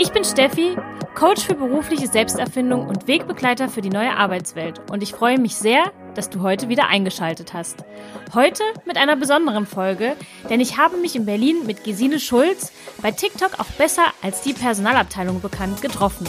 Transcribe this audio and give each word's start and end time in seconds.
Ich 0.00 0.12
bin 0.12 0.22
Steffi, 0.22 0.76
Coach 1.16 1.44
für 1.44 1.56
berufliche 1.56 2.06
Selbsterfindung 2.06 2.86
und 2.86 3.08
Wegbegleiter 3.08 3.68
für 3.68 3.80
die 3.80 3.90
neue 3.90 4.16
Arbeitswelt 4.16 4.80
und 4.92 5.02
ich 5.02 5.10
freue 5.10 5.40
mich 5.40 5.56
sehr, 5.56 5.90
dass 6.14 6.30
du 6.30 6.40
heute 6.40 6.68
wieder 6.68 6.86
eingeschaltet 6.86 7.52
hast. 7.52 7.84
Heute 8.32 8.62
mit 8.86 8.96
einer 8.96 9.16
besonderen 9.16 9.66
Folge, 9.66 10.14
denn 10.48 10.60
ich 10.60 10.78
habe 10.78 10.98
mich 10.98 11.16
in 11.16 11.26
Berlin 11.26 11.66
mit 11.66 11.82
Gesine 11.82 12.20
Schulz, 12.20 12.70
bei 13.02 13.10
TikTok 13.10 13.58
auch 13.58 13.72
besser 13.76 14.04
als 14.22 14.42
die 14.42 14.52
Personalabteilung 14.52 15.40
bekannt, 15.40 15.82
getroffen. 15.82 16.28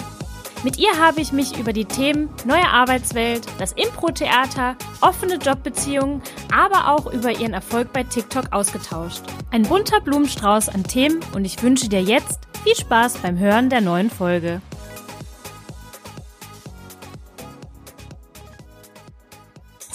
Mit 0.61 0.77
ihr 0.77 0.97
habe 0.99 1.21
ich 1.21 1.31
mich 1.31 1.57
über 1.57 1.71
die 1.71 1.85
Themen 1.85 2.29
neue 2.43 2.67
Arbeitswelt, 2.67 3.47
das 3.59 3.71
Impro-Theater, 3.71 4.75
offene 4.99 5.35
Jobbeziehungen, 5.35 6.21
aber 6.53 6.91
auch 6.91 7.11
über 7.13 7.31
ihren 7.31 7.53
Erfolg 7.53 7.93
bei 7.93 8.03
TikTok 8.03 8.51
ausgetauscht. 8.51 9.21
Ein 9.51 9.63
bunter 9.63 10.01
Blumenstrauß 10.01 10.67
an 10.67 10.83
Themen 10.83 11.21
und 11.33 11.45
ich 11.45 11.63
wünsche 11.63 11.87
dir 11.87 12.01
jetzt 12.01 12.41
viel 12.61 12.75
Spaß 12.75 13.19
beim 13.19 13.39
Hören 13.39 13.69
der 13.69 13.79
neuen 13.79 14.09
Folge. 14.09 14.61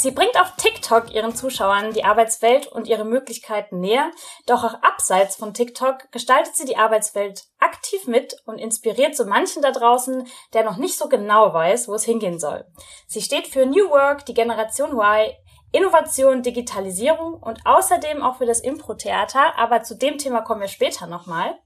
Sie 0.05 0.11
bringt 0.11 0.39
auf 0.39 0.55
TikTok 0.59 1.15
ihren 1.15 1.35
Zuschauern 1.35 1.95
die 1.95 2.05
Arbeitswelt 2.05 2.67
und 2.67 2.89
ihre 2.89 3.07
Möglichkeiten 3.07 3.81
näher, 3.81 4.11
doch 4.45 4.63
auch 4.63 4.75
abseits 4.83 5.35
von 5.35 5.55
TikTok 5.55 6.13
gestaltet 6.13 6.55
sie 6.57 6.67
die 6.67 6.77
Arbeitswelt 6.77 7.45
aktiv 7.59 8.07
mit 8.07 8.37
und 8.45 8.59
inspiriert 8.59 9.17
so 9.17 9.25
manchen 9.25 9.63
da 9.63 9.71
draußen, 9.71 10.29
der 10.53 10.63
noch 10.63 10.77
nicht 10.77 10.99
so 10.99 11.09
genau 11.09 11.55
weiß, 11.55 11.89
wo 11.89 11.95
es 11.95 12.05
hingehen 12.05 12.39
soll. 12.39 12.67
Sie 13.07 13.23
steht 13.23 13.47
für 13.47 13.65
New 13.65 13.89
Work, 13.89 14.27
die 14.27 14.35
Generation 14.35 14.93
Y, 14.93 15.33
Innovation, 15.73 16.43
Digitalisierung 16.43 17.43
und 17.43 17.61
außerdem 17.65 18.23
auch 18.23 18.37
für 18.37 18.47
das 18.47 18.61
Impro-Theater, 18.61 19.59
aber 19.59 19.85
zu 19.85 19.97
dem 19.97 20.19
Thema 20.19 20.43
kommen 20.43 20.61
wir 20.61 20.69
später 20.69 21.07
nochmal. 21.07 21.59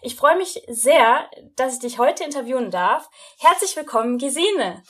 Ich 0.00 0.14
freue 0.14 0.36
mich 0.36 0.62
sehr, 0.68 1.28
dass 1.56 1.74
ich 1.74 1.80
dich 1.80 1.98
heute 1.98 2.22
interviewen 2.22 2.70
darf. 2.70 3.10
Herzlich 3.40 3.74
willkommen, 3.74 4.18
Gesine. 4.18 4.84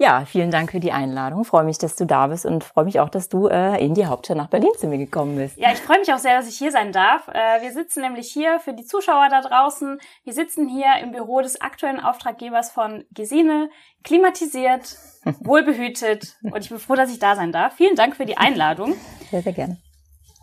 Ja, 0.00 0.24
vielen 0.24 0.50
Dank 0.50 0.70
für 0.70 0.80
die 0.80 0.92
Einladung. 0.92 1.44
freue 1.44 1.64
mich, 1.64 1.76
dass 1.76 1.94
du 1.94 2.06
da 2.06 2.28
bist 2.28 2.46
und 2.46 2.64
freue 2.64 2.86
mich 2.86 3.00
auch, 3.00 3.10
dass 3.10 3.28
du 3.28 3.48
äh, 3.48 3.84
in 3.84 3.92
die 3.92 4.06
Hauptstadt 4.06 4.38
nach 4.38 4.48
Berlin 4.48 4.70
zu 4.78 4.86
mir 4.86 4.96
gekommen 4.96 5.36
bist. 5.36 5.58
Ja, 5.58 5.72
ich 5.72 5.78
freue 5.78 5.98
mich 5.98 6.10
auch 6.10 6.18
sehr, 6.18 6.38
dass 6.38 6.48
ich 6.48 6.56
hier 6.56 6.72
sein 6.72 6.90
darf. 6.90 7.28
Äh, 7.28 7.60
wir 7.60 7.70
sitzen 7.70 8.00
nämlich 8.00 8.32
hier 8.32 8.60
für 8.60 8.72
die 8.72 8.86
Zuschauer 8.86 9.28
da 9.28 9.42
draußen. 9.42 10.00
Wir 10.24 10.32
sitzen 10.32 10.68
hier 10.68 10.86
im 11.02 11.12
Büro 11.12 11.42
des 11.42 11.60
aktuellen 11.60 12.00
Auftraggebers 12.00 12.70
von 12.70 13.04
Gesine, 13.10 13.68
klimatisiert, 14.02 14.96
wohlbehütet 15.40 16.34
und 16.44 16.64
ich 16.64 16.70
bin 16.70 16.78
froh, 16.78 16.94
dass 16.94 17.12
ich 17.12 17.18
da 17.18 17.36
sein 17.36 17.52
darf. 17.52 17.74
Vielen 17.74 17.94
Dank 17.94 18.16
für 18.16 18.24
die 18.24 18.38
Einladung. 18.38 18.94
Sehr, 19.30 19.42
sehr 19.42 19.52
gerne. 19.52 19.76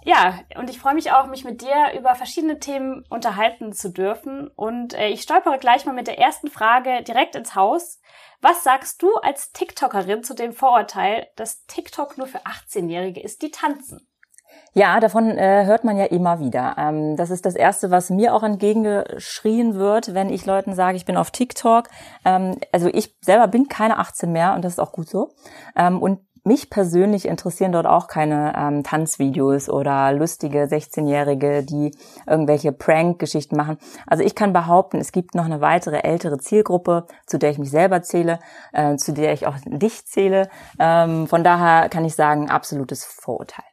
Ja, 0.08 0.40
und 0.56 0.70
ich 0.70 0.80
freue 0.80 0.94
mich 0.94 1.12
auch, 1.12 1.28
mich 1.28 1.44
mit 1.44 1.62
dir 1.62 1.92
über 1.98 2.16
verschiedene 2.16 2.60
Themen 2.60 3.04
unterhalten 3.10 3.74
zu 3.74 3.92
dürfen. 3.92 4.50
Und 4.56 4.94
äh, 4.94 5.10
ich 5.10 5.22
stolpere 5.22 5.58
gleich 5.58 5.86
mal 5.86 5.94
mit 5.94 6.08
der 6.08 6.18
ersten 6.18 6.48
Frage 6.48 7.04
direkt 7.04 7.36
ins 7.36 7.56
Haus. 7.56 8.00
Was 8.42 8.64
sagst 8.64 9.02
du 9.02 9.16
als 9.16 9.52
TikTokerin 9.52 10.24
zu 10.24 10.36
dem 10.36 10.54
Vorurteil, 10.54 11.28
dass 11.36 11.66
TikTok 11.66 12.18
nur 12.18 12.28
für 12.28 12.46
18-Jährige 12.46 13.22
ist, 13.22 13.42
die 13.42 13.52
tanzen? 13.52 14.08
Ja, 14.74 15.00
davon 15.00 15.38
äh, 15.38 15.66
hört 15.66 15.84
man 15.84 15.98
ja 15.98 16.06
immer 16.06 16.40
wieder. 16.40 16.76
Ähm, 16.78 17.16
das 17.16 17.32
ist 17.32 17.46
das 17.46 17.56
Erste, 17.56 17.90
was 17.90 18.10
mir 18.10 18.34
auch 18.34 18.44
entgegengeschrien 18.44 19.76
wird, 19.76 20.14
wenn 20.14 20.30
ich 20.30 20.46
Leuten 20.46 20.76
sage, 20.76 20.98
ich 20.98 21.06
bin 21.06 21.18
auf 21.18 21.32
TikTok. 21.32 21.90
Ähm, 22.24 22.60
also 22.72 22.88
ich 22.88 23.16
selber 23.22 23.48
bin 23.48 23.68
keine 23.70 23.98
18 23.98 24.32
mehr 24.32 24.54
und 24.54 24.64
das 24.64 24.74
ist 24.74 24.80
auch 24.80 24.92
gut 24.92 25.10
so. 25.10 25.32
Ähm, 25.76 26.02
und 26.02 26.20
mich 26.48 26.70
persönlich 26.70 27.28
interessieren 27.28 27.72
dort 27.72 27.86
auch 27.86 28.08
keine 28.08 28.54
ähm, 28.58 28.84
Tanzvideos 28.84 29.70
oder 29.70 30.12
lustige 30.14 30.64
16-Jährige, 30.64 31.64
die 31.64 31.92
irgendwelche 32.26 32.72
Prank-Geschichten 32.72 33.56
machen. 33.56 33.78
Also 34.08 34.24
ich 34.24 34.34
kann 34.34 34.54
behaupten, 34.54 34.98
es 34.98 35.12
gibt 35.12 35.36
noch 35.36 35.46
eine 35.46 35.62
weitere 35.62 36.00
ältere 36.00 36.40
Zielgruppe, 36.40 37.06
zu 37.26 37.38
der 37.38 37.52
ich 37.52 37.60
mich 37.60 37.70
selber 37.70 38.02
zähle, 38.02 38.40
äh, 38.74 38.96
zu 38.96 39.14
der 39.14 39.34
ich 39.34 39.46
auch 39.46 39.56
dich 39.66 40.06
zähle. 40.06 40.50
Ähm, 40.80 41.28
von 41.28 41.44
daher 41.44 41.90
kann 41.90 42.06
ich 42.06 42.16
sagen, 42.16 42.50
absolutes 42.50 43.06
Vorurteil. 43.06 43.66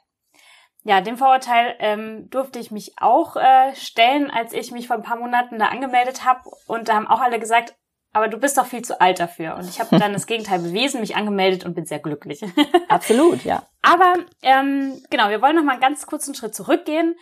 Ja, 0.86 1.00
dem 1.00 1.16
Vorurteil 1.16 1.76
ähm, 1.78 2.28
durfte 2.28 2.58
ich 2.58 2.70
mich 2.70 2.92
auch 2.98 3.36
äh, 3.36 3.74
stellen, 3.74 4.30
als 4.30 4.52
ich 4.52 4.70
mich 4.70 4.88
vor 4.88 4.96
ein 4.96 5.02
paar 5.02 5.16
Monaten 5.16 5.58
da 5.58 5.68
angemeldet 5.68 6.26
habe. 6.26 6.40
Und 6.66 6.90
da 6.90 6.94
haben 6.96 7.06
auch 7.06 7.20
alle 7.20 7.38
gesagt, 7.38 7.74
aber 8.14 8.28
du 8.28 8.38
bist 8.38 8.56
doch 8.56 8.66
viel 8.66 8.82
zu 8.82 9.00
alt 9.00 9.18
dafür. 9.18 9.56
Und 9.56 9.68
ich 9.68 9.80
habe 9.80 9.98
dann 9.98 10.12
das 10.12 10.26
Gegenteil 10.28 10.60
bewiesen, 10.60 11.00
mich 11.00 11.16
angemeldet 11.16 11.64
und 11.64 11.74
bin 11.74 11.84
sehr 11.84 11.98
glücklich. 11.98 12.42
Absolut, 12.88 13.44
ja. 13.44 13.64
Aber 13.82 14.14
ähm, 14.40 15.02
genau, 15.10 15.28
wir 15.28 15.42
wollen 15.42 15.56
noch 15.56 15.64
mal 15.64 15.72
einen 15.72 15.80
ganz 15.80 16.06
kurzen 16.06 16.34
Schritt 16.34 16.54
zurückgehen. 16.54 17.16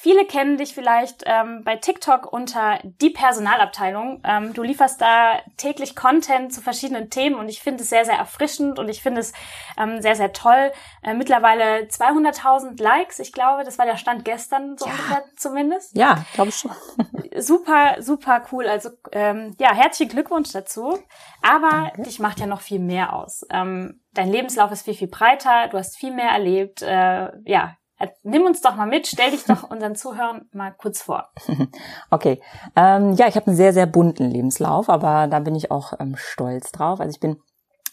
Viele 0.00 0.26
kennen 0.26 0.58
dich 0.58 0.74
vielleicht 0.74 1.24
ähm, 1.26 1.62
bei 1.64 1.74
TikTok 1.74 2.32
unter 2.32 2.78
die 2.84 3.10
Personalabteilung. 3.10 4.22
Ähm, 4.22 4.54
du 4.54 4.62
lieferst 4.62 5.00
da 5.00 5.40
täglich 5.56 5.96
Content 5.96 6.54
zu 6.54 6.60
verschiedenen 6.60 7.10
Themen 7.10 7.34
und 7.34 7.48
ich 7.48 7.60
finde 7.60 7.82
es 7.82 7.90
sehr, 7.90 8.04
sehr 8.04 8.14
erfrischend 8.14 8.78
und 8.78 8.88
ich 8.88 9.02
finde 9.02 9.22
es 9.22 9.32
ähm, 9.76 10.00
sehr, 10.00 10.14
sehr 10.14 10.32
toll. 10.32 10.70
Äh, 11.02 11.14
mittlerweile 11.14 11.88
200.000 11.88 12.80
Likes. 12.80 13.18
Ich 13.18 13.32
glaube, 13.32 13.64
das 13.64 13.76
war 13.76 13.86
der 13.86 13.96
Stand 13.96 14.24
gestern 14.24 14.78
so 14.78 14.86
ja. 14.86 14.92
ungefähr 14.92 15.24
zumindest. 15.36 15.96
Ja, 15.96 16.24
glaube 16.32 16.50
ich 16.50 16.56
schon. 16.56 16.70
super, 17.36 17.96
super 17.98 18.46
cool. 18.52 18.68
Also 18.68 18.90
ähm, 19.10 19.56
ja, 19.58 19.74
herzlichen 19.74 20.12
Glückwunsch 20.12 20.52
dazu. 20.52 20.96
Aber 21.42 21.70
Danke. 21.70 22.02
dich 22.02 22.20
macht 22.20 22.38
ja 22.38 22.46
noch 22.46 22.60
viel 22.60 22.78
mehr 22.78 23.14
aus. 23.14 23.44
Ähm, 23.50 24.00
dein 24.14 24.30
Lebenslauf 24.30 24.70
ist 24.70 24.84
viel, 24.84 24.94
viel 24.94 25.08
breiter. 25.08 25.66
Du 25.66 25.76
hast 25.76 25.96
viel 25.96 26.12
mehr 26.12 26.30
erlebt. 26.30 26.82
Äh, 26.82 27.32
ja, 27.46 27.76
Nimm 28.22 28.44
uns 28.44 28.60
doch 28.60 28.76
mal 28.76 28.86
mit, 28.86 29.06
stell 29.06 29.30
dich 29.30 29.44
doch 29.44 29.70
unseren 29.70 29.96
Zuhörern 29.96 30.48
mal 30.52 30.72
kurz 30.72 31.02
vor. 31.02 31.30
Okay, 32.10 32.40
ähm, 32.76 33.12
ja, 33.14 33.26
ich 33.28 33.36
habe 33.36 33.48
einen 33.48 33.56
sehr, 33.56 33.72
sehr 33.72 33.86
bunten 33.86 34.30
Lebenslauf, 34.30 34.88
aber 34.88 35.26
da 35.26 35.40
bin 35.40 35.54
ich 35.54 35.70
auch 35.70 35.92
ähm, 35.98 36.14
stolz 36.16 36.72
drauf. 36.72 37.00
Also 37.00 37.10
ich 37.10 37.20
bin 37.20 37.36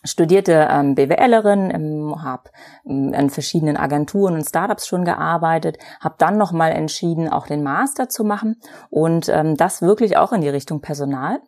studierte 0.05 0.67
ähm, 0.69 0.95
BWLerin, 0.95 1.71
ähm, 1.73 2.23
habe 2.23 2.49
ähm, 2.85 3.13
an 3.15 3.29
verschiedenen 3.29 3.77
Agenturen 3.77 4.35
und 4.35 4.45
Startups 4.45 4.87
schon 4.87 5.03
gearbeitet, 5.03 5.77
habe 5.99 6.15
dann 6.17 6.37
nochmal 6.37 6.71
entschieden, 6.71 7.29
auch 7.29 7.47
den 7.47 7.63
Master 7.63 8.07
zu 8.07 8.23
machen 8.23 8.61
und 8.89 9.29
ähm, 9.29 9.57
das 9.57 9.81
wirklich 9.81 10.17
auch 10.17 10.31
in 10.31 10.41
die 10.41 10.49
Richtung 10.49 10.81
Personal 10.81 11.41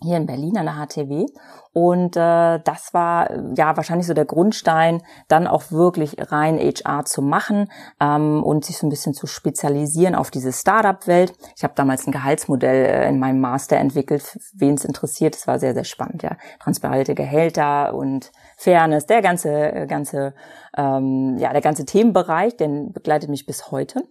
hier 0.00 0.16
in 0.16 0.26
Berlin 0.26 0.56
an 0.58 0.66
der 0.66 0.74
HTW. 0.74 1.26
Und 1.72 2.16
äh, 2.16 2.60
das 2.64 2.92
war 2.92 3.30
ja 3.56 3.76
wahrscheinlich 3.76 4.06
so 4.06 4.14
der 4.14 4.24
Grundstein, 4.24 5.02
dann 5.28 5.46
auch 5.46 5.70
wirklich 5.70 6.16
rein 6.30 6.58
HR 6.58 7.04
zu 7.04 7.22
machen 7.22 7.70
ähm, 8.00 8.42
und 8.42 8.64
sich 8.64 8.78
so 8.78 8.86
ein 8.86 8.90
bisschen 8.90 9.14
zu 9.14 9.26
spezialisieren 9.26 10.14
auf 10.14 10.30
diese 10.30 10.52
Startup-Welt. 10.52 11.34
Ich 11.56 11.64
habe 11.64 11.74
damals 11.76 12.06
ein 12.06 12.12
Gehaltsmodell 12.12 12.86
äh, 12.86 13.08
in 13.08 13.18
meinem 13.18 13.40
Master 13.40 13.76
entwickelt, 13.76 14.38
wen 14.54 14.74
es 14.74 14.84
interessiert. 14.84 15.34
Das 15.34 15.46
war 15.46 15.58
sehr, 15.58 15.74
sehr 15.74 15.84
spannend, 15.84 16.22
ja. 16.22 16.36
Transparente 16.60 17.14
Gehälter 17.14 17.94
und 17.94 18.32
Fairness, 18.56 19.06
der 19.06 19.22
ganze, 19.22 19.50
äh, 19.50 19.86
ganze, 19.86 20.34
ähm, 20.76 21.36
ja, 21.38 21.52
der 21.52 21.62
ganze 21.62 21.84
Themenbereich, 21.84 22.56
den 22.56 22.92
begleitet 22.92 23.28
mich 23.28 23.46
bis 23.46 23.70
heute. 23.70 24.02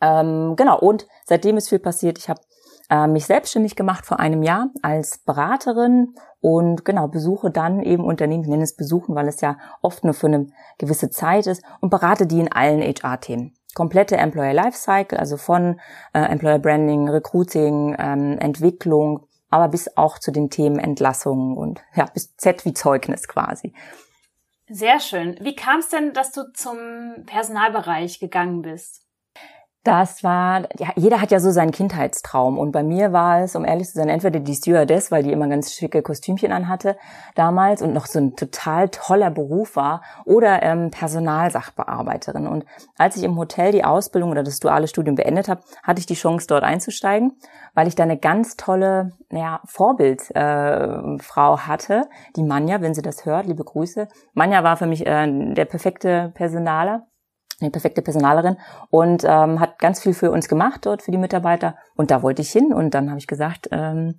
Ähm, 0.00 0.54
genau, 0.56 0.78
und 0.78 1.06
seitdem 1.24 1.56
ist 1.56 1.68
viel 1.68 1.78
passiert. 1.78 2.18
Ich 2.18 2.28
habe 2.28 2.40
äh, 2.90 3.06
mich 3.06 3.26
selbstständig 3.26 3.76
gemacht 3.76 4.06
vor 4.06 4.20
einem 4.20 4.42
Jahr 4.42 4.70
als 4.82 5.18
Beraterin 5.18 6.14
und 6.40 6.84
genau 6.84 7.08
besuche 7.08 7.50
dann 7.50 7.82
eben 7.82 8.04
Unternehmen, 8.04 8.44
ich 8.44 8.48
nenne 8.50 8.62
es 8.62 8.76
besuchen, 8.76 9.14
weil 9.14 9.28
es 9.28 9.40
ja 9.40 9.58
oft 9.82 10.04
nur 10.04 10.14
für 10.14 10.26
eine 10.26 10.48
gewisse 10.78 11.10
Zeit 11.10 11.46
ist 11.46 11.62
und 11.80 11.90
berate 11.90 12.26
die 12.26 12.40
in 12.40 12.52
allen 12.52 12.80
HR-Themen. 12.80 13.54
Komplette 13.74 14.16
Employer 14.16 14.54
Lifecycle, 14.54 15.18
also 15.18 15.36
von 15.36 15.80
äh, 16.12 16.20
Employer 16.20 16.58
Branding, 16.58 17.08
Recruiting, 17.08 17.96
ähm, 17.98 18.38
Entwicklung, 18.38 19.26
aber 19.50 19.68
bis 19.68 19.96
auch 19.96 20.18
zu 20.18 20.30
den 20.30 20.50
Themen 20.50 20.78
Entlassungen 20.78 21.56
und 21.56 21.82
ja, 21.94 22.06
bis 22.06 22.36
Z 22.36 22.64
wie 22.64 22.74
Zeugnis 22.74 23.28
quasi. 23.28 23.74
Sehr 24.68 24.98
schön. 24.98 25.36
Wie 25.40 25.54
kam 25.54 25.78
es 25.78 25.90
denn, 25.90 26.12
dass 26.12 26.32
du 26.32 26.52
zum 26.52 26.78
Personalbereich 27.26 28.18
gegangen 28.18 28.62
bist? 28.62 29.05
Das 29.86 30.24
war, 30.24 30.62
ja, 30.80 30.88
jeder 30.96 31.20
hat 31.20 31.30
ja 31.30 31.38
so 31.38 31.52
seinen 31.52 31.70
Kindheitstraum. 31.70 32.58
Und 32.58 32.72
bei 32.72 32.82
mir 32.82 33.12
war 33.12 33.42
es, 33.42 33.54
um 33.54 33.64
ehrlich 33.64 33.86
zu 33.86 33.92
sein, 33.92 34.08
entweder 34.08 34.40
die 34.40 34.54
Stewardess, 34.56 35.12
weil 35.12 35.22
die 35.22 35.30
immer 35.30 35.46
ganz 35.46 35.74
schicke 35.74 36.02
Kostümchen 36.02 36.50
anhatte 36.50 36.96
damals 37.36 37.82
und 37.82 37.92
noch 37.92 38.06
so 38.06 38.18
ein 38.18 38.34
total 38.34 38.88
toller 38.88 39.30
Beruf 39.30 39.76
war, 39.76 40.02
oder 40.24 40.60
ähm, 40.64 40.90
Personalsachbearbeiterin. 40.90 42.48
Und 42.48 42.64
als 42.98 43.16
ich 43.16 43.22
im 43.22 43.36
Hotel 43.38 43.70
die 43.70 43.84
Ausbildung 43.84 44.32
oder 44.32 44.42
das 44.42 44.58
duale 44.58 44.88
Studium 44.88 45.14
beendet 45.14 45.48
habe, 45.48 45.60
hatte 45.84 46.00
ich 46.00 46.06
die 46.06 46.14
Chance, 46.14 46.48
dort 46.48 46.64
einzusteigen, 46.64 47.36
weil 47.74 47.86
ich 47.86 47.94
da 47.94 48.02
eine 48.02 48.18
ganz 48.18 48.56
tolle 48.56 49.12
ja, 49.30 49.60
Vorbildfrau 49.66 51.54
äh, 51.54 51.58
hatte, 51.58 52.08
die 52.34 52.42
Manja, 52.42 52.80
wenn 52.80 52.94
sie 52.94 53.02
das 53.02 53.24
hört, 53.24 53.46
liebe 53.46 53.62
Grüße. 53.62 54.08
Manja 54.34 54.64
war 54.64 54.76
für 54.76 54.86
mich 54.86 55.06
äh, 55.06 55.54
der 55.54 55.64
perfekte 55.64 56.32
Personaler 56.34 57.06
eine 57.60 57.70
perfekte 57.70 58.02
Personalerin 58.02 58.58
und 58.90 59.24
ähm, 59.24 59.60
hat 59.60 59.78
ganz 59.78 60.00
viel 60.02 60.14
für 60.14 60.30
uns 60.30 60.48
gemacht 60.48 60.84
dort 60.84 61.02
für 61.02 61.10
die 61.10 61.18
Mitarbeiter 61.18 61.76
und 61.94 62.10
da 62.10 62.22
wollte 62.22 62.42
ich 62.42 62.50
hin 62.50 62.72
und 62.72 62.94
dann 62.94 63.08
habe 63.08 63.18
ich 63.18 63.26
gesagt, 63.26 63.68
ähm, 63.72 64.18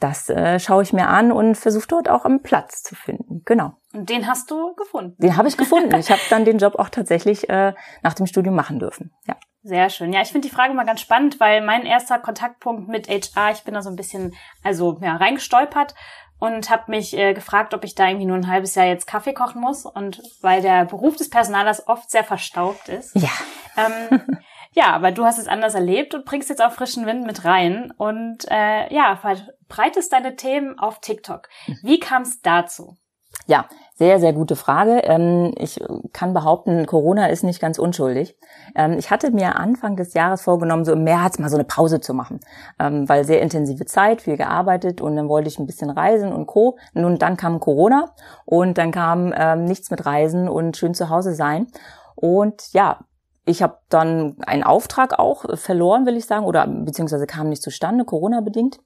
das 0.00 0.28
äh, 0.28 0.58
schaue 0.58 0.82
ich 0.82 0.92
mir 0.92 1.08
an 1.08 1.32
und 1.32 1.54
versuche 1.54 1.86
dort 1.88 2.08
auch 2.08 2.24
einen 2.24 2.42
Platz 2.42 2.82
zu 2.82 2.94
finden. 2.94 3.42
Genau. 3.44 3.74
Und 3.92 4.10
den 4.10 4.26
hast 4.26 4.50
du 4.50 4.74
gefunden? 4.74 5.14
Den 5.18 5.36
habe 5.36 5.48
ich 5.48 5.56
gefunden. 5.56 5.94
ich 5.98 6.10
habe 6.10 6.20
dann 6.30 6.44
den 6.44 6.58
Job 6.58 6.74
auch 6.76 6.88
tatsächlich 6.88 7.48
äh, 7.48 7.74
nach 8.02 8.14
dem 8.14 8.26
Studium 8.26 8.54
machen 8.54 8.78
dürfen. 8.78 9.12
Ja. 9.26 9.36
Sehr 9.66 9.88
schön. 9.88 10.12
Ja, 10.12 10.20
ich 10.20 10.30
finde 10.30 10.46
die 10.46 10.54
Frage 10.54 10.74
mal 10.74 10.84
ganz 10.84 11.00
spannend, 11.00 11.40
weil 11.40 11.64
mein 11.64 11.86
erster 11.86 12.18
Kontaktpunkt 12.18 12.86
mit 12.86 13.08
HR, 13.08 13.50
ich 13.50 13.64
bin 13.64 13.72
da 13.72 13.80
so 13.80 13.88
ein 13.88 13.96
bisschen, 13.96 14.34
also 14.62 14.98
ja, 15.00 15.16
reingestolpert 15.16 15.94
und 16.38 16.70
habe 16.70 16.90
mich 16.90 17.16
äh, 17.16 17.32
gefragt, 17.34 17.74
ob 17.74 17.84
ich 17.84 17.94
da 17.94 18.08
irgendwie 18.08 18.26
nur 18.26 18.36
ein 18.36 18.48
halbes 18.48 18.74
Jahr 18.74 18.86
jetzt 18.86 19.06
Kaffee 19.06 19.32
kochen 19.32 19.60
muss. 19.60 19.86
Und 19.86 20.22
weil 20.40 20.62
der 20.62 20.84
Beruf 20.84 21.16
des 21.16 21.30
Personalers 21.30 21.86
oft 21.88 22.10
sehr 22.10 22.24
verstaubt 22.24 22.88
ist. 22.88 23.14
Ja. 23.16 23.30
Ähm, 23.76 24.20
ja, 24.72 24.92
aber 24.92 25.12
du 25.12 25.24
hast 25.24 25.38
es 25.38 25.48
anders 25.48 25.74
erlebt 25.74 26.14
und 26.14 26.24
bringst 26.24 26.48
jetzt 26.48 26.62
auch 26.62 26.72
frischen 26.72 27.06
Wind 27.06 27.26
mit 27.26 27.44
rein 27.44 27.92
und 27.96 28.44
äh, 28.50 28.92
ja, 28.92 29.16
verbreitest 29.16 30.12
deine 30.12 30.36
Themen 30.36 30.78
auf 30.78 31.00
TikTok. 31.00 31.48
Wie 31.82 31.98
kam 31.98 32.22
es 32.22 32.40
dazu? 32.42 32.96
Ja, 33.46 33.66
sehr, 33.96 34.18
sehr 34.18 34.32
gute 34.32 34.56
Frage. 34.56 35.02
Ähm, 35.04 35.52
ich 35.56 35.80
kann 36.12 36.34
behaupten, 36.34 36.84
Corona 36.86 37.26
ist 37.26 37.44
nicht 37.44 37.60
ganz 37.60 37.78
unschuldig. 37.78 38.36
Ähm, 38.74 38.96
ich 38.98 39.10
hatte 39.10 39.30
mir 39.30 39.56
Anfang 39.56 39.96
des 39.96 40.14
Jahres 40.14 40.42
vorgenommen, 40.42 40.84
so 40.84 40.92
im 40.92 41.04
März 41.04 41.38
mal 41.38 41.48
so 41.48 41.56
eine 41.56 41.64
Pause 41.64 42.00
zu 42.00 42.12
machen, 42.12 42.40
ähm, 42.80 43.08
weil 43.08 43.24
sehr 43.24 43.40
intensive 43.40 43.86
Zeit, 43.86 44.22
viel 44.22 44.36
gearbeitet 44.36 45.00
und 45.00 45.14
dann 45.14 45.28
wollte 45.28 45.48
ich 45.48 45.60
ein 45.60 45.66
bisschen 45.66 45.90
reisen 45.90 46.32
und 46.32 46.46
Co. 46.46 46.76
Nun, 46.94 47.18
dann 47.18 47.36
kam 47.36 47.60
Corona 47.60 48.10
und 48.44 48.78
dann 48.78 48.90
kam 48.90 49.32
nichts 49.64 49.90
mit 49.90 50.04
Reisen 50.04 50.48
und 50.48 50.76
schön 50.76 50.94
zu 50.94 51.08
Hause 51.08 51.34
sein. 51.34 51.68
Und 52.16 52.72
ja, 52.72 52.98
ich 53.44 53.62
habe 53.62 53.78
dann 53.90 54.36
einen 54.46 54.62
Auftrag 54.62 55.18
auch 55.18 55.44
verloren, 55.56 56.06
will 56.06 56.16
ich 56.16 56.26
sagen, 56.26 56.46
oder 56.46 56.66
beziehungsweise 56.66 57.26
kam 57.26 57.48
nicht 57.48 57.62
zustande, 57.62 58.04
Corona-bedingt. 58.04 58.78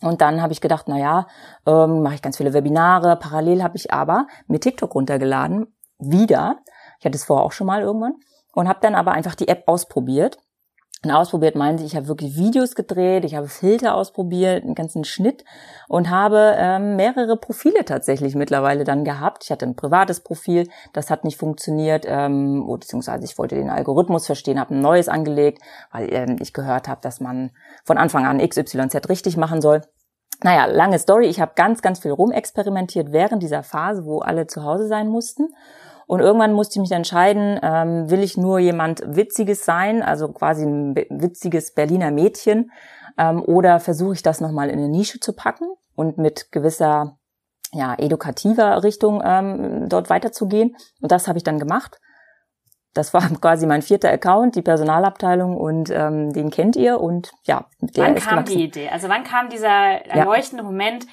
Und 0.00 0.20
dann 0.20 0.40
habe 0.42 0.52
ich 0.52 0.60
gedacht, 0.60 0.86
na 0.88 0.98
ja, 0.98 1.26
ähm, 1.66 2.02
mache 2.02 2.14
ich 2.14 2.22
ganz 2.22 2.36
viele 2.36 2.52
Webinare. 2.52 3.16
Parallel 3.16 3.62
habe 3.62 3.76
ich 3.76 3.92
aber 3.92 4.26
mir 4.46 4.60
TikTok 4.60 4.94
runtergeladen, 4.94 5.74
wieder. 5.98 6.58
Ich 6.98 7.06
hatte 7.06 7.16
es 7.16 7.24
vorher 7.24 7.44
auch 7.44 7.52
schon 7.52 7.66
mal 7.66 7.82
irgendwann 7.82 8.14
und 8.52 8.68
habe 8.68 8.78
dann 8.80 8.94
aber 8.94 9.12
einfach 9.12 9.34
die 9.34 9.48
App 9.48 9.64
ausprobiert 9.66 10.38
und 11.04 11.12
ausprobiert 11.12 11.54
meinen 11.54 11.78
sie, 11.78 11.84
ich 11.84 11.94
habe 11.94 12.08
wirklich 12.08 12.36
Videos 12.36 12.74
gedreht, 12.74 13.24
ich 13.24 13.36
habe 13.36 13.46
Filter 13.46 13.94
ausprobiert, 13.94 14.64
einen 14.64 14.74
ganzen 14.74 15.04
Schnitt 15.04 15.44
und 15.86 16.10
habe 16.10 16.56
ähm, 16.58 16.96
mehrere 16.96 17.36
Profile 17.36 17.84
tatsächlich 17.84 18.34
mittlerweile 18.34 18.82
dann 18.82 19.04
gehabt. 19.04 19.44
Ich 19.44 19.52
hatte 19.52 19.64
ein 19.64 19.76
privates 19.76 20.20
Profil, 20.20 20.68
das 20.92 21.08
hat 21.08 21.22
nicht 21.24 21.38
funktioniert, 21.38 22.04
ähm, 22.08 22.66
beziehungsweise 22.68 23.24
ich 23.24 23.38
wollte 23.38 23.54
den 23.54 23.70
Algorithmus 23.70 24.26
verstehen, 24.26 24.58
habe 24.58 24.74
ein 24.74 24.80
neues 24.80 25.08
angelegt, 25.08 25.62
weil 25.92 26.12
ähm, 26.12 26.36
ich 26.40 26.52
gehört 26.52 26.88
habe, 26.88 27.00
dass 27.00 27.20
man 27.20 27.52
von 27.84 27.96
Anfang 27.96 28.26
an 28.26 28.38
XYZ 28.38 29.08
richtig 29.08 29.36
machen 29.36 29.60
soll. 29.60 29.82
Naja, 30.42 30.66
lange 30.66 30.98
Story. 30.98 31.26
Ich 31.26 31.40
habe 31.40 31.52
ganz, 31.56 31.82
ganz 31.82 31.98
viel 32.00 32.12
rumexperimentiert 32.12 33.12
während 33.12 33.42
dieser 33.42 33.62
Phase, 33.64 34.04
wo 34.04 34.20
alle 34.20 34.46
zu 34.46 34.62
Hause 34.62 34.86
sein 34.86 35.08
mussten. 35.08 35.48
Und 36.08 36.20
irgendwann 36.20 36.54
musste 36.54 36.78
ich 36.78 36.80
mich 36.80 36.92
entscheiden, 36.92 37.60
ähm, 37.62 38.10
will 38.10 38.22
ich 38.22 38.38
nur 38.38 38.58
jemand 38.58 39.02
Witziges 39.04 39.66
sein, 39.66 40.02
also 40.02 40.32
quasi 40.32 40.64
ein 40.64 40.94
witziges 40.96 41.74
Berliner 41.74 42.10
Mädchen, 42.10 42.72
ähm, 43.18 43.42
oder 43.42 43.78
versuche 43.78 44.14
ich 44.14 44.22
das 44.22 44.40
nochmal 44.40 44.70
in 44.70 44.78
eine 44.78 44.88
Nische 44.88 45.20
zu 45.20 45.34
packen 45.34 45.66
und 45.94 46.16
mit 46.16 46.50
gewisser 46.50 47.18
ja, 47.72 47.94
edukativer 47.98 48.82
Richtung 48.82 49.22
ähm, 49.22 49.90
dort 49.90 50.08
weiterzugehen. 50.08 50.76
Und 51.02 51.12
das 51.12 51.28
habe 51.28 51.36
ich 51.36 51.44
dann 51.44 51.58
gemacht. 51.58 52.00
Das 52.94 53.12
war 53.12 53.28
quasi 53.40 53.66
mein 53.66 53.82
vierter 53.82 54.10
Account, 54.10 54.56
die 54.56 54.62
Personalabteilung 54.62 55.58
und 55.58 55.90
ähm, 55.90 56.32
den 56.32 56.48
kennt 56.48 56.74
ihr 56.76 57.02
und 57.02 57.32
ja. 57.44 57.66
Der 57.82 58.04
wann 58.04 58.14
kam 58.14 58.36
gewachsen. 58.38 58.56
die 58.56 58.64
Idee? 58.64 58.88
Also 58.88 59.10
wann 59.10 59.24
kam 59.24 59.50
dieser 59.50 59.68
erleuchtende 59.68 60.64
ja. 60.64 60.70
Moment, 60.70 61.06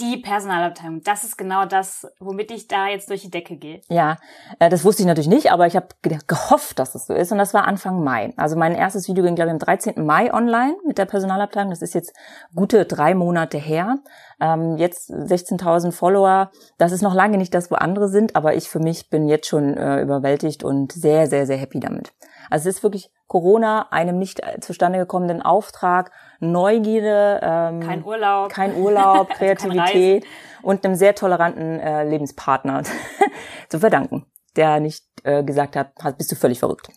die 0.00 0.16
Personalabteilung. 0.18 1.02
Das 1.02 1.24
ist 1.24 1.36
genau 1.36 1.64
das, 1.64 2.06
womit 2.18 2.50
ich 2.50 2.68
da 2.68 2.88
jetzt 2.88 3.10
durch 3.10 3.22
die 3.22 3.30
Decke 3.30 3.56
gehe. 3.56 3.80
Ja, 3.88 4.18
äh, 4.58 4.68
das 4.68 4.84
wusste 4.84 5.02
ich 5.02 5.06
natürlich 5.06 5.28
nicht, 5.28 5.50
aber 5.50 5.66
ich 5.66 5.76
habe 5.76 5.88
gehofft, 6.26 6.78
dass 6.78 6.94
es 6.94 7.06
so 7.06 7.14
ist. 7.14 7.32
Und 7.32 7.38
das 7.38 7.54
war 7.54 7.66
Anfang 7.66 8.02
Mai. 8.02 8.32
Also 8.36 8.56
mein 8.56 8.74
erstes 8.74 9.08
Video 9.08 9.24
ging, 9.24 9.34
glaube 9.34 9.50
ich, 9.50 9.52
am 9.52 9.58
13. 9.58 10.04
Mai 10.04 10.32
online 10.32 10.76
mit 10.86 10.98
der 10.98 11.06
Personalabteilung. 11.06 11.70
Das 11.70 11.82
ist 11.82 11.94
jetzt 11.94 12.12
gute 12.54 12.84
drei 12.84 13.14
Monate 13.14 13.58
her. 13.58 13.98
Ähm, 14.40 14.76
jetzt 14.76 15.10
16.000 15.10 15.92
Follower. 15.92 16.50
Das 16.78 16.92
ist 16.92 17.02
noch 17.02 17.14
lange 17.14 17.38
nicht 17.38 17.54
das, 17.54 17.70
wo 17.70 17.74
andere 17.74 18.08
sind, 18.08 18.36
aber 18.36 18.54
ich 18.54 18.68
für 18.68 18.80
mich 18.80 19.10
bin 19.10 19.28
jetzt 19.28 19.48
schon 19.48 19.76
äh, 19.76 20.00
überwältigt 20.00 20.62
und 20.62 20.92
sehr, 20.92 21.26
sehr, 21.26 21.46
sehr 21.46 21.56
happy 21.56 21.80
damit. 21.80 22.12
Also 22.50 22.68
es 22.68 22.76
ist 22.76 22.82
wirklich 22.82 23.10
Corona, 23.26 23.88
einem 23.90 24.18
nicht 24.18 24.40
zustande 24.60 24.98
gekommenen 24.98 25.42
Auftrag, 25.42 26.10
Neugierde, 26.40 27.40
ähm, 27.42 27.80
kein 27.80 28.04
Urlaub, 28.04 28.50
kein 28.50 28.76
Urlaub, 28.76 29.28
Kreativität 29.34 30.24
und 30.62 30.84
einem 30.84 30.94
sehr 30.94 31.14
toleranten 31.14 31.78
äh, 31.80 32.04
Lebenspartner 32.04 32.82
zu 33.68 33.80
verdanken, 33.80 34.26
der 34.56 34.80
nicht 34.80 35.04
äh, 35.24 35.42
gesagt 35.44 35.76
hat, 35.76 36.18
bist 36.18 36.32
du 36.32 36.36
völlig 36.36 36.58
verrückt. 36.58 36.88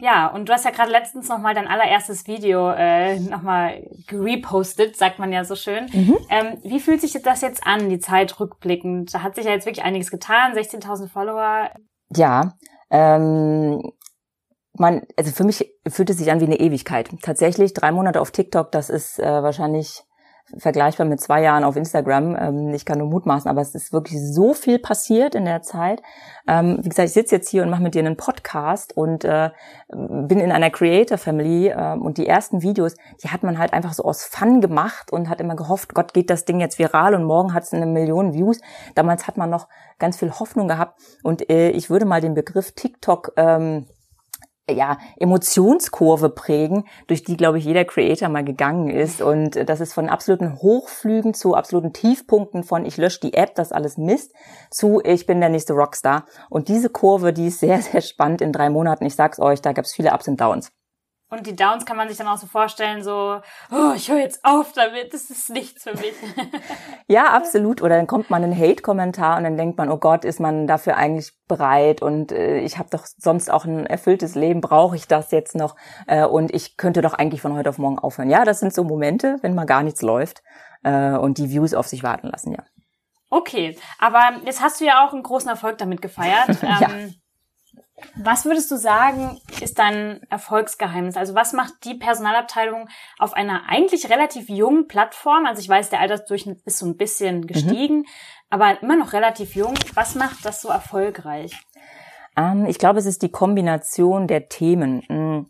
Ja, 0.00 0.28
und 0.28 0.48
du 0.48 0.52
hast 0.52 0.64
ja 0.64 0.70
gerade 0.70 0.90
letztens 0.90 1.28
nochmal 1.28 1.54
dein 1.54 1.68
allererstes 1.68 2.26
Video 2.26 2.70
äh, 2.70 3.18
nochmal 3.20 3.86
gerepostet, 4.06 4.96
sagt 4.96 5.18
man 5.18 5.30
ja 5.30 5.44
so 5.44 5.54
schön. 5.54 5.86
Mhm. 5.92 6.16
Ähm, 6.30 6.58
wie 6.62 6.80
fühlt 6.80 7.02
sich 7.02 7.12
das 7.22 7.42
jetzt 7.42 7.66
an, 7.66 7.90
die 7.90 7.98
Zeit 7.98 8.40
rückblickend? 8.40 9.12
Da 9.12 9.22
hat 9.22 9.34
sich 9.34 9.44
ja 9.44 9.52
jetzt 9.52 9.66
wirklich 9.66 9.84
einiges 9.84 10.10
getan, 10.10 10.54
16.000 10.54 11.08
Follower. 11.08 11.70
Ja, 12.16 12.54
ähm, 12.90 13.92
man, 14.80 15.02
also 15.16 15.30
für 15.30 15.44
mich 15.44 15.72
fühlt 15.88 16.10
es 16.10 16.18
sich 16.18 16.32
an 16.32 16.40
wie 16.40 16.46
eine 16.46 16.58
Ewigkeit. 16.58 17.10
Tatsächlich 17.22 17.74
drei 17.74 17.92
Monate 17.92 18.20
auf 18.20 18.30
TikTok, 18.30 18.72
das 18.72 18.90
ist 18.90 19.18
äh, 19.18 19.24
wahrscheinlich 19.24 20.04
vergleichbar 20.58 21.06
mit 21.06 21.20
zwei 21.20 21.42
Jahren 21.42 21.64
auf 21.64 21.76
Instagram. 21.76 22.36
Ähm, 22.36 22.74
ich 22.74 22.84
kann 22.84 22.98
nur 22.98 23.08
mutmaßen, 23.08 23.48
aber 23.48 23.60
es 23.60 23.74
ist 23.74 23.92
wirklich 23.92 24.18
so 24.20 24.54
viel 24.54 24.78
passiert 24.78 25.34
in 25.34 25.44
der 25.44 25.62
Zeit. 25.62 26.02
Ähm, 26.48 26.78
wie 26.82 26.88
gesagt, 26.88 27.08
ich 27.08 27.14
sitze 27.14 27.36
jetzt 27.36 27.48
hier 27.48 27.62
und 27.62 27.70
mache 27.70 27.82
mit 27.82 27.94
dir 27.94 28.00
einen 28.00 28.16
Podcast 28.16 28.96
und 28.96 29.24
äh, 29.24 29.50
bin 29.88 30.40
in 30.40 30.50
einer 30.50 30.70
Creator 30.70 31.18
Family 31.18 31.68
äh, 31.68 31.92
und 31.92 32.18
die 32.18 32.26
ersten 32.26 32.62
Videos, 32.62 32.94
die 33.22 33.28
hat 33.28 33.42
man 33.42 33.58
halt 33.58 33.72
einfach 33.72 33.92
so 33.92 34.02
aus 34.02 34.24
Fun 34.24 34.60
gemacht 34.60 35.12
und 35.12 35.28
hat 35.28 35.40
immer 35.40 35.56
gehofft, 35.56 35.94
Gott 35.94 36.14
geht 36.14 36.30
das 36.30 36.46
Ding 36.46 36.58
jetzt 36.58 36.78
viral 36.78 37.14
und 37.14 37.24
morgen 37.24 37.54
hat 37.54 37.64
es 37.64 37.72
eine 37.72 37.86
Million 37.86 38.34
Views. 38.34 38.60
Damals 38.94 39.26
hat 39.26 39.36
man 39.36 39.50
noch 39.50 39.68
ganz 39.98 40.16
viel 40.16 40.32
Hoffnung 40.32 40.68
gehabt 40.68 41.00
und 41.22 41.48
äh, 41.50 41.70
ich 41.70 41.90
würde 41.90 42.06
mal 42.06 42.20
den 42.20 42.34
Begriff 42.34 42.72
TikTok 42.72 43.34
ähm, 43.36 43.86
ja, 44.70 44.98
Emotionskurve 45.18 46.30
prägen, 46.30 46.84
durch 47.06 47.22
die, 47.22 47.36
glaube 47.36 47.58
ich, 47.58 47.64
jeder 47.64 47.84
Creator 47.84 48.28
mal 48.28 48.44
gegangen 48.44 48.90
ist. 48.90 49.20
Und 49.22 49.68
das 49.68 49.80
ist 49.80 49.92
von 49.92 50.08
absoluten 50.08 50.56
Hochflügen 50.56 51.34
zu 51.34 51.54
absoluten 51.54 51.92
Tiefpunkten 51.92 52.64
von 52.64 52.84
ich 52.84 52.96
lösche 52.96 53.20
die 53.20 53.34
App, 53.34 53.54
das 53.54 53.72
alles 53.72 53.98
Mist, 53.98 54.32
zu 54.70 55.00
ich 55.04 55.26
bin 55.26 55.40
der 55.40 55.50
nächste 55.50 55.74
Rockstar. 55.74 56.26
Und 56.48 56.68
diese 56.68 56.90
Kurve, 56.90 57.32
die 57.32 57.48
ist 57.48 57.60
sehr, 57.60 57.80
sehr 57.82 58.00
spannend 58.00 58.40
in 58.40 58.52
drei 58.52 58.70
Monaten. 58.70 59.04
Ich 59.04 59.14
sag's 59.14 59.38
euch, 59.40 59.60
da 59.62 59.72
gab's 59.72 59.92
viele 59.92 60.12
Ups 60.12 60.28
und 60.28 60.40
Downs. 60.40 60.72
Und 61.30 61.46
die 61.46 61.54
Downs 61.54 61.86
kann 61.86 61.96
man 61.96 62.08
sich 62.08 62.18
dann 62.18 62.26
auch 62.26 62.38
so 62.38 62.48
vorstellen, 62.48 63.04
so, 63.04 63.40
oh, 63.70 63.92
ich 63.94 64.10
höre 64.10 64.18
jetzt 64.18 64.44
auf 64.44 64.72
damit, 64.72 65.14
das 65.14 65.30
ist 65.30 65.48
nichts 65.48 65.84
für 65.84 65.92
mich. 65.92 66.12
ja, 67.06 67.26
absolut. 67.26 67.82
Oder 67.82 67.96
dann 67.96 68.08
kommt 68.08 68.30
man 68.30 68.42
einen 68.42 68.58
Hate-Kommentar 68.58 69.38
und 69.38 69.44
dann 69.44 69.56
denkt 69.56 69.78
man, 69.78 69.90
oh 69.90 69.96
Gott, 69.96 70.24
ist 70.24 70.40
man 70.40 70.66
dafür 70.66 70.96
eigentlich 70.96 71.32
bereit 71.46 72.02
und 72.02 72.32
äh, 72.32 72.58
ich 72.58 72.78
habe 72.78 72.90
doch 72.90 73.06
sonst 73.06 73.48
auch 73.48 73.64
ein 73.64 73.86
erfülltes 73.86 74.34
Leben, 74.34 74.60
brauche 74.60 74.96
ich 74.96 75.06
das 75.06 75.30
jetzt 75.30 75.54
noch 75.54 75.76
äh, 76.08 76.24
und 76.24 76.52
ich 76.52 76.76
könnte 76.76 77.00
doch 77.00 77.14
eigentlich 77.14 77.42
von 77.42 77.54
heute 77.54 77.68
auf 77.68 77.78
morgen 77.78 78.00
aufhören. 78.00 78.28
Ja, 78.28 78.44
das 78.44 78.58
sind 78.58 78.74
so 78.74 78.82
Momente, 78.82 79.36
wenn 79.42 79.54
mal 79.54 79.66
gar 79.66 79.84
nichts 79.84 80.02
läuft 80.02 80.42
äh, 80.82 81.12
und 81.12 81.38
die 81.38 81.50
Views 81.50 81.74
auf 81.74 81.86
sich 81.86 82.02
warten 82.02 82.26
lassen, 82.26 82.52
ja. 82.52 82.64
Okay, 83.32 83.78
aber 84.00 84.40
jetzt 84.44 84.60
hast 84.60 84.80
du 84.80 84.84
ja 84.84 85.06
auch 85.06 85.12
einen 85.12 85.22
großen 85.22 85.48
Erfolg 85.48 85.78
damit 85.78 86.02
gefeiert. 86.02 86.48
ja. 86.62 86.90
Ähm, 86.90 87.14
was 88.16 88.44
würdest 88.44 88.70
du 88.70 88.76
sagen, 88.76 89.40
ist 89.60 89.78
dein 89.78 90.22
Erfolgsgeheimnis? 90.30 91.16
Also 91.16 91.34
was 91.34 91.52
macht 91.52 91.84
die 91.84 91.94
Personalabteilung 91.94 92.88
auf 93.18 93.34
einer 93.34 93.68
eigentlich 93.68 94.10
relativ 94.10 94.48
jungen 94.48 94.88
Plattform? 94.88 95.46
Also 95.46 95.60
ich 95.60 95.68
weiß, 95.68 95.90
der 95.90 96.00
Altersdurchschnitt 96.00 96.60
ist 96.64 96.78
so 96.78 96.86
ein 96.86 96.96
bisschen 96.96 97.46
gestiegen, 97.46 97.98
mhm. 97.98 98.06
aber 98.50 98.82
immer 98.82 98.96
noch 98.96 99.12
relativ 99.12 99.54
jung. 99.54 99.74
Was 99.94 100.14
macht 100.14 100.44
das 100.44 100.60
so 100.60 100.68
erfolgreich? 100.68 101.52
Ähm, 102.36 102.66
ich 102.66 102.78
glaube, 102.78 102.98
es 102.98 103.06
ist 103.06 103.22
die 103.22 103.30
Kombination 103.30 104.26
der 104.26 104.48
Themen. 104.48 105.48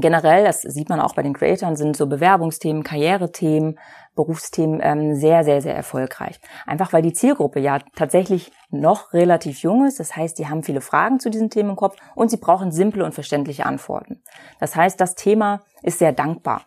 Generell, 0.00 0.44
das 0.44 0.62
sieht 0.62 0.88
man 0.88 1.00
auch 1.00 1.14
bei 1.14 1.22
den 1.22 1.34
Creatoren, 1.34 1.76
sind 1.76 1.96
so 1.96 2.06
Bewerbungsthemen, 2.06 2.84
Karrierethemen, 2.84 3.78
Berufsthemen 4.14 4.80
ähm, 4.82 5.14
sehr, 5.14 5.44
sehr, 5.44 5.60
sehr 5.60 5.74
erfolgreich. 5.74 6.40
Einfach 6.66 6.92
weil 6.92 7.02
die 7.02 7.12
Zielgruppe 7.12 7.60
ja 7.60 7.78
tatsächlich 7.96 8.52
noch 8.70 9.12
relativ 9.12 9.62
jung 9.62 9.86
ist. 9.86 10.00
Das 10.00 10.16
heißt, 10.16 10.38
die 10.38 10.48
haben 10.48 10.62
viele 10.62 10.80
Fragen 10.80 11.20
zu 11.20 11.30
diesen 11.30 11.50
Themen 11.50 11.70
im 11.70 11.76
Kopf 11.76 11.96
und 12.14 12.30
sie 12.30 12.36
brauchen 12.36 12.70
simple 12.72 13.04
und 13.04 13.14
verständliche 13.14 13.66
Antworten. 13.66 14.22
Das 14.60 14.76
heißt, 14.76 15.00
das 15.00 15.14
Thema 15.14 15.62
ist 15.82 15.98
sehr 15.98 16.12
dankbar. 16.12 16.62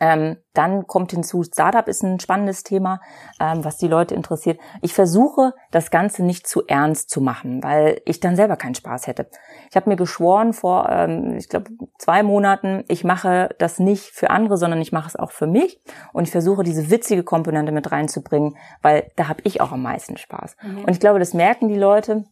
Ähm, 0.00 0.36
dann 0.52 0.86
kommt 0.86 1.12
hinzu, 1.12 1.42
Startup 1.42 1.86
ist 1.88 2.02
ein 2.02 2.20
spannendes 2.20 2.62
Thema, 2.62 3.00
ähm, 3.40 3.64
was 3.64 3.78
die 3.78 3.88
Leute 3.88 4.14
interessiert. 4.14 4.60
Ich 4.82 4.92
versuche, 4.92 5.54
das 5.70 5.90
Ganze 5.90 6.22
nicht 6.22 6.46
zu 6.46 6.66
ernst 6.66 7.08
zu 7.10 7.20
machen, 7.20 7.62
weil 7.62 8.00
ich 8.04 8.20
dann 8.20 8.36
selber 8.36 8.56
keinen 8.56 8.74
Spaß 8.74 9.06
hätte. 9.06 9.28
Ich 9.70 9.76
habe 9.76 9.88
mir 9.88 9.96
geschworen 9.96 10.52
vor, 10.52 10.88
ähm, 10.90 11.36
ich 11.36 11.48
glaube, 11.48 11.70
zwei 11.98 12.22
Monaten, 12.22 12.84
ich 12.88 13.04
mache 13.04 13.50
das 13.58 13.78
nicht 13.78 14.10
für 14.14 14.30
andere, 14.30 14.58
sondern 14.58 14.80
ich 14.80 14.92
mache 14.92 15.08
es 15.08 15.16
auch 15.16 15.30
für 15.30 15.46
mich. 15.46 15.80
Und 16.12 16.24
ich 16.24 16.30
versuche, 16.30 16.62
diese 16.62 16.90
witzige 16.90 17.22
Komponente 17.22 17.72
mit 17.72 17.90
reinzubringen, 17.90 18.56
weil 18.82 19.10
da 19.16 19.28
habe 19.28 19.40
ich 19.44 19.60
auch 19.60 19.72
am 19.72 19.82
meisten 19.82 20.16
Spaß. 20.16 20.56
Mhm. 20.62 20.84
Und 20.84 20.90
ich 20.90 21.00
glaube, 21.00 21.18
das 21.18 21.32
merken 21.32 21.68
die 21.68 21.78
Leute 21.78 22.24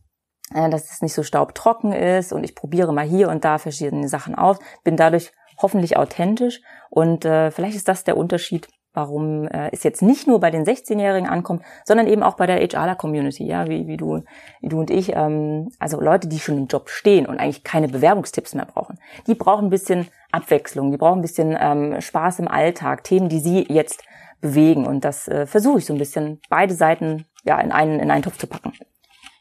äh, 0.52 0.68
dass 0.68 0.90
es 0.92 1.00
nicht 1.00 1.14
so 1.14 1.22
staubtrocken 1.22 1.92
ist 1.92 2.32
und 2.32 2.44
ich 2.44 2.54
probiere 2.54 2.92
mal 2.92 3.06
hier 3.06 3.30
und 3.30 3.44
da 3.44 3.56
verschiedene 3.58 4.08
Sachen 4.08 4.34
aus, 4.34 4.58
bin 4.82 4.96
dadurch 4.96 5.32
hoffentlich 5.58 5.96
authentisch 5.96 6.60
und 6.90 7.24
äh, 7.24 7.50
vielleicht 7.50 7.76
ist 7.76 7.88
das 7.88 8.04
der 8.04 8.16
Unterschied, 8.16 8.68
warum 8.94 9.46
äh, 9.48 9.70
es 9.72 9.82
jetzt 9.82 10.02
nicht 10.02 10.26
nur 10.26 10.40
bei 10.40 10.50
den 10.50 10.64
16-Jährigen 10.64 11.28
ankommt, 11.28 11.62
sondern 11.84 12.06
eben 12.06 12.22
auch 12.22 12.36
bei 12.36 12.46
der 12.46 12.60
HRler-Community, 12.60 13.44
ja, 13.44 13.66
wie, 13.68 13.86
wie 13.88 13.96
du, 13.96 14.22
wie 14.60 14.68
du 14.68 14.78
und 14.78 14.90
ich, 14.90 15.14
ähm, 15.14 15.68
also 15.78 16.00
Leute, 16.00 16.28
die 16.28 16.38
schon 16.38 16.56
im 16.56 16.66
Job 16.68 16.88
stehen 16.88 17.26
und 17.26 17.38
eigentlich 17.38 17.64
keine 17.64 17.88
Bewerbungstipps 17.88 18.54
mehr 18.54 18.66
brauchen. 18.66 18.98
Die 19.26 19.34
brauchen 19.34 19.66
ein 19.66 19.70
bisschen 19.70 20.08
Abwechslung, 20.30 20.92
die 20.92 20.96
brauchen 20.96 21.18
ein 21.18 21.22
bisschen 21.22 21.56
ähm, 21.60 22.00
Spaß 22.00 22.38
im 22.38 22.48
Alltag, 22.48 23.04
Themen, 23.04 23.28
die 23.28 23.40
sie 23.40 23.66
jetzt 23.68 24.04
bewegen 24.40 24.86
und 24.86 25.04
das 25.04 25.26
äh, 25.26 25.46
versuche 25.46 25.78
ich 25.78 25.86
so 25.86 25.92
ein 25.92 25.98
bisschen 25.98 26.40
beide 26.48 26.74
Seiten 26.74 27.26
ja 27.44 27.58
in 27.60 27.72
einen 27.72 27.98
in 27.98 28.10
einen 28.10 28.22
Topf 28.22 28.38
zu 28.38 28.46
packen. 28.46 28.72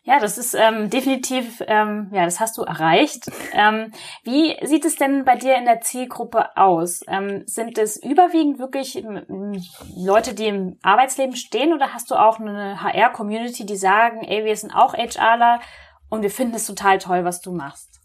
Ja, 0.05 0.19
das 0.19 0.37
ist 0.37 0.53
ähm, 0.53 0.89
definitiv, 0.89 1.63
ähm, 1.65 2.09
ja, 2.11 2.25
das 2.25 2.41
hast 2.41 2.57
du 2.57 2.63
erreicht. 2.63 3.31
Ähm, 3.53 3.93
wie 4.23 4.53
sieht 4.65 4.83
es 4.83 4.97
denn 4.97 5.23
bei 5.23 5.37
dir 5.37 5.55
in 5.55 5.63
der 5.63 5.79
Zielgruppe 5.79 6.57
aus? 6.57 7.05
Ähm, 7.07 7.43
sind 7.45 7.77
es 7.77 8.03
überwiegend 8.03 8.59
wirklich 8.59 8.97
ähm, 8.97 9.63
Leute, 9.95 10.33
die 10.33 10.47
im 10.47 10.77
Arbeitsleben 10.81 11.37
stehen 11.37 11.71
oder 11.71 11.93
hast 11.93 12.11
du 12.11 12.15
auch 12.15 12.37
eine 12.37 12.83
HR-Community, 12.83 13.65
die 13.65 13.77
sagen, 13.77 14.23
ey, 14.23 14.43
wir 14.43 14.57
sind 14.57 14.75
auch 14.75 14.93
HRler 14.93 15.61
und 16.09 16.21
wir 16.21 16.31
finden 16.31 16.55
es 16.55 16.67
total 16.67 16.97
toll, 16.97 17.23
was 17.23 17.39
du 17.39 17.53
machst? 17.53 18.02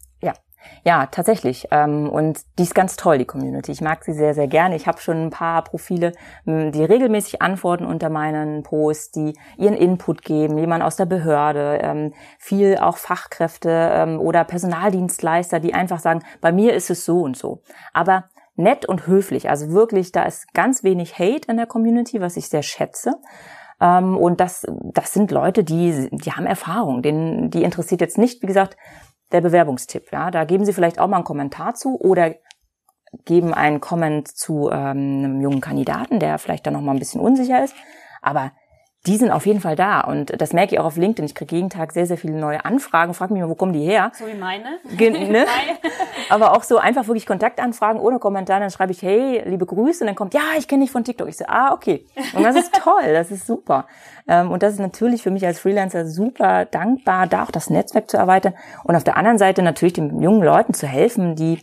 Ja, 0.83 1.07
tatsächlich. 1.07 1.67
Ähm, 1.71 2.09
und 2.09 2.39
die 2.57 2.63
ist 2.63 2.75
ganz 2.75 2.95
toll, 2.95 3.17
die 3.17 3.25
Community. 3.25 3.71
Ich 3.71 3.81
mag 3.81 4.03
sie 4.03 4.13
sehr, 4.13 4.33
sehr 4.33 4.47
gerne. 4.47 4.75
Ich 4.75 4.87
habe 4.87 4.99
schon 4.99 5.25
ein 5.25 5.29
paar 5.29 5.63
Profile, 5.63 6.13
die 6.45 6.83
regelmäßig 6.83 7.41
antworten 7.41 7.85
unter 7.85 8.09
meinen 8.09 8.63
Posts, 8.63 9.11
die 9.11 9.33
ihren 9.57 9.75
Input 9.75 10.23
geben, 10.23 10.57
jemand 10.57 10.83
aus 10.83 10.95
der 10.95 11.05
Behörde, 11.05 11.79
ähm, 11.81 12.13
viel 12.37 12.77
auch 12.77 12.97
Fachkräfte 12.97 13.69
ähm, 13.69 14.19
oder 14.19 14.43
Personaldienstleister, 14.43 15.59
die 15.59 15.73
einfach 15.73 15.99
sagen, 15.99 16.23
bei 16.41 16.51
mir 16.51 16.73
ist 16.73 16.89
es 16.89 17.05
so 17.05 17.21
und 17.21 17.37
so. 17.37 17.61
Aber 17.93 18.25
nett 18.55 18.85
und 18.85 19.07
höflich. 19.07 19.49
Also 19.49 19.71
wirklich, 19.71 20.11
da 20.11 20.23
ist 20.23 20.53
ganz 20.53 20.83
wenig 20.83 21.17
Hate 21.17 21.49
in 21.49 21.57
der 21.57 21.65
Community, 21.65 22.21
was 22.21 22.37
ich 22.37 22.49
sehr 22.49 22.63
schätze. 22.63 23.15
und 23.79 24.41
das, 24.41 24.67
das 24.67 25.13
sind 25.13 25.31
Leute, 25.31 25.63
die, 25.63 26.09
die 26.11 26.31
haben 26.33 26.45
Erfahrung. 26.45 27.01
Den, 27.01 27.49
die 27.49 27.63
interessiert 27.63 28.01
jetzt 28.01 28.17
nicht, 28.17 28.41
wie 28.41 28.47
gesagt, 28.47 28.75
der 29.31 29.41
Bewerbungstipp. 29.41 30.11
Ja, 30.11 30.31
da 30.31 30.43
geben 30.45 30.65
Sie 30.65 30.73
vielleicht 30.73 30.99
auch 30.99 31.07
mal 31.07 31.17
einen 31.17 31.25
Kommentar 31.25 31.75
zu 31.75 31.99
oder 31.99 32.35
geben 33.25 33.53
einen 33.53 33.79
Comment 33.81 34.27
zu 34.27 34.69
ähm, 34.69 35.23
einem 35.23 35.41
jungen 35.41 35.61
Kandidaten, 35.61 36.19
der 36.19 36.37
vielleicht 36.37 36.65
dann 36.65 36.73
noch 36.73 36.81
mal 36.81 36.91
ein 36.93 36.99
bisschen 36.99 37.21
unsicher 37.21 37.63
ist. 37.63 37.75
Aber 38.21 38.51
die 39.07 39.15
sind 39.15 39.31
auf 39.31 39.45
jeden 39.45 39.61
Fall 39.61 39.77
da 39.77 40.01
und 40.01 40.41
das 40.41 40.51
merke 40.51 40.75
ich 40.75 40.79
auch 40.79 40.85
auf 40.85 40.97
LinkedIn. 40.97 41.23
Ich 41.23 41.33
kriege 41.33 41.55
jeden 41.55 41.69
Tag 41.69 41.93
sehr, 41.93 42.05
sehr 42.05 42.17
viele 42.17 42.33
neue 42.33 42.65
Anfragen. 42.65 43.13
Frag 43.13 43.31
mich 43.31 43.41
mal, 43.41 43.47
wo 43.47 43.55
kommen 43.55 43.71
die 43.71 43.83
her? 43.83 44.11
So 44.13 44.27
wie 44.27 44.33
meine. 44.33 44.79
Gen 44.97 45.13
ne? 45.31 45.45
Aber 46.29 46.51
auch 46.51 46.63
so 46.63 46.77
einfach 46.77 47.07
wirklich 47.07 47.25
Kontaktanfragen 47.25 48.01
ohne 48.01 48.19
Kommentar. 48.19 48.59
Dann 48.59 48.71
schreibe 48.71 48.91
ich, 48.91 49.01
hey, 49.01 49.41
liebe 49.45 49.65
Grüße. 49.65 50.03
Und 50.03 50.07
dann 50.07 50.15
kommt, 50.15 50.33
ja, 50.33 50.41
ich 50.57 50.67
kenne 50.67 50.83
dich 50.83 50.91
von 50.91 51.05
TikTok. 51.05 51.29
Ich 51.29 51.37
so, 51.37 51.45
ah, 51.47 51.71
okay. 51.71 52.05
Und 52.33 52.43
das 52.43 52.57
ist 52.57 52.73
toll, 52.73 53.13
das 53.13 53.31
ist 53.31 53.47
super. 53.47 53.87
Ähm, 54.27 54.51
und 54.51 54.63
das 54.63 54.73
ist 54.73 54.79
natürlich 54.79 55.23
für 55.23 55.31
mich 55.31 55.45
als 55.45 55.59
Freelancer 55.59 56.05
super 56.05 56.65
dankbar, 56.65 57.27
da 57.27 57.43
auch 57.43 57.51
das 57.51 57.69
Netzwerk 57.69 58.09
zu 58.09 58.17
erweitern. 58.17 58.53
Und 58.83 58.97
auf 58.97 59.05
der 59.05 59.15
anderen 59.15 59.37
Seite 59.37 59.61
natürlich 59.61 59.93
den 59.93 60.21
jungen 60.21 60.43
Leuten 60.43 60.73
zu 60.73 60.87
helfen, 60.87 61.35
die 61.35 61.61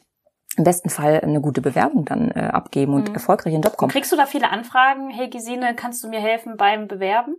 im 0.56 0.64
besten 0.64 0.88
Fall 0.88 1.20
eine 1.20 1.40
gute 1.40 1.60
Bewerbung 1.60 2.04
dann 2.04 2.30
äh, 2.30 2.40
abgeben 2.40 2.94
und 2.94 3.08
mhm. 3.08 3.14
erfolgreich 3.14 3.52
in 3.52 3.60
den 3.60 3.68
Job 3.68 3.76
kommen. 3.76 3.92
Kriegst 3.92 4.12
du 4.12 4.16
da 4.16 4.26
viele 4.26 4.50
Anfragen? 4.50 5.10
Hey 5.10 5.28
Gesine, 5.28 5.74
kannst 5.74 6.02
du 6.02 6.08
mir 6.08 6.20
helfen 6.20 6.56
beim 6.56 6.88
Bewerben? 6.88 7.36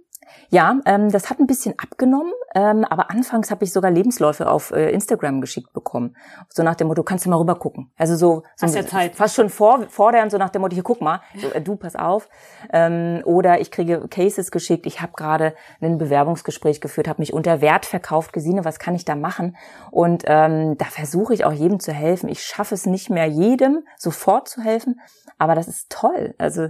Ja, 0.50 0.80
ähm, 0.86 1.12
das 1.12 1.30
hat 1.30 1.40
ein 1.40 1.48
bisschen 1.48 1.76
abgenommen, 1.78 2.32
ähm, 2.56 2.84
aber 2.86 3.12
anfangs 3.12 3.52
habe 3.52 3.64
ich 3.64 3.74
sogar 3.74 3.92
Lebensläufe 3.92 4.50
auf 4.50 4.72
äh, 4.72 4.92
Instagram 4.92 5.42
geschickt 5.42 5.74
bekommen. 5.74 6.16
So 6.50 6.64
nach 6.64 6.76
dem 6.76 6.88
Motto, 6.88 7.04
kannst 7.04 7.26
du 7.26 7.30
mal 7.30 7.38
rüber 7.38 7.56
gucken. 7.56 7.92
Also 7.98 8.16
so, 8.16 8.44
so 8.56 8.68
ja 8.68 8.86
Zeit. 8.86 9.16
fast 9.16 9.36
schon 9.36 9.50
vor, 9.50 9.86
vor 9.90 10.12
der 10.12 10.24
und 10.24 10.32
so 10.32 10.38
nach 10.38 10.50
dem 10.50 10.62
Motto, 10.62 10.74
hier 10.74 10.84
guck 10.84 11.02
mal, 11.02 11.22
so, 11.36 11.50
äh, 11.50 11.62
du 11.62 11.76
pass 11.76 11.96
auf. 11.96 12.30
Ähm, 12.72 13.22
oder 13.26 13.60
ich 13.60 13.72
kriege 13.72 14.08
Cases 14.10 14.52
geschickt, 14.52 14.86
ich 14.86 15.02
habe 15.02 15.14
gerade 15.16 15.54
ein 15.82 15.98
Bewerbungsgespräch 15.98 16.82
geführt, 16.82 17.08
habe 17.08 17.22
mich 17.22 17.34
unter 17.34 17.62
Wert 17.62 17.86
verkauft, 17.86 18.34
Gesine, 18.34 18.66
was 18.66 18.80
kann 18.80 18.96
ich 18.96 19.06
da 19.06 19.16
machen? 19.16 19.56
Und 19.92 20.24
ähm, 20.28 20.78
da 20.78 20.86
versuche 20.86 21.34
ich 21.34 21.46
auch 21.46 21.54
jedem 21.54 21.80
zu 21.80 21.92
helfen. 21.92 22.30
Ich 22.30 22.44
schaffe 22.44 22.76
es 22.76 22.86
nicht 22.86 23.10
mehr 23.10 23.26
jedem 23.26 23.84
sofort 23.98 24.48
zu 24.48 24.62
helfen, 24.62 25.02
aber 25.38 25.56
das 25.56 25.68
ist 25.68 25.90
toll. 25.90 26.36
Also 26.38 26.70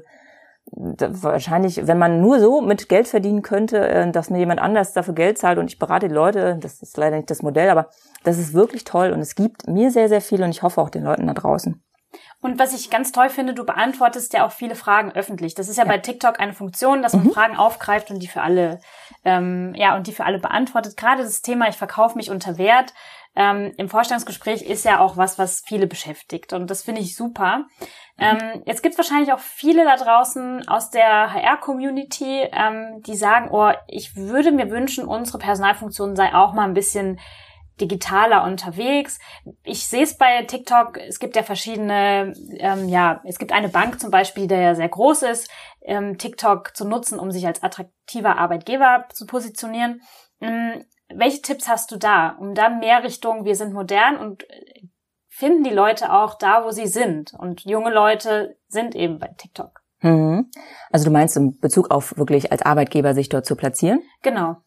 wahrscheinlich, 0.72 1.88
wenn 1.88 1.98
man 1.98 2.22
nur 2.22 2.40
so 2.40 2.62
mit 2.62 2.90
Geld 2.90 3.08
verdienen 3.08 3.42
könnte, 3.42 3.88
äh, 3.88 4.12
dass 4.12 4.30
mir 4.30 4.40
jemand 4.40 4.60
anders 4.62 4.94
dafür 4.94 5.14
Geld 5.14 5.38
zahlt 5.38 5.58
und 5.58 5.68
ich 5.68 5.80
berate 5.80 6.08
die 6.08 6.14
Leute, 6.14 6.58
das 6.60 6.82
ist 6.82 6.98
leider 6.98 7.16
nicht 7.18 7.30
das 7.30 7.42
Modell, 7.42 7.70
aber 7.70 7.90
das 8.24 8.38
ist 8.38 8.54
wirklich 8.54 8.84
toll 8.84 9.12
und 9.12 9.20
es 9.20 9.36
gibt 9.36 9.68
mir 9.68 9.92
sehr, 9.92 10.10
sehr 10.10 10.22
viel 10.22 10.44
und 10.44 10.50
ich 10.50 10.64
hoffe 10.64 10.82
auch 10.82 10.90
den 10.90 11.04
Leuten 11.04 11.28
da 11.28 11.34
draußen. 11.34 11.82
Und 12.40 12.60
was 12.60 12.74
ich 12.74 12.90
ganz 12.90 13.12
toll 13.12 13.30
finde, 13.30 13.54
du 13.54 13.66
beantwortest 13.66 14.34
ja 14.34 14.46
auch 14.46 14.52
viele 14.52 14.76
Fragen 14.76 15.12
öffentlich. 15.12 15.56
Das 15.56 15.70
ist 15.70 15.78
ja, 15.78 15.84
ja. 15.84 15.90
bei 15.90 15.98
TikTok 15.98 16.40
eine 16.40 16.54
Funktion, 16.54 17.02
dass 17.02 17.14
man 17.14 17.26
mhm. 17.26 17.32
Fragen 17.32 17.58
aufgreift 17.58 18.12
und 18.12 18.20
die 18.20 18.28
für 18.28 18.42
alle, 18.42 18.80
ähm, 19.26 19.74
ja, 19.76 19.96
und 19.96 20.08
die 20.08 20.14
für 20.14 20.24
alle 20.24 20.40
beantwortet. 20.40 20.98
Gerade 20.98 21.24
das 21.24 21.42
Thema, 21.42 21.68
ich 21.68 21.76
verkaufe 21.76 22.16
mich 22.16 22.30
unter 22.30 22.58
Wert, 22.58 22.94
ähm, 23.38 23.72
im 23.78 23.88
Vorstellungsgespräch 23.88 24.64
ist 24.64 24.84
ja 24.84 25.00
auch 25.00 25.16
was, 25.16 25.38
was 25.38 25.62
viele 25.64 25.86
beschäftigt. 25.86 26.54
Und 26.54 26.72
das 26.72 26.82
finde 26.82 27.02
ich 27.02 27.16
super. 27.16 27.66
Ähm, 28.18 28.64
jetzt 28.66 28.82
gibt 28.82 28.94
es 28.94 28.98
wahrscheinlich 28.98 29.32
auch 29.32 29.40
viele 29.40 29.86
da 29.86 29.96
draußen 29.96 30.68
aus 30.68 30.90
der 30.90 31.32
HR-Community, 31.32 32.48
ähm, 32.52 33.04
die 33.04 33.16
sagen, 33.16 33.50
oh, 33.52 33.72
ich 33.88 34.16
würde 34.16 34.52
mir 34.52 34.72
wünschen, 34.72 35.06
unsere 35.06 35.38
Personalfunktion 35.38 36.16
sei 36.16 36.34
auch 36.34 36.54
mal 36.54 36.64
ein 36.64 36.74
bisschen 36.74 37.20
digitaler 37.80 38.44
unterwegs. 38.44 39.20
Ich 39.62 39.86
sehe 39.86 40.02
es 40.02 40.18
bei 40.18 40.42
TikTok, 40.42 40.98
es 40.98 41.20
gibt 41.20 41.36
ja 41.36 41.44
verschiedene, 41.44 42.34
ähm, 42.58 42.90
ja, 42.90 43.22
es 43.24 43.38
gibt 43.38 43.52
eine 43.52 43.70
Bank 43.70 44.00
zum 44.00 44.10
Beispiel, 44.10 44.48
der 44.48 44.62
ja 44.62 44.74
sehr 44.74 44.90
groß 44.90 45.22
ist, 45.22 45.52
ähm, 45.84 46.18
TikTok 46.18 46.76
zu 46.76 46.86
nutzen, 46.86 47.20
um 47.20 47.30
sich 47.30 47.46
als 47.46 47.62
attraktiver 47.62 48.40
Arbeitgeber 48.40 49.06
zu 49.14 49.28
positionieren. 49.28 50.02
Ähm, 50.42 50.86
welche 51.14 51.42
Tipps 51.42 51.68
hast 51.68 51.92
du 51.92 51.98
da, 51.98 52.36
um 52.40 52.54
dann 52.54 52.80
mehr 52.80 53.04
Richtung, 53.04 53.46
wir 53.46 53.56
sind 53.56 53.74
modern 53.74 54.18
und 54.18 54.46
finden 55.30 55.64
die 55.64 55.70
Leute 55.70 56.12
auch 56.12 56.36
da, 56.36 56.66
wo 56.66 56.72
sie 56.72 56.88
sind. 56.88 57.34
Und 57.38 57.62
junge 57.62 57.94
Leute 57.94 58.58
sind 58.68 58.96
eben 58.96 59.20
bei 59.20 59.28
TikTok. 59.38 59.82
Mhm. 60.02 60.50
Also 60.92 61.06
du 61.06 61.12
meinst 61.12 61.38
in 61.38 61.58
Bezug 61.60 61.92
auf 61.92 62.18
wirklich 62.18 62.52
als 62.52 62.62
Arbeitgeber 62.64 63.14
sich 63.14 63.30
dort 63.30 63.46
zu 63.46 63.56
platzieren? 63.56 64.02
Genau. 64.24 64.58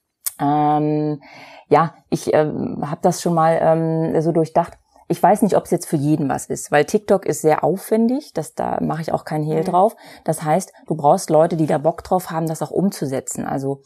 Ähm, 0.40 1.20
ja, 1.68 1.94
ich 2.09 2.32
ähm, 2.35 2.78
habe 2.88 3.00
das 3.02 3.20
schon 3.20 3.35
mal 3.35 3.59
ähm, 3.61 4.20
so 4.20 4.32
durchdacht. 4.32 4.75
Ich 5.09 5.20
weiß 5.20 5.42
nicht, 5.42 5.56
ob 5.56 5.64
es 5.64 5.73
jetzt 5.73 5.87
für 5.87 5.97
jeden 5.97 6.28
was 6.28 6.47
ist, 6.47 6.70
weil 6.70 6.85
TikTok 6.85 7.26
ist 7.26 7.42
sehr 7.42 7.64
aufwendig, 7.64 8.32
das, 8.32 8.54
da 8.54 8.78
mache 8.80 9.02
ich 9.02 9.12
auch 9.12 9.25
kein 9.25 9.42
Hehl 9.42 9.62
mhm. 9.62 9.66
drauf. 9.66 9.97
Das 10.25 10.42
heißt, 10.44 10.73
du 10.87 10.94
brauchst 10.94 11.30
Leute, 11.30 11.56
die 11.56 11.66
da 11.66 11.78
Bock 11.78 12.04
drauf 12.04 12.30
haben, 12.30 12.47
das 12.47 12.62
auch 12.62 12.70
umzusetzen. 12.70 13.44
Also 13.44 13.82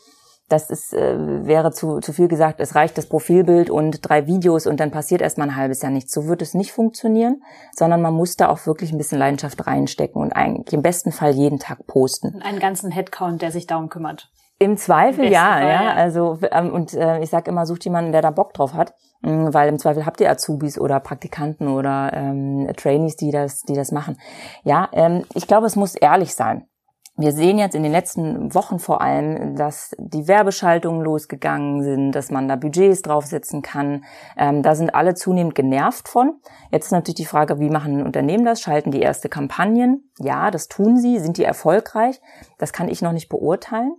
das 0.55 0.71
ist, 0.71 0.95
äh, 0.95 1.47
wäre 1.47 1.73
zu, 1.73 1.99
zu 1.99 2.13
viel 2.13 2.29
gesagt, 2.29 2.61
es 2.61 2.75
reicht 2.75 2.97
das 2.97 3.07
Profilbild 3.07 3.71
und 3.71 4.09
drei 4.09 4.27
Videos 4.27 4.67
und 4.67 4.79
dann 4.79 4.91
passiert 4.93 5.21
erstmal 5.21 5.49
ein 5.49 5.57
halbes 5.57 5.83
Jahr 5.83 5.91
nichts. 5.91 6.13
So 6.13 6.27
wird 6.27 6.43
es 6.43 6.55
nicht 6.55 6.73
funktionieren, 6.73 7.43
sondern 7.73 8.01
man 8.01 8.15
muss 8.15 8.37
da 8.37 8.49
auch 8.49 8.65
wirklich 8.67 8.93
ein 8.93 8.99
bisschen 8.99 9.19
Leidenschaft 9.19 9.67
reinstecken 9.67 10.23
und 10.23 10.33
eigentlich 10.33 10.73
im 10.73 10.83
besten 10.83 11.11
Fall 11.11 11.33
jeden 11.33 11.59
Tag 11.59 11.87
posten. 11.87 12.41
Einen 12.43 12.61
ganzen 12.61 12.93
Headcount, 12.93 13.43
der 13.43 13.51
sich 13.51 13.67
darum 13.67 13.89
kümmert. 13.89 14.31
Im 14.61 14.77
Zweifel 14.77 15.25
Im 15.27 15.33
ja, 15.33 15.53
Fall, 15.53 15.63
ja, 15.63 15.83
ja. 15.83 15.95
Also 15.95 16.39
ähm, 16.53 16.73
und 16.73 16.95
äh, 16.95 17.21
ich 17.21 17.31
sage 17.31 17.51
immer, 17.51 17.67
sucht 17.67 17.85
jemanden, 17.85 18.13
der 18.13 18.23
da 18.23 18.31
Bock 18.31 18.55
drauf 18.55 18.75
hat, 18.75 18.95
mh, 19.23 19.53
weil 19.53 19.69
im 19.69 19.81
Zweifel 19.81 20.07
habt 20.07 20.21
ihr 20.21 20.31
Azubis 20.31 20.79
oder 20.79 21.01
Praktikanten 21.01 21.67
oder 21.67 22.13
ähm, 22.15 22.71
Trainees, 22.77 23.17
die 23.17 23.33
das, 23.33 23.63
die 23.63 23.75
das 23.75 23.91
machen. 23.91 24.17
Ja, 24.63 24.89
ähm, 24.93 25.25
ich 25.35 25.49
glaube, 25.49 25.67
es 25.67 25.75
muss 25.75 25.97
ehrlich 25.97 26.37
sein 26.37 26.69
wir 27.17 27.31
sehen 27.31 27.59
jetzt 27.59 27.77
in 27.77 27.85
den 27.85 27.93
letzten 27.93 28.55
Wochen 28.55 28.81
vor 28.81 29.01
allem, 29.01 29.55
dass 29.55 29.95
die 29.99 30.27
Werbeschaltungen 30.27 31.01
losgegangen 31.01 31.83
sind, 31.83 32.13
dass 32.13 32.31
man 32.31 32.49
da 32.49 32.57
Budgets 32.57 33.03
draufsetzen 33.03 33.63
kann. 33.63 34.05
Ähm, 34.37 34.63
da 34.63 34.75
sind 34.75 34.95
alle 34.97 35.15
zunehmend 35.15 35.55
genervt 35.55 36.09
von. 36.09 36.41
Jetzt 36.73 36.87
ist 36.87 36.93
natürlich 36.93 37.15
die 37.15 37.25
Frage, 37.25 37.61
wie 37.61 37.71
machen 37.71 38.03
Unternehmen 38.03 38.45
das? 38.45 38.61
Schalten 38.61 38.91
die 38.91 39.01
erste 39.01 39.29
Kampagnen? 39.29 40.11
Ja, 40.19 40.51
das 40.51 40.67
tun 40.67 40.97
sie. 40.97 41.21
Sind 41.21 41.39
die 41.39 41.45
erfolgreich? 41.45 42.21
Das 42.59 42.73
kann 42.73 42.89
ich 42.89 43.01
noch 43.01 43.13
nicht 43.13 43.29
beurteilen. 43.29 43.95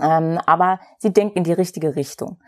Ähm, 0.00 0.38
aber 0.46 0.78
sie 0.98 1.12
denken 1.12 1.38
in 1.38 1.44
die 1.44 1.52
richtige 1.52 1.96
Richtung. 1.96 2.38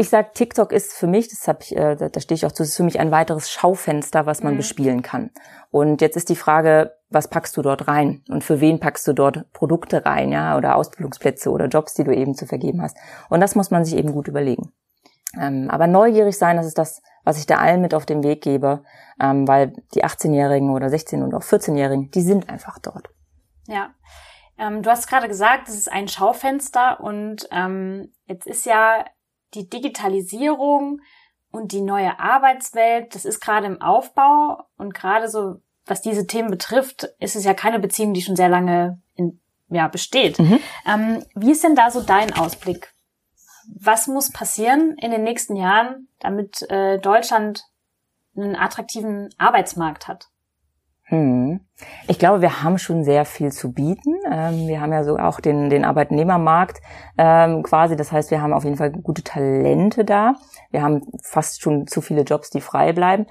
Ich 0.00 0.08
sag, 0.08 0.32
TikTok 0.32 0.72
ist 0.72 0.94
für 0.94 1.06
mich, 1.06 1.28
das 1.28 1.46
hab 1.46 1.62
ich, 1.62 1.76
äh, 1.76 1.94
da 1.94 2.20
stehe 2.20 2.34
ich 2.34 2.46
auch 2.46 2.52
zu, 2.52 2.62
ist 2.62 2.74
für 2.74 2.84
mich 2.84 2.98
ein 2.98 3.10
weiteres 3.10 3.50
Schaufenster, 3.50 4.24
was 4.24 4.42
man 4.42 4.54
mhm. 4.54 4.56
bespielen 4.56 5.02
kann. 5.02 5.30
Und 5.70 6.00
jetzt 6.00 6.16
ist 6.16 6.30
die 6.30 6.36
Frage, 6.36 6.96
was 7.10 7.28
packst 7.28 7.54
du 7.58 7.60
dort 7.60 7.86
rein 7.86 8.24
und 8.30 8.42
für 8.42 8.62
wen 8.62 8.80
packst 8.80 9.06
du 9.06 9.12
dort 9.12 9.52
Produkte 9.52 10.06
rein, 10.06 10.32
ja, 10.32 10.56
oder 10.56 10.76
Ausbildungsplätze 10.76 11.50
oder 11.50 11.66
Jobs, 11.66 11.92
die 11.92 12.04
du 12.04 12.14
eben 12.14 12.34
zu 12.34 12.46
vergeben 12.46 12.80
hast. 12.80 12.96
Und 13.28 13.40
das 13.40 13.56
muss 13.56 13.70
man 13.70 13.84
sich 13.84 13.94
eben 13.94 14.12
gut 14.12 14.26
überlegen. 14.26 14.72
Ähm, 15.38 15.68
aber 15.68 15.86
neugierig 15.86 16.38
sein, 16.38 16.56
das 16.56 16.64
ist 16.64 16.78
das, 16.78 17.02
was 17.24 17.36
ich 17.36 17.44
da 17.44 17.58
allen 17.58 17.82
mit 17.82 17.92
auf 17.92 18.06
den 18.06 18.22
Weg 18.22 18.40
gebe, 18.40 18.82
ähm, 19.20 19.46
weil 19.46 19.74
die 19.94 20.02
18-Jährigen 20.02 20.70
oder 20.70 20.86
16- 20.86 21.22
und 21.22 21.34
auch 21.34 21.42
14-Jährigen, 21.42 22.10
die 22.10 22.22
sind 22.22 22.48
einfach 22.48 22.78
dort. 22.78 23.10
Ja. 23.66 23.90
Ähm, 24.56 24.82
du 24.82 24.88
hast 24.88 25.08
gerade 25.08 25.28
gesagt, 25.28 25.68
es 25.68 25.74
ist 25.74 25.92
ein 25.92 26.08
Schaufenster 26.08 27.00
und 27.00 27.46
ähm, 27.52 28.14
jetzt 28.26 28.46
ist 28.46 28.64
ja 28.64 29.04
die 29.54 29.68
Digitalisierung 29.68 31.00
und 31.50 31.72
die 31.72 31.80
neue 31.80 32.18
Arbeitswelt, 32.18 33.14
das 33.14 33.24
ist 33.24 33.40
gerade 33.40 33.66
im 33.66 33.82
Aufbau 33.82 34.64
und 34.76 34.94
gerade 34.94 35.28
so, 35.28 35.60
was 35.86 36.00
diese 36.00 36.26
Themen 36.26 36.50
betrifft, 36.50 37.08
ist 37.18 37.36
es 37.36 37.44
ja 37.44 37.54
keine 37.54 37.80
Beziehung, 37.80 38.14
die 38.14 38.22
schon 38.22 38.36
sehr 38.36 38.48
lange 38.48 39.00
in, 39.14 39.40
ja, 39.68 39.88
besteht. 39.88 40.38
Mhm. 40.38 40.60
Ähm, 40.86 41.24
wie 41.34 41.50
ist 41.50 41.64
denn 41.64 41.74
da 41.74 41.90
so 41.90 42.00
dein 42.00 42.32
Ausblick? 42.32 42.94
Was 43.78 44.06
muss 44.06 44.32
passieren 44.32 44.96
in 44.98 45.10
den 45.10 45.22
nächsten 45.22 45.56
Jahren, 45.56 46.08
damit 46.20 46.62
äh, 46.70 46.98
Deutschland 46.98 47.64
einen 48.36 48.56
attraktiven 48.56 49.34
Arbeitsmarkt 49.38 50.08
hat? 50.08 50.29
Hm. 51.10 51.58
Ich 52.06 52.20
glaube, 52.20 52.40
wir 52.40 52.62
haben 52.62 52.78
schon 52.78 53.02
sehr 53.02 53.24
viel 53.24 53.50
zu 53.50 53.72
bieten. 53.72 54.14
Ähm, 54.30 54.68
wir 54.68 54.80
haben 54.80 54.92
ja 54.92 55.02
so 55.02 55.16
auch 55.18 55.40
den, 55.40 55.68
den 55.68 55.84
Arbeitnehmermarkt 55.84 56.80
ähm, 57.18 57.64
quasi. 57.64 57.96
Das 57.96 58.12
heißt, 58.12 58.30
wir 58.30 58.40
haben 58.40 58.52
auf 58.52 58.62
jeden 58.62 58.76
Fall 58.76 58.92
gute 58.92 59.24
Talente 59.24 60.04
da. 60.04 60.34
Wir 60.70 60.82
haben 60.82 61.02
fast 61.24 61.62
schon 61.62 61.88
zu 61.88 62.00
viele 62.00 62.22
Jobs, 62.22 62.50
die 62.50 62.60
frei 62.60 62.92
bleiben. 62.92 63.26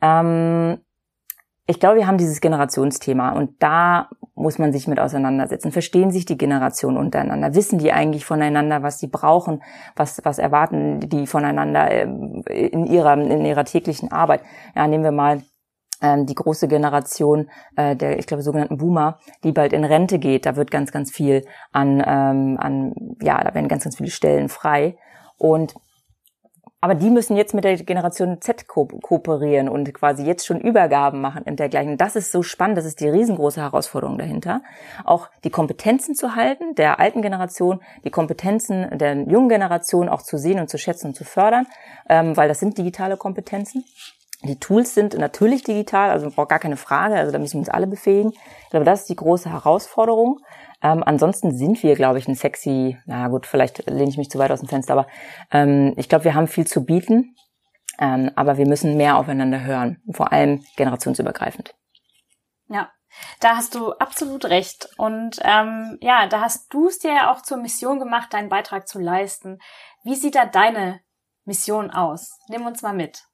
Ähm, 0.00 0.78
ich 1.66 1.80
glaube, 1.80 1.96
wir 1.96 2.06
haben 2.06 2.18
dieses 2.18 2.40
Generationsthema 2.40 3.32
und 3.32 3.60
da 3.60 4.10
muss 4.36 4.58
man 4.58 4.72
sich 4.72 4.86
mit 4.86 5.00
auseinandersetzen. 5.00 5.72
Verstehen 5.72 6.12
sich 6.12 6.26
die 6.26 6.38
Generationen 6.38 6.98
untereinander? 6.98 7.54
Wissen 7.54 7.78
die 7.78 7.92
eigentlich 7.92 8.24
voneinander, 8.24 8.84
was 8.84 9.00
sie 9.00 9.08
brauchen? 9.08 9.60
Was, 9.96 10.20
was 10.24 10.38
erwarten 10.38 11.00
die 11.00 11.26
voneinander 11.26 11.90
ähm, 11.90 12.44
in 12.48 12.86
ihrer, 12.86 13.14
in 13.14 13.44
ihrer 13.44 13.64
täglichen 13.64 14.12
Arbeit? 14.12 14.42
Ja, 14.76 14.86
nehmen 14.86 15.02
wir 15.02 15.10
mal 15.10 15.42
ähm, 16.04 16.26
die 16.26 16.34
große 16.34 16.68
Generation 16.68 17.50
äh, 17.76 17.96
der, 17.96 18.18
ich 18.18 18.26
glaube, 18.26 18.42
sogenannten 18.42 18.76
Boomer, 18.76 19.18
die 19.42 19.52
bald 19.52 19.72
in 19.72 19.84
Rente 19.84 20.18
geht. 20.18 20.44
Da 20.44 20.54
wird 20.56 20.70
ganz, 20.70 20.92
ganz 20.92 21.10
viel 21.10 21.44
an, 21.72 22.02
ähm, 22.06 22.58
an, 22.60 22.92
ja, 23.22 23.42
da 23.42 23.54
werden 23.54 23.68
ganz, 23.68 23.84
ganz 23.84 23.96
viele 23.96 24.10
Stellen 24.10 24.48
frei. 24.50 24.98
Und 25.38 25.74
aber 26.82 26.94
die 26.94 27.08
müssen 27.08 27.34
jetzt 27.34 27.54
mit 27.54 27.64
der 27.64 27.76
Generation 27.76 28.42
Z 28.42 28.68
ko 28.68 28.84
kooperieren 28.84 29.70
und 29.70 29.94
quasi 29.94 30.22
jetzt 30.22 30.44
schon 30.44 30.60
Übergaben 30.60 31.22
machen 31.22 31.44
und 31.44 31.58
dergleichen. 31.58 31.96
Das 31.96 32.14
ist 32.14 32.30
so 32.30 32.42
spannend, 32.42 32.76
das 32.76 32.84
ist 32.84 33.00
die 33.00 33.08
riesengroße 33.08 33.62
Herausforderung 33.62 34.18
dahinter. 34.18 34.60
Auch 35.02 35.30
die 35.44 35.50
Kompetenzen 35.50 36.14
zu 36.14 36.36
halten, 36.36 36.74
der 36.74 37.00
alten 37.00 37.22
Generation, 37.22 37.80
die 38.04 38.10
Kompetenzen 38.10 38.98
der 38.98 39.14
jungen 39.14 39.48
Generation 39.48 40.10
auch 40.10 40.20
zu 40.20 40.36
sehen 40.36 40.60
und 40.60 40.68
zu 40.68 40.76
schätzen 40.76 41.06
und 41.06 41.14
zu 41.14 41.24
fördern, 41.24 41.66
ähm, 42.10 42.36
weil 42.36 42.48
das 42.48 42.60
sind 42.60 42.76
digitale 42.76 43.16
Kompetenzen. 43.16 43.86
Die 44.44 44.60
Tools 44.60 44.94
sind 44.94 45.16
natürlich 45.16 45.62
digital, 45.62 46.10
also 46.10 46.30
braucht 46.30 46.50
gar 46.50 46.58
keine 46.58 46.76
Frage, 46.76 47.16
also 47.16 47.32
da 47.32 47.38
müssen 47.38 47.54
wir 47.54 47.60
uns 47.60 47.70
alle 47.70 47.86
befähigen. 47.86 48.32
Ich 48.32 48.70
glaube, 48.70 48.84
das 48.84 49.00
ist 49.00 49.08
die 49.08 49.16
große 49.16 49.50
Herausforderung. 49.50 50.40
Ähm, 50.82 51.02
ansonsten 51.04 51.56
sind 51.56 51.82
wir, 51.82 51.94
glaube 51.94 52.18
ich, 52.18 52.28
ein 52.28 52.34
sexy, 52.34 52.98
na 53.06 53.28
gut, 53.28 53.46
vielleicht 53.46 53.86
lehne 53.86 54.10
ich 54.10 54.18
mich 54.18 54.30
zu 54.30 54.38
weit 54.38 54.50
aus 54.50 54.60
dem 54.60 54.68
Fenster, 54.68 54.92
aber 54.92 55.06
ähm, 55.50 55.94
ich 55.96 56.10
glaube, 56.10 56.24
wir 56.24 56.34
haben 56.34 56.46
viel 56.46 56.66
zu 56.66 56.84
bieten, 56.84 57.34
ähm, 57.98 58.30
aber 58.36 58.58
wir 58.58 58.68
müssen 58.68 58.98
mehr 58.98 59.16
aufeinander 59.16 59.62
hören, 59.62 60.02
vor 60.12 60.32
allem 60.32 60.62
generationsübergreifend. 60.76 61.74
Ja, 62.68 62.90
da 63.40 63.56
hast 63.56 63.74
du 63.74 63.92
absolut 63.92 64.44
recht. 64.46 64.88
Und 64.98 65.38
ähm, 65.42 65.98
ja, 66.00 66.26
da 66.26 66.40
hast 66.40 66.72
du 66.72 66.88
es 66.88 66.98
dir 66.98 67.14
ja 67.14 67.32
auch 67.32 67.42
zur 67.42 67.58
Mission 67.58 67.98
gemacht, 67.98 68.34
deinen 68.34 68.48
Beitrag 68.48 68.88
zu 68.88 68.98
leisten. 68.98 69.58
Wie 70.02 70.16
sieht 70.16 70.34
da 70.34 70.44
deine 70.44 71.00
Mission 71.44 71.90
aus? 71.90 72.38
Nimm 72.48 72.66
uns 72.66 72.82
mal 72.82 72.94
mit. 72.94 73.24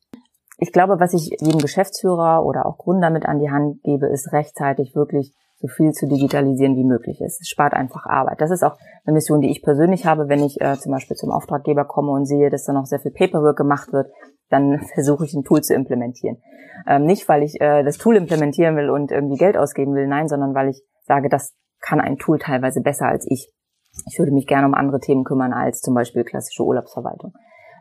Ich 0.62 0.72
glaube, 0.72 1.00
was 1.00 1.14
ich 1.14 1.30
jedem 1.40 1.58
Geschäftsführer 1.58 2.44
oder 2.44 2.66
auch 2.66 2.76
Gründer 2.76 3.08
mit 3.08 3.24
an 3.24 3.38
die 3.38 3.50
Hand 3.50 3.82
gebe, 3.82 4.06
ist 4.06 4.30
rechtzeitig 4.32 4.94
wirklich 4.94 5.32
so 5.56 5.68
viel 5.68 5.92
zu 5.92 6.06
digitalisieren, 6.06 6.76
wie 6.76 6.84
möglich 6.84 7.22
ist. 7.22 7.40
Es 7.40 7.48
spart 7.48 7.72
einfach 7.72 8.04
Arbeit. 8.04 8.42
Das 8.42 8.50
ist 8.50 8.62
auch 8.62 8.76
eine 9.06 9.14
Mission, 9.14 9.40
die 9.40 9.50
ich 9.50 9.62
persönlich 9.62 10.04
habe, 10.04 10.28
wenn 10.28 10.42
ich 10.42 10.60
äh, 10.60 10.76
zum 10.78 10.92
Beispiel 10.92 11.16
zum 11.16 11.30
Auftraggeber 11.30 11.86
komme 11.86 12.12
und 12.12 12.26
sehe, 12.26 12.50
dass 12.50 12.64
da 12.64 12.74
noch 12.74 12.84
sehr 12.84 13.00
viel 13.00 13.10
Paperwork 13.10 13.56
gemacht 13.56 13.90
wird, 13.94 14.10
dann 14.50 14.80
versuche 14.94 15.24
ich 15.24 15.32
ein 15.32 15.44
Tool 15.44 15.62
zu 15.62 15.74
implementieren. 15.74 16.36
Ähm, 16.86 17.04
nicht, 17.04 17.26
weil 17.26 17.42
ich 17.42 17.58
äh, 17.58 17.82
das 17.82 17.96
Tool 17.96 18.16
implementieren 18.16 18.76
will 18.76 18.90
und 18.90 19.12
irgendwie 19.12 19.36
Geld 19.36 19.56
ausgeben 19.56 19.94
will, 19.94 20.06
nein, 20.06 20.28
sondern 20.28 20.54
weil 20.54 20.68
ich 20.68 20.82
sage, 21.06 21.30
das 21.30 21.54
kann 21.80 22.02
ein 22.02 22.18
Tool 22.18 22.38
teilweise 22.38 22.82
besser 22.82 23.06
als 23.06 23.26
ich. 23.26 23.50
Ich 24.10 24.18
würde 24.18 24.32
mich 24.32 24.46
gerne 24.46 24.66
um 24.66 24.74
andere 24.74 25.00
Themen 25.00 25.24
kümmern 25.24 25.54
als 25.54 25.80
zum 25.80 25.94
Beispiel 25.94 26.24
klassische 26.24 26.64
Urlaubsverwaltung. 26.64 27.32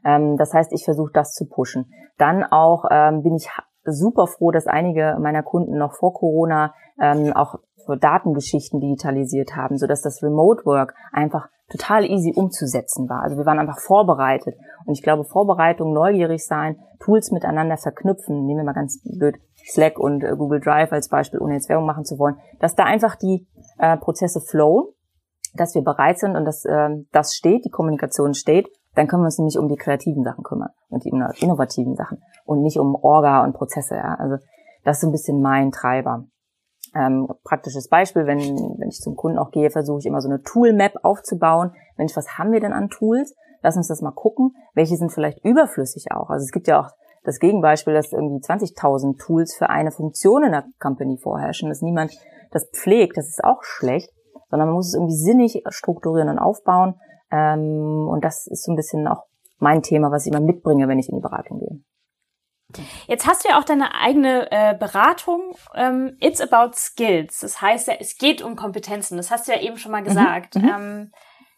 Ähm, 0.06 0.38
das 0.38 0.54
heißt, 0.54 0.72
ich 0.74 0.86
versuche 0.86 1.12
das 1.14 1.34
zu 1.34 1.48
pushen. 1.48 1.92
Dann 2.18 2.44
auch 2.44 2.86
ähm, 2.90 3.24
bin 3.24 3.36
ich 3.36 3.50
super 3.84 4.28
froh, 4.28 4.52
dass 4.52 4.68
einige 4.68 5.18
meiner 5.20 5.44
Kunden 5.44 5.78
noch 5.78 5.94
vor 5.94 6.14
Corona 6.14 6.74
ähm, 7.02 7.34
auch 7.34 7.56
Datengeschichten 8.00 8.80
digitalisiert 8.80 9.56
haben, 9.56 9.78
so 9.78 9.88
dass 9.88 10.02
das 10.02 10.22
Remote 10.22 10.66
Work 10.66 10.94
einfach 11.12 11.48
total 11.70 12.06
easy 12.06 12.34
umzusetzen 12.36 13.10
war. 13.10 13.22
Also 13.22 13.38
wir 13.38 13.46
waren 13.46 13.60
einfach 13.60 13.80
vorbereitet. 13.80 14.56
Und 14.86 14.94
ich 14.94 15.04
glaube, 15.04 15.24
Vorbereitung, 15.24 15.94
neugierig 15.94 16.46
sein, 16.46 16.78
Tools 17.00 17.32
miteinander 17.32 17.78
verknüpfen, 17.78 18.46
nehmen 18.46 18.60
wir 18.60 18.66
mal 18.66 18.74
ganz 18.74 19.02
blöd 19.04 19.38
Slack 19.66 20.00
und 20.00 20.24
äh, 20.24 20.36
Google 20.36 20.60
Drive 20.60 20.92
als 20.92 21.10
Beispiel, 21.10 21.40
ohne 21.40 21.54
jetzt 21.54 21.70
Werbung 21.70 21.86
machen 21.86 22.06
zu 22.06 22.18
wollen, 22.18 22.38
dass 22.60 22.76
da 22.76 22.84
einfach 22.84 23.16
die 23.16 23.48
äh, 23.78 23.98
Prozesse 23.98 24.42
flowen, 24.42 24.88
dass 25.54 25.76
wir 25.76 25.84
bereit 25.84 26.20
sind 26.20 26.36
und 26.36 26.46
dass 26.46 26.66
äh, 26.66 26.90
das 27.12 27.34
steht, 27.34 27.66
die 27.66 27.70
Kommunikation 27.70 28.34
steht 28.34 28.68
dann 28.96 29.08
können 29.08 29.22
wir 29.22 29.26
uns 29.28 29.38
nämlich 29.38 29.58
um 29.58 29.68
die 29.68 29.76
kreativen 29.76 30.24
Sachen 30.24 30.44
kümmern 30.44 30.70
und 30.90 31.06
die 31.06 31.10
innovativen 31.10 31.96
Sachen 31.96 32.22
und 32.46 32.62
nicht 32.62 32.80
um 32.80 32.96
Orga 32.96 33.44
und 33.44 33.54
Prozesse. 33.54 33.96
Ja. 33.96 34.16
Also 34.16 34.38
das 34.84 34.98
ist 34.98 35.02
so 35.02 35.08
ein 35.08 35.12
bisschen 35.12 35.42
mein 35.42 35.72
Treiber. 35.72 36.26
Ähm, 36.96 37.28
praktisches 37.44 37.88
Beispiel, 37.88 38.26
wenn, 38.26 38.40
wenn 38.40 38.90
ich 38.90 39.00
zum 39.00 39.16
Kunden 39.16 39.38
auch 39.38 39.52
gehe, 39.52 39.70
versuche 39.70 40.00
ich 40.00 40.06
immer 40.06 40.22
so 40.22 40.30
eine 40.30 40.42
Tool-Map 40.42 41.00
aufzubauen. 41.04 41.74
Mensch, 41.98 42.16
was 42.16 42.38
haben 42.38 42.52
wir 42.52 42.60
denn 42.60 42.74
an 42.74 42.90
Tools? 42.90 43.36
Lass 43.62 43.78
uns 43.78 43.90
das 43.90 44.02
mal 44.02 44.12
gucken. 44.12 44.56
Welche 44.74 44.96
sind 44.96 45.12
vielleicht 45.12 45.44
überflüssig 45.44 46.12
auch? 46.12 46.30
Also 46.30 46.44
es 46.44 46.52
gibt 46.52 46.68
ja 46.68 46.82
auch 46.82 46.90
das 47.24 47.40
Gegenbeispiel, 47.40 47.94
dass 47.94 48.12
irgendwie 48.12 48.44
20.000 48.44 49.20
Tools 49.20 49.56
für 49.56 49.70
eine 49.70 49.92
Funktion 49.92 50.44
in 50.44 50.52
der 50.52 50.66
Company 50.80 51.18
vorherrschen, 51.18 51.70
dass 51.70 51.82
niemand 51.82 52.18
das 52.52 52.68
pflegt, 52.74 53.18
das 53.18 53.28
ist 53.28 53.44
auch 53.44 53.62
schlecht, 53.62 54.12
sondern 54.50 54.70
man 54.70 54.76
muss 54.76 54.88
es 54.88 54.94
irgendwie 54.96 55.16
sinnig 55.16 55.62
strukturieren 55.70 56.30
und 56.30 56.40
aufbauen 56.40 56.96
ähm, 57.32 58.08
und 58.08 58.24
das 58.24 58.48
ist 58.48 58.64
so 58.64 58.72
ein 58.72 58.76
bisschen 58.76 59.08
auch 59.08 59.24
mein 59.60 59.82
Thema, 59.84 60.12
was 60.12 60.26
ich 60.26 60.32
immer 60.32 60.42
mitbringe, 60.42 60.88
wenn 60.88 61.00
ich 61.00 61.10
in 61.10 61.16
die 61.16 61.22
Beratung 61.22 61.60
gehe. 61.60 61.82
Jetzt 63.08 63.26
hast 63.26 63.44
du 63.44 63.50
ja 63.50 63.60
auch 63.60 63.64
deine 63.64 63.96
eigene 63.96 64.52
äh, 64.52 64.78
Beratung. 64.78 65.56
Ähm, 65.74 66.18
It's 66.20 66.40
about 66.40 66.74
skills. 66.76 67.40
Das 67.40 67.62
heißt 67.62 67.88
ja, 67.88 67.96
es 68.00 68.18
geht 68.18 68.42
um 68.42 68.56
Kompetenzen. 68.56 69.18
Das 69.18 69.32
hast 69.32 69.48
du 69.48 69.54
ja 69.54 69.60
eben 69.60 69.78
schon 69.78 69.92
mal 69.92 70.02
mhm, 70.02 70.06
gesagt. 70.06 70.56
Mhm, 70.56 70.70
ähm, 70.70 71.12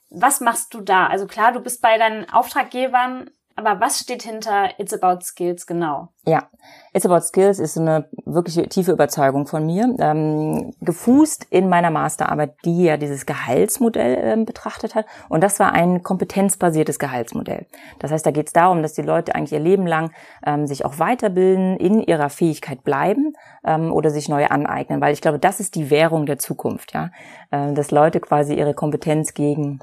was 0.10 0.42
machst 0.42 0.74
du 0.74 0.82
da? 0.82 1.08
Also 1.08 1.28
klar, 1.28 1.52
du 1.52 1.60
bist 1.60 1.82
bei 1.82 1.98
deinen 1.98 2.30
Auftraggebern 2.30 3.30
aber 3.56 3.80
was 3.80 4.00
steht 4.00 4.24
hinter 4.24 4.80
It's 4.80 4.94
About 4.94 5.22
Skills 5.22 5.66
genau? 5.66 6.10
Ja, 6.26 6.50
It's 6.94 7.06
About 7.06 7.22
Skills 7.22 7.58
ist 7.60 7.78
eine 7.78 8.08
wirkliche 8.26 8.68
tiefe 8.70 8.92
Überzeugung 8.92 9.48
von 9.48 9.66
mir, 9.66 9.96
ähm, 10.00 10.74
gefußt 10.82 11.48
in 11.50 11.68
meiner 11.68 11.90
Masterarbeit, 11.90 12.54
die 12.64 12.84
ja 12.84 12.98
dieses 12.98 13.26
Gehaltsmodell 13.26 14.18
ähm, 14.22 14.46
betrachtet 14.46 14.94
hat. 14.94 15.06
Und 15.30 15.42
das 15.42 15.60
war 15.60 15.74
ein 15.74 16.04
kompetenzbasiertes 16.04 17.00
Gehaltsmodell. 17.00 17.66
Das 18.00 18.12
heißt, 18.12 18.26
da 18.26 18.32
geht 18.32 18.48
es 18.48 18.54
darum, 18.54 18.84
dass 18.84 18.94
die 18.94 19.02
Leute 19.02 19.34
eigentlich 19.34 19.54
ihr 19.54 19.60
Leben 19.60 19.88
lang 19.88 20.12
ähm, 20.46 20.68
sich 20.68 20.86
auch 20.86 21.00
weiterbilden, 21.00 21.78
in 21.78 22.02
ihrer 22.02 22.30
Fähigkeit 22.30 22.84
bleiben 22.84 23.34
ähm, 23.66 23.92
oder 23.92 24.12
sich 24.12 24.30
neu 24.30 24.46
aneignen, 24.48 25.02
weil 25.02 25.14
ich 25.14 25.22
glaube, 25.22 25.40
das 25.40 25.60
ist 25.60 25.76
die 25.76 25.90
Währung 25.90 26.26
der 26.26 26.38
Zukunft, 26.38 26.94
ja, 26.94 27.10
äh, 27.52 27.74
dass 27.74 27.92
Leute 27.92 28.20
quasi 28.20 28.54
ihre 28.54 28.74
Kompetenz 28.74 29.34
gegen 29.34 29.80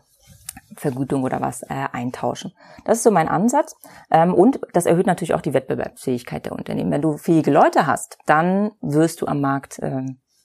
Vergütung 0.76 1.22
oder 1.22 1.40
was 1.40 1.62
äh, 1.62 1.87
eintauschen. 1.92 2.52
Das 2.85 2.98
ist 2.98 3.04
so 3.04 3.11
mein 3.11 3.28
Ansatz. 3.28 3.76
Ähm, 4.11 4.35
und 4.35 4.61
das 4.72 4.87
erhöht 4.87 5.07
natürlich 5.07 5.35
auch 5.35 5.40
die 5.40 5.54
Wettbewerbsfähigkeit 5.54 6.46
der 6.46 6.52
Unternehmen. 6.52 6.90
Wenn 6.90 7.02
du 7.02 7.16
fähige 7.16 7.50
Leute 7.50 7.87
hast, 7.87 8.18
dann 8.26 8.72
wirst 8.81 9.20
du 9.20 9.26
am 9.26 9.40
Markt 9.40 9.78
äh, 9.78 10.02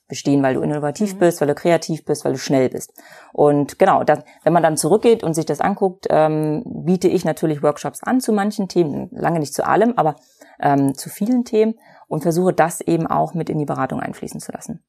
bestehen, 0.08 0.42
weil 0.42 0.54
du 0.54 0.60
innovativ 0.60 1.14
mhm. 1.14 1.18
bist, 1.18 1.40
weil 1.40 1.48
du 1.48 1.54
kreativ 1.54 2.04
bist, 2.04 2.24
weil 2.24 2.32
du 2.32 2.38
schnell 2.38 2.68
bist. 2.68 2.92
Und 3.32 3.78
genau, 3.78 4.04
das, 4.04 4.20
wenn 4.42 4.52
man 4.52 4.62
dann 4.62 4.76
zurückgeht 4.76 5.22
und 5.22 5.34
sich 5.34 5.46
das 5.46 5.60
anguckt, 5.60 6.06
ähm, 6.10 6.62
biete 6.84 7.08
ich 7.08 7.24
natürlich 7.24 7.62
Workshops 7.62 8.02
an 8.02 8.20
zu 8.20 8.32
manchen 8.32 8.68
Themen, 8.68 9.08
lange 9.12 9.40
nicht 9.40 9.54
zu 9.54 9.66
allem, 9.66 9.94
aber 9.96 10.16
ähm, 10.60 10.94
zu 10.94 11.08
vielen 11.08 11.44
Themen 11.44 11.74
und 12.06 12.22
versuche 12.22 12.52
das 12.52 12.80
eben 12.80 13.06
auch 13.06 13.34
mit 13.34 13.48
in 13.48 13.58
die 13.58 13.64
Beratung 13.64 14.00
einfließen 14.00 14.40
zu 14.40 14.52
lassen. 14.52 14.84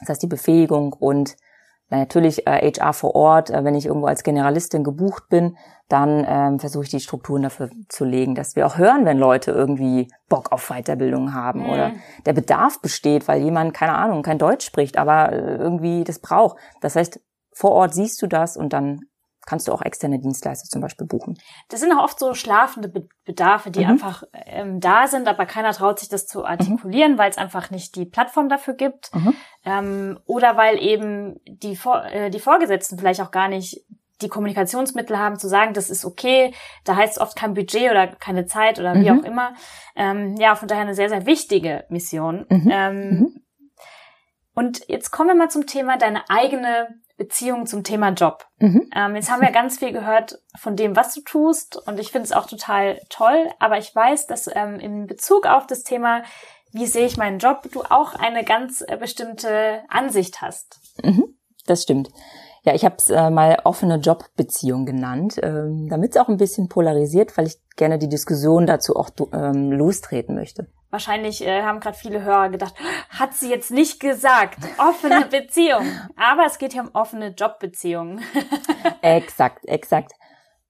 Das 0.00 0.10
heißt, 0.10 0.22
die 0.22 0.28
Befähigung 0.28 0.92
und 0.92 1.36
natürlich 1.90 2.46
äh, 2.46 2.72
HR 2.72 2.92
vor 2.92 3.14
Ort, 3.14 3.50
äh, 3.50 3.64
wenn 3.64 3.74
ich 3.74 3.86
irgendwo 3.86 4.06
als 4.06 4.22
Generalistin 4.22 4.84
gebucht 4.84 5.28
bin, 5.28 5.56
dann 5.88 6.24
ähm, 6.28 6.58
versuche 6.58 6.84
ich 6.84 6.90
die 6.90 7.00
Strukturen 7.00 7.42
dafür 7.42 7.70
zu 7.88 8.04
legen, 8.04 8.34
dass 8.34 8.56
wir 8.56 8.66
auch 8.66 8.76
hören, 8.76 9.04
wenn 9.04 9.18
Leute 9.18 9.52
irgendwie 9.52 10.08
Bock 10.28 10.50
auf 10.50 10.68
Weiterbildung 10.68 11.32
haben 11.32 11.60
mhm. 11.60 11.70
oder 11.70 11.92
der 12.24 12.32
Bedarf 12.32 12.80
besteht, 12.80 13.28
weil 13.28 13.40
jemand, 13.40 13.72
keine 13.72 13.94
Ahnung, 13.94 14.22
kein 14.22 14.38
Deutsch 14.38 14.66
spricht, 14.66 14.98
aber 14.98 15.32
äh, 15.32 15.56
irgendwie 15.56 16.02
das 16.02 16.18
braucht. 16.18 16.56
Das 16.80 16.96
heißt, 16.96 17.20
vor 17.52 17.70
Ort 17.72 17.94
siehst 17.94 18.20
du 18.20 18.26
das 18.26 18.56
und 18.56 18.72
dann 18.72 19.00
kannst 19.46 19.68
du 19.68 19.72
auch 19.72 19.80
externe 19.80 20.18
Dienstleister 20.18 20.68
zum 20.68 20.82
Beispiel 20.82 21.06
buchen. 21.06 21.38
Das 21.68 21.80
sind 21.80 21.92
auch 21.92 22.02
oft 22.02 22.18
so 22.18 22.34
schlafende 22.34 22.92
Bedarfe, 23.24 23.70
die 23.70 23.84
mhm. 23.84 23.92
einfach 23.92 24.24
ähm, 24.32 24.80
da 24.80 25.06
sind, 25.06 25.28
aber 25.28 25.46
keiner 25.46 25.72
traut 25.72 26.00
sich 26.00 26.08
das 26.08 26.26
zu 26.26 26.44
artikulieren, 26.44 27.12
mhm. 27.12 27.18
weil 27.18 27.30
es 27.30 27.38
einfach 27.38 27.70
nicht 27.70 27.96
die 27.96 28.04
Plattform 28.04 28.48
dafür 28.48 28.74
gibt. 28.74 29.14
Mhm. 29.14 29.34
Ähm, 29.64 30.20
oder 30.26 30.56
weil 30.56 30.82
eben 30.82 31.40
die, 31.46 31.76
Vor 31.76 32.04
äh, 32.04 32.30
die 32.30 32.40
Vorgesetzten 32.40 32.98
vielleicht 32.98 33.20
auch 33.20 33.30
gar 33.30 33.48
nicht 33.48 33.86
die 34.22 34.28
Kommunikationsmittel 34.28 35.18
haben, 35.18 35.38
zu 35.38 35.48
sagen, 35.48 35.74
das 35.74 35.90
ist 35.90 36.04
okay, 36.04 36.54
da 36.84 36.96
heißt 36.96 37.16
es 37.16 37.22
oft 37.22 37.36
kein 37.36 37.54
Budget 37.54 37.90
oder 37.90 38.06
keine 38.06 38.46
Zeit 38.46 38.78
oder 38.78 38.94
wie 38.94 39.10
mhm. 39.10 39.20
auch 39.20 39.24
immer. 39.24 39.54
Ähm, 39.94 40.36
ja, 40.38 40.54
von 40.54 40.68
daher 40.68 40.82
eine 40.82 40.94
sehr, 40.94 41.08
sehr 41.08 41.26
wichtige 41.26 41.84
Mission. 41.88 42.46
Mhm. 42.48 42.70
Ähm, 42.70 43.10
mhm. 43.10 43.42
Und 44.54 44.88
jetzt 44.88 45.10
kommen 45.10 45.28
wir 45.28 45.34
mal 45.34 45.50
zum 45.50 45.66
Thema 45.66 45.98
deine 45.98 46.30
eigene 46.30 46.88
Beziehung 47.16 47.66
zum 47.66 47.82
Thema 47.82 48.10
Job. 48.10 48.46
Mhm. 48.58 48.90
Ähm, 48.94 49.16
jetzt 49.16 49.30
haben 49.30 49.40
wir 49.40 49.50
ganz 49.50 49.78
viel 49.78 49.92
gehört 49.92 50.40
von 50.58 50.76
dem, 50.76 50.96
was 50.96 51.14
du 51.14 51.22
tust 51.22 51.76
und 51.86 51.98
ich 51.98 52.10
finde 52.10 52.24
es 52.24 52.32
auch 52.32 52.46
total 52.46 53.00
toll, 53.08 53.48
aber 53.58 53.78
ich 53.78 53.94
weiß, 53.94 54.26
dass 54.26 54.48
ähm, 54.54 54.78
in 54.78 55.06
Bezug 55.06 55.46
auf 55.46 55.66
das 55.66 55.82
Thema, 55.82 56.22
wie 56.72 56.86
sehe 56.86 57.06
ich 57.06 57.16
meinen 57.16 57.38
Job, 57.38 57.68
du 57.72 57.82
auch 57.82 58.14
eine 58.14 58.44
ganz 58.44 58.84
äh, 58.86 58.96
bestimmte 58.96 59.80
Ansicht 59.88 60.42
hast. 60.42 60.80
Mhm. 61.02 61.36
Das 61.66 61.82
stimmt. 61.82 62.10
Ja, 62.62 62.74
ich 62.74 62.84
habe 62.84 62.96
es 62.98 63.10
äh, 63.10 63.30
mal 63.30 63.60
offene 63.62 63.96
Jobbeziehung 63.96 64.86
genannt, 64.86 65.38
ähm, 65.40 65.88
damit 65.88 66.10
es 66.10 66.20
auch 66.20 66.28
ein 66.28 66.36
bisschen 66.36 66.68
polarisiert, 66.68 67.38
weil 67.38 67.46
ich 67.46 67.58
gerne 67.76 67.96
die 67.96 68.08
Diskussion 68.08 68.66
dazu 68.66 68.96
auch 68.96 69.10
ähm, 69.32 69.70
lostreten 69.70 70.34
möchte. 70.34 70.66
Wahrscheinlich 70.90 71.44
äh, 71.44 71.62
haben 71.62 71.80
gerade 71.80 71.96
viele 71.96 72.22
Hörer 72.22 72.48
gedacht, 72.48 72.74
hat 73.10 73.34
sie 73.34 73.50
jetzt 73.50 73.70
nicht 73.70 74.00
gesagt, 74.00 74.58
offene 74.78 75.26
Beziehung. 75.30 75.86
Aber 76.16 76.46
es 76.46 76.58
geht 76.58 76.72
hier 76.72 76.82
um 76.82 76.90
offene 76.92 77.28
Jobbeziehungen. 77.28 78.22
exakt, 79.02 79.66
exakt. 79.66 80.12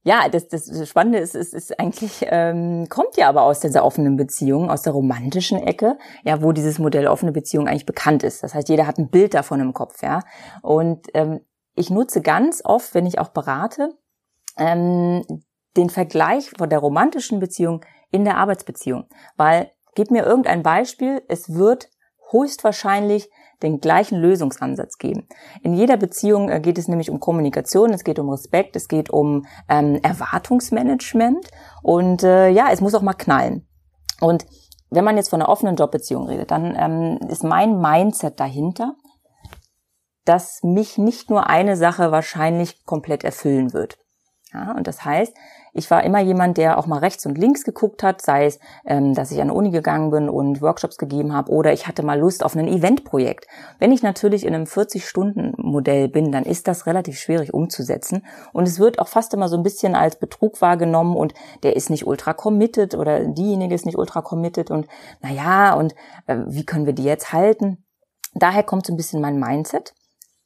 Ja, 0.02 0.28
das, 0.28 0.46
das 0.46 0.88
Spannende 0.88 1.18
ist, 1.18 1.34
ist, 1.34 1.52
ist 1.52 1.80
eigentlich, 1.80 2.24
ähm, 2.28 2.86
kommt 2.88 3.16
ja 3.16 3.28
aber 3.28 3.42
aus 3.42 3.58
dieser 3.58 3.84
offenen 3.84 4.16
Beziehung, 4.16 4.70
aus 4.70 4.82
der 4.82 4.92
romantischen 4.92 5.58
Ecke, 5.58 5.98
ja, 6.22 6.42
wo 6.42 6.52
dieses 6.52 6.78
Modell 6.78 7.08
offene 7.08 7.32
Beziehung 7.32 7.66
eigentlich 7.66 7.86
bekannt 7.86 8.22
ist. 8.22 8.44
Das 8.44 8.54
heißt, 8.54 8.68
jeder 8.68 8.86
hat 8.86 8.98
ein 8.98 9.10
Bild 9.10 9.34
davon 9.34 9.58
im 9.58 9.72
Kopf, 9.72 10.02
ja. 10.04 10.22
Und 10.62 11.08
ähm, 11.14 11.40
ich 11.74 11.90
nutze 11.90 12.22
ganz 12.22 12.62
oft, 12.64 12.94
wenn 12.94 13.04
ich 13.04 13.18
auch 13.18 13.30
berate, 13.30 13.90
ähm, 14.56 15.24
den 15.76 15.90
Vergleich 15.90 16.50
von 16.56 16.70
der 16.70 16.78
romantischen 16.78 17.40
Beziehung 17.40 17.84
in 18.10 18.24
der 18.24 18.36
Arbeitsbeziehung. 18.36 19.06
Weil, 19.36 19.72
gib 19.96 20.12
mir 20.12 20.24
irgendein 20.24 20.62
Beispiel, 20.62 21.22
es 21.26 21.52
wird 21.52 21.88
höchstwahrscheinlich 22.30 23.28
den 23.62 23.80
gleichen 23.80 24.18
Lösungsansatz 24.18 24.98
geben. 24.98 25.26
In 25.62 25.74
jeder 25.74 25.96
Beziehung 25.96 26.50
äh, 26.50 26.60
geht 26.60 26.78
es 26.78 26.88
nämlich 26.88 27.10
um 27.10 27.20
Kommunikation, 27.20 27.92
es 27.92 28.04
geht 28.04 28.18
um 28.18 28.28
Respekt, 28.28 28.76
es 28.76 28.86
geht 28.86 29.10
um 29.10 29.46
ähm, 29.68 29.98
Erwartungsmanagement 30.02 31.48
und 31.82 32.22
äh, 32.22 32.50
ja, 32.50 32.68
es 32.70 32.80
muss 32.80 32.94
auch 32.94 33.02
mal 33.02 33.14
knallen. 33.14 33.66
Und 34.20 34.46
wenn 34.90 35.04
man 35.04 35.16
jetzt 35.16 35.30
von 35.30 35.40
einer 35.40 35.48
offenen 35.48 35.76
Jobbeziehung 35.76 36.28
redet, 36.28 36.50
dann 36.50 36.76
ähm, 36.78 37.18
ist 37.28 37.44
mein 37.44 37.80
Mindset 37.80 38.38
dahinter, 38.38 38.94
dass 40.24 40.62
mich 40.62 40.98
nicht 40.98 41.30
nur 41.30 41.48
eine 41.48 41.76
Sache 41.76 42.12
wahrscheinlich 42.12 42.84
komplett 42.84 43.24
erfüllen 43.24 43.72
wird. 43.72 43.98
Ja, 44.56 44.72
und 44.72 44.86
das 44.86 45.04
heißt, 45.04 45.34
ich 45.74 45.90
war 45.90 46.02
immer 46.02 46.20
jemand, 46.20 46.56
der 46.56 46.78
auch 46.78 46.86
mal 46.86 47.00
rechts 47.00 47.26
und 47.26 47.36
links 47.36 47.62
geguckt 47.62 48.02
hat, 48.02 48.22
sei 48.22 48.46
es, 48.46 48.58
ähm, 48.86 49.12
dass 49.12 49.30
ich 49.30 49.42
an 49.42 49.50
Uni 49.50 49.70
gegangen 49.70 50.10
bin 50.10 50.30
und 50.30 50.62
Workshops 50.62 50.96
gegeben 50.96 51.34
habe 51.34 51.52
oder 51.52 51.74
ich 51.74 51.86
hatte 51.86 52.02
mal 52.02 52.18
Lust 52.18 52.42
auf 52.42 52.56
ein 52.56 52.66
Eventprojekt. 52.66 53.46
Wenn 53.78 53.92
ich 53.92 54.02
natürlich 54.02 54.46
in 54.46 54.54
einem 54.54 54.64
40-Stunden-Modell 54.64 56.08
bin, 56.08 56.32
dann 56.32 56.44
ist 56.44 56.68
das 56.68 56.86
relativ 56.86 57.18
schwierig 57.18 57.52
umzusetzen 57.52 58.24
und 58.54 58.66
es 58.66 58.78
wird 58.78 58.98
auch 58.98 59.08
fast 59.08 59.34
immer 59.34 59.48
so 59.48 59.58
ein 59.58 59.62
bisschen 59.62 59.94
als 59.94 60.18
Betrug 60.18 60.62
wahrgenommen 60.62 61.14
und 61.14 61.34
der 61.62 61.76
ist 61.76 61.90
nicht 61.90 62.06
ultra 62.06 62.32
committed 62.32 62.94
oder 62.94 63.26
diejenige 63.26 63.74
ist 63.74 63.84
nicht 63.84 63.98
ultra 63.98 64.22
committed 64.22 64.70
und 64.70 64.86
naja, 65.20 65.74
und 65.74 65.94
äh, 66.26 66.38
wie 66.46 66.64
können 66.64 66.86
wir 66.86 66.94
die 66.94 67.04
jetzt 67.04 67.34
halten? 67.34 67.84
Daher 68.32 68.62
kommt 68.62 68.86
so 68.86 68.94
ein 68.94 68.96
bisschen 68.96 69.20
mein 69.20 69.38
Mindset 69.38 69.92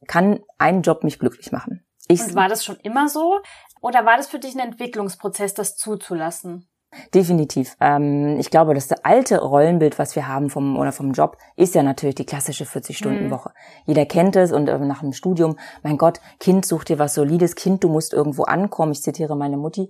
kann 0.07 0.41
ein 0.59 0.83
Job 0.83 1.05
mich 1.05 1.19
glücklich 1.19 1.53
machen. 1.53 1.85
Ich 2.09 2.21
Und 2.21 2.35
war 2.35 2.49
das 2.49 2.65
schon 2.65 2.77
immer 2.83 3.09
so? 3.09 3.39
Oder 3.81 4.05
war 4.05 4.17
das 4.17 4.29
für 4.29 4.39
dich 4.39 4.55
ein 4.55 4.61
Entwicklungsprozess, 4.61 5.55
das 5.55 5.77
zuzulassen? 5.77 6.71
Definitiv. 7.15 7.77
Ähm, 7.81 8.37
ich 8.41 8.51
glaube, 8.51 8.75
das 8.75 8.91
alte 9.05 9.41
Rollenbild, 9.41 10.01
was 10.01 10.17
wir 10.17 10.27
haben 10.27 10.51
vom 10.51 10.77
oder 10.77 10.91
vom 10.91 11.13
Job, 11.13 11.37
ist 11.55 11.77
ja 11.77 11.85
natürlich 11.85 12.17
die 12.17 12.27
klassische 12.27 12.65
40-Stunden-Woche. 12.65 13.51
Mhm. 13.51 13.83
Jeder 13.87 14.07
kennt 14.07 14.35
es 14.35 14.51
und 14.51 14.69
äh, 14.69 14.77
nach 14.79 15.01
dem 15.01 15.13
Studium, 15.13 15.57
mein 15.85 15.99
Gott, 15.99 16.21
Kind, 16.41 16.67
such 16.67 16.83
dir 16.83 16.99
was 16.99 17.15
Solides, 17.15 17.55
Kind, 17.55 17.85
du 17.85 17.89
musst 17.89 18.13
irgendwo 18.13 18.43
ankommen. 18.43 18.91
Ich 18.91 19.03
zitiere 19.03 19.37
meine 19.37 19.57
Mutti. 19.57 19.89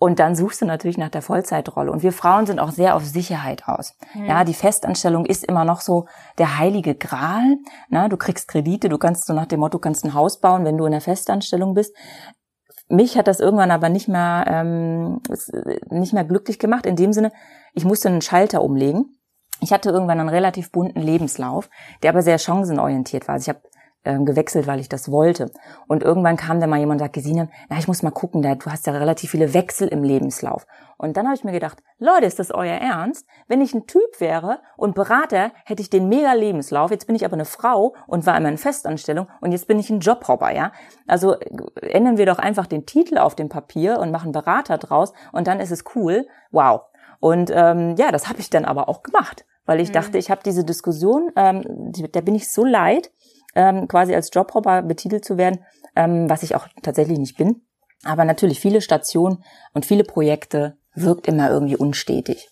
Und 0.00 0.18
dann 0.18 0.34
suchst 0.34 0.60
du 0.62 0.66
natürlich 0.66 0.98
nach 0.98 1.10
der 1.10 1.22
Vollzeitrolle. 1.22 1.92
Und 1.92 2.02
wir 2.02 2.12
Frauen 2.12 2.44
sind 2.46 2.58
auch 2.58 2.72
sehr 2.72 2.96
auf 2.96 3.04
Sicherheit 3.04 3.68
aus. 3.68 3.94
Mhm. 4.14 4.24
Ja, 4.24 4.42
die 4.42 4.54
Festanstellung 4.54 5.26
ist 5.26 5.44
immer 5.44 5.64
noch 5.64 5.80
so 5.80 6.06
der 6.38 6.58
heilige 6.58 6.96
Gral. 6.96 7.56
Na, 7.88 8.08
du 8.08 8.16
kriegst 8.16 8.48
Kredite, 8.48 8.88
du 8.88 8.98
kannst 8.98 9.26
so 9.26 9.32
nach 9.32 9.46
dem 9.46 9.60
Motto, 9.60 9.78
kannst 9.78 10.04
ein 10.04 10.14
Haus 10.14 10.40
bauen, 10.40 10.64
wenn 10.64 10.76
du 10.76 10.86
in 10.86 10.92
der 10.92 11.00
Festanstellung 11.00 11.74
bist. 11.74 11.94
Mich 12.92 13.16
hat 13.16 13.26
das 13.26 13.40
irgendwann 13.40 13.70
aber 13.70 13.88
nicht 13.88 14.06
mehr, 14.06 14.44
ähm, 14.46 15.22
nicht 15.88 16.12
mehr 16.12 16.24
glücklich 16.24 16.58
gemacht. 16.58 16.84
In 16.84 16.94
dem 16.94 17.14
Sinne, 17.14 17.32
ich 17.72 17.86
musste 17.86 18.10
einen 18.10 18.20
Schalter 18.20 18.62
umlegen. 18.62 19.16
Ich 19.62 19.72
hatte 19.72 19.88
irgendwann 19.88 20.20
einen 20.20 20.28
relativ 20.28 20.70
bunten 20.70 21.00
Lebenslauf, 21.00 21.70
der 22.02 22.10
aber 22.10 22.20
sehr 22.20 22.38
chancenorientiert 22.38 23.28
war. 23.28 23.36
Also 23.36 23.50
ich 23.50 23.56
habe 23.56 23.66
ähm, 24.04 24.24
gewechselt, 24.24 24.66
weil 24.66 24.80
ich 24.80 24.88
das 24.88 25.10
wollte. 25.10 25.50
Und 25.86 26.02
irgendwann 26.02 26.36
kam 26.36 26.60
da 26.60 26.66
mal 26.66 26.78
jemand 26.78 27.00
und 27.00 27.06
sagte, 27.06 27.20
Gesine, 27.20 27.48
na, 27.68 27.78
ich 27.78 27.88
muss 27.88 28.02
mal 28.02 28.10
gucken, 28.10 28.42
da, 28.42 28.54
du 28.54 28.66
hast 28.66 28.86
ja 28.86 28.92
relativ 28.92 29.30
viele 29.30 29.54
Wechsel 29.54 29.88
im 29.88 30.02
Lebenslauf. 30.02 30.66
Und 30.98 31.16
dann 31.16 31.26
habe 31.26 31.34
ich 31.34 31.44
mir 31.44 31.52
gedacht, 31.52 31.82
Leute, 31.98 32.26
ist 32.26 32.38
das 32.38 32.52
euer 32.52 32.76
Ernst? 32.76 33.26
Wenn 33.48 33.60
ich 33.60 33.74
ein 33.74 33.86
Typ 33.86 34.20
wäre 34.20 34.60
und 34.76 34.94
Berater, 34.94 35.50
hätte 35.64 35.82
ich 35.82 35.90
den 35.90 36.08
mega 36.08 36.32
Lebenslauf. 36.32 36.90
Jetzt 36.90 37.06
bin 37.06 37.16
ich 37.16 37.24
aber 37.24 37.34
eine 37.34 37.44
Frau 37.44 37.94
und 38.06 38.26
war 38.26 38.36
immer 38.36 38.48
in 38.48 38.58
Festanstellung 38.58 39.26
und 39.40 39.52
jetzt 39.52 39.66
bin 39.66 39.78
ich 39.78 39.90
ein 39.90 40.00
Jobhopper, 40.00 40.52
ja? 40.52 40.72
Also 41.06 41.34
äh, 41.34 41.88
ändern 41.88 42.18
wir 42.18 42.26
doch 42.26 42.38
einfach 42.38 42.66
den 42.66 42.86
Titel 42.86 43.18
auf 43.18 43.34
dem 43.34 43.48
Papier 43.48 43.98
und 43.98 44.10
machen 44.10 44.32
Berater 44.32 44.78
draus 44.78 45.12
und 45.32 45.46
dann 45.46 45.60
ist 45.60 45.72
es 45.72 45.84
cool. 45.94 46.26
Wow. 46.50 46.82
Und 47.20 47.50
ähm, 47.54 47.94
ja, 47.96 48.10
das 48.10 48.28
habe 48.28 48.40
ich 48.40 48.50
dann 48.50 48.64
aber 48.64 48.88
auch 48.88 49.02
gemacht, 49.02 49.44
weil 49.64 49.80
ich 49.80 49.90
mhm. 49.90 49.94
dachte, 49.94 50.18
ich 50.18 50.30
habe 50.30 50.42
diese 50.44 50.64
Diskussion, 50.64 51.30
ähm, 51.36 51.92
da 52.12 52.20
bin 52.20 52.34
ich 52.34 52.50
so 52.52 52.64
leid, 52.64 53.12
ähm, 53.54 53.88
quasi 53.88 54.14
als 54.14 54.30
Jobhopper 54.32 54.82
betitelt 54.82 55.24
zu 55.24 55.36
werden, 55.36 55.64
ähm, 55.96 56.28
was 56.28 56.42
ich 56.42 56.54
auch 56.54 56.66
tatsächlich 56.82 57.18
nicht 57.18 57.36
bin. 57.36 57.66
Aber 58.04 58.24
natürlich 58.24 58.60
viele 58.60 58.80
Stationen 58.80 59.44
und 59.72 59.86
viele 59.86 60.04
Projekte 60.04 60.76
wirkt 60.94 61.28
immer 61.28 61.50
irgendwie 61.50 61.76
unstetig. 61.76 62.48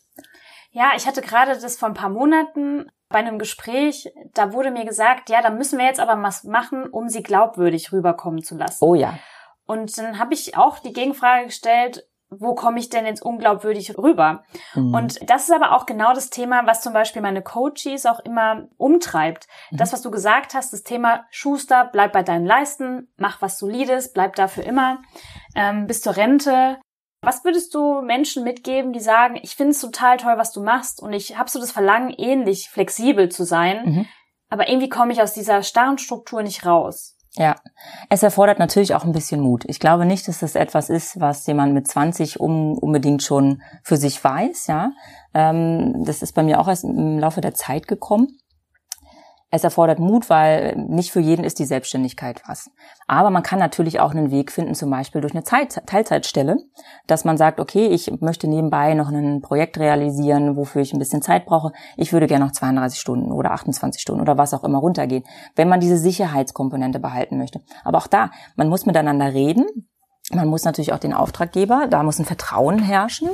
Ja, 0.70 0.92
ich 0.96 1.06
hatte 1.06 1.20
gerade 1.20 1.58
das 1.58 1.76
vor 1.76 1.88
ein 1.88 1.94
paar 1.94 2.10
Monaten 2.10 2.90
bei 3.08 3.18
einem 3.18 3.40
Gespräch, 3.40 4.12
da 4.34 4.52
wurde 4.52 4.70
mir 4.70 4.84
gesagt, 4.84 5.30
ja, 5.30 5.42
da 5.42 5.50
müssen 5.50 5.78
wir 5.78 5.86
jetzt 5.86 5.98
aber 5.98 6.22
was 6.22 6.44
machen, 6.44 6.88
um 6.88 7.08
sie 7.08 7.24
glaubwürdig 7.24 7.92
rüberkommen 7.92 8.42
zu 8.42 8.56
lassen. 8.56 8.84
Oh 8.84 8.94
ja. 8.94 9.18
Und 9.66 9.98
dann 9.98 10.18
habe 10.18 10.34
ich 10.34 10.56
auch 10.56 10.78
die 10.78 10.92
Gegenfrage 10.92 11.46
gestellt, 11.46 12.08
wo 12.30 12.54
komme 12.54 12.78
ich 12.78 12.88
denn 12.88 13.06
jetzt 13.06 13.22
unglaubwürdig 13.22 13.98
rüber? 13.98 14.44
Mhm. 14.74 14.94
Und 14.94 15.30
das 15.30 15.44
ist 15.44 15.52
aber 15.52 15.72
auch 15.72 15.84
genau 15.84 16.14
das 16.14 16.30
Thema, 16.30 16.66
was 16.66 16.80
zum 16.80 16.92
Beispiel 16.92 17.22
meine 17.22 17.42
Coaches 17.42 18.06
auch 18.06 18.20
immer 18.20 18.68
umtreibt. 18.76 19.48
Mhm. 19.70 19.76
Das, 19.78 19.92
was 19.92 20.02
du 20.02 20.10
gesagt 20.10 20.54
hast, 20.54 20.72
das 20.72 20.84
Thema 20.84 21.26
Schuster, 21.30 21.88
bleib 21.92 22.12
bei 22.12 22.22
deinen 22.22 22.46
Leisten, 22.46 23.08
mach 23.16 23.42
was 23.42 23.58
Solides, 23.58 24.12
bleib 24.12 24.36
dafür 24.36 24.64
immer, 24.64 25.02
ähm, 25.54 25.86
bis 25.86 26.02
zur 26.02 26.16
Rente. 26.16 26.78
Was 27.22 27.44
würdest 27.44 27.74
du 27.74 28.00
Menschen 28.00 28.44
mitgeben, 28.44 28.92
die 28.92 29.00
sagen, 29.00 29.38
ich 29.42 29.56
finde 29.56 29.72
es 29.72 29.80
total 29.80 30.16
toll, 30.16 30.38
was 30.38 30.52
du 30.52 30.62
machst 30.62 31.02
und 31.02 31.12
ich 31.12 31.36
habe 31.36 31.50
so 31.50 31.60
das 31.60 31.72
Verlangen, 31.72 32.14
ähnlich 32.16 32.70
flexibel 32.70 33.28
zu 33.28 33.44
sein, 33.44 33.84
mhm. 33.84 34.06
aber 34.48 34.68
irgendwie 34.68 34.88
komme 34.88 35.12
ich 35.12 35.20
aus 35.20 35.34
dieser 35.34 35.62
starren 35.62 35.98
Struktur 35.98 36.42
nicht 36.42 36.64
raus? 36.64 37.18
Ja, 37.36 37.56
es 38.08 38.24
erfordert 38.24 38.58
natürlich 38.58 38.94
auch 38.94 39.04
ein 39.04 39.12
bisschen 39.12 39.40
Mut. 39.40 39.64
Ich 39.68 39.78
glaube 39.78 40.04
nicht, 40.04 40.26
dass 40.26 40.40
das 40.40 40.56
etwas 40.56 40.90
ist, 40.90 41.20
was 41.20 41.46
jemand 41.46 41.74
mit 41.74 41.86
20 41.86 42.40
um, 42.40 42.76
unbedingt 42.76 43.22
schon 43.22 43.62
für 43.84 43.96
sich 43.96 44.22
weiß. 44.22 44.66
Ja, 44.66 44.92
ähm, 45.32 46.04
das 46.04 46.22
ist 46.22 46.32
bei 46.34 46.42
mir 46.42 46.58
auch 46.60 46.66
erst 46.66 46.84
im 46.84 47.18
Laufe 47.18 47.40
der 47.40 47.54
Zeit 47.54 47.86
gekommen. 47.86 48.36
Es 49.52 49.64
erfordert 49.64 49.98
Mut, 49.98 50.30
weil 50.30 50.76
nicht 50.76 51.10
für 51.10 51.18
jeden 51.18 51.44
ist 51.44 51.58
die 51.58 51.64
Selbstständigkeit 51.64 52.40
was. 52.46 52.70
Aber 53.08 53.30
man 53.30 53.42
kann 53.42 53.58
natürlich 53.58 53.98
auch 53.98 54.12
einen 54.12 54.30
Weg 54.30 54.52
finden, 54.52 54.74
zum 54.74 54.90
Beispiel 54.90 55.20
durch 55.20 55.34
eine 55.34 55.42
Zeit, 55.42 55.82
Teilzeitstelle, 55.86 56.56
dass 57.08 57.24
man 57.24 57.36
sagt, 57.36 57.58
okay, 57.58 57.88
ich 57.88 58.12
möchte 58.20 58.46
nebenbei 58.46 58.94
noch 58.94 59.08
ein 59.08 59.40
Projekt 59.40 59.78
realisieren, 59.78 60.56
wofür 60.56 60.82
ich 60.82 60.92
ein 60.92 61.00
bisschen 61.00 61.20
Zeit 61.20 61.46
brauche. 61.46 61.72
Ich 61.96 62.12
würde 62.12 62.28
gerne 62.28 62.44
noch 62.44 62.52
32 62.52 63.00
Stunden 63.00 63.32
oder 63.32 63.50
28 63.50 64.00
Stunden 64.00 64.20
oder 64.20 64.38
was 64.38 64.54
auch 64.54 64.62
immer 64.62 64.78
runtergehen, 64.78 65.24
wenn 65.56 65.68
man 65.68 65.80
diese 65.80 65.98
Sicherheitskomponente 65.98 67.00
behalten 67.00 67.36
möchte. 67.36 67.60
Aber 67.82 67.98
auch 67.98 68.06
da, 68.06 68.30
man 68.54 68.68
muss 68.68 68.86
miteinander 68.86 69.34
reden, 69.34 69.66
man 70.32 70.48
muss 70.48 70.64
natürlich 70.64 70.92
auch 70.92 70.98
den 70.98 71.12
Auftraggeber, 71.12 71.86
da 71.90 72.02
muss 72.02 72.18
ein 72.18 72.24
Vertrauen 72.24 72.78
herrschen 72.78 73.30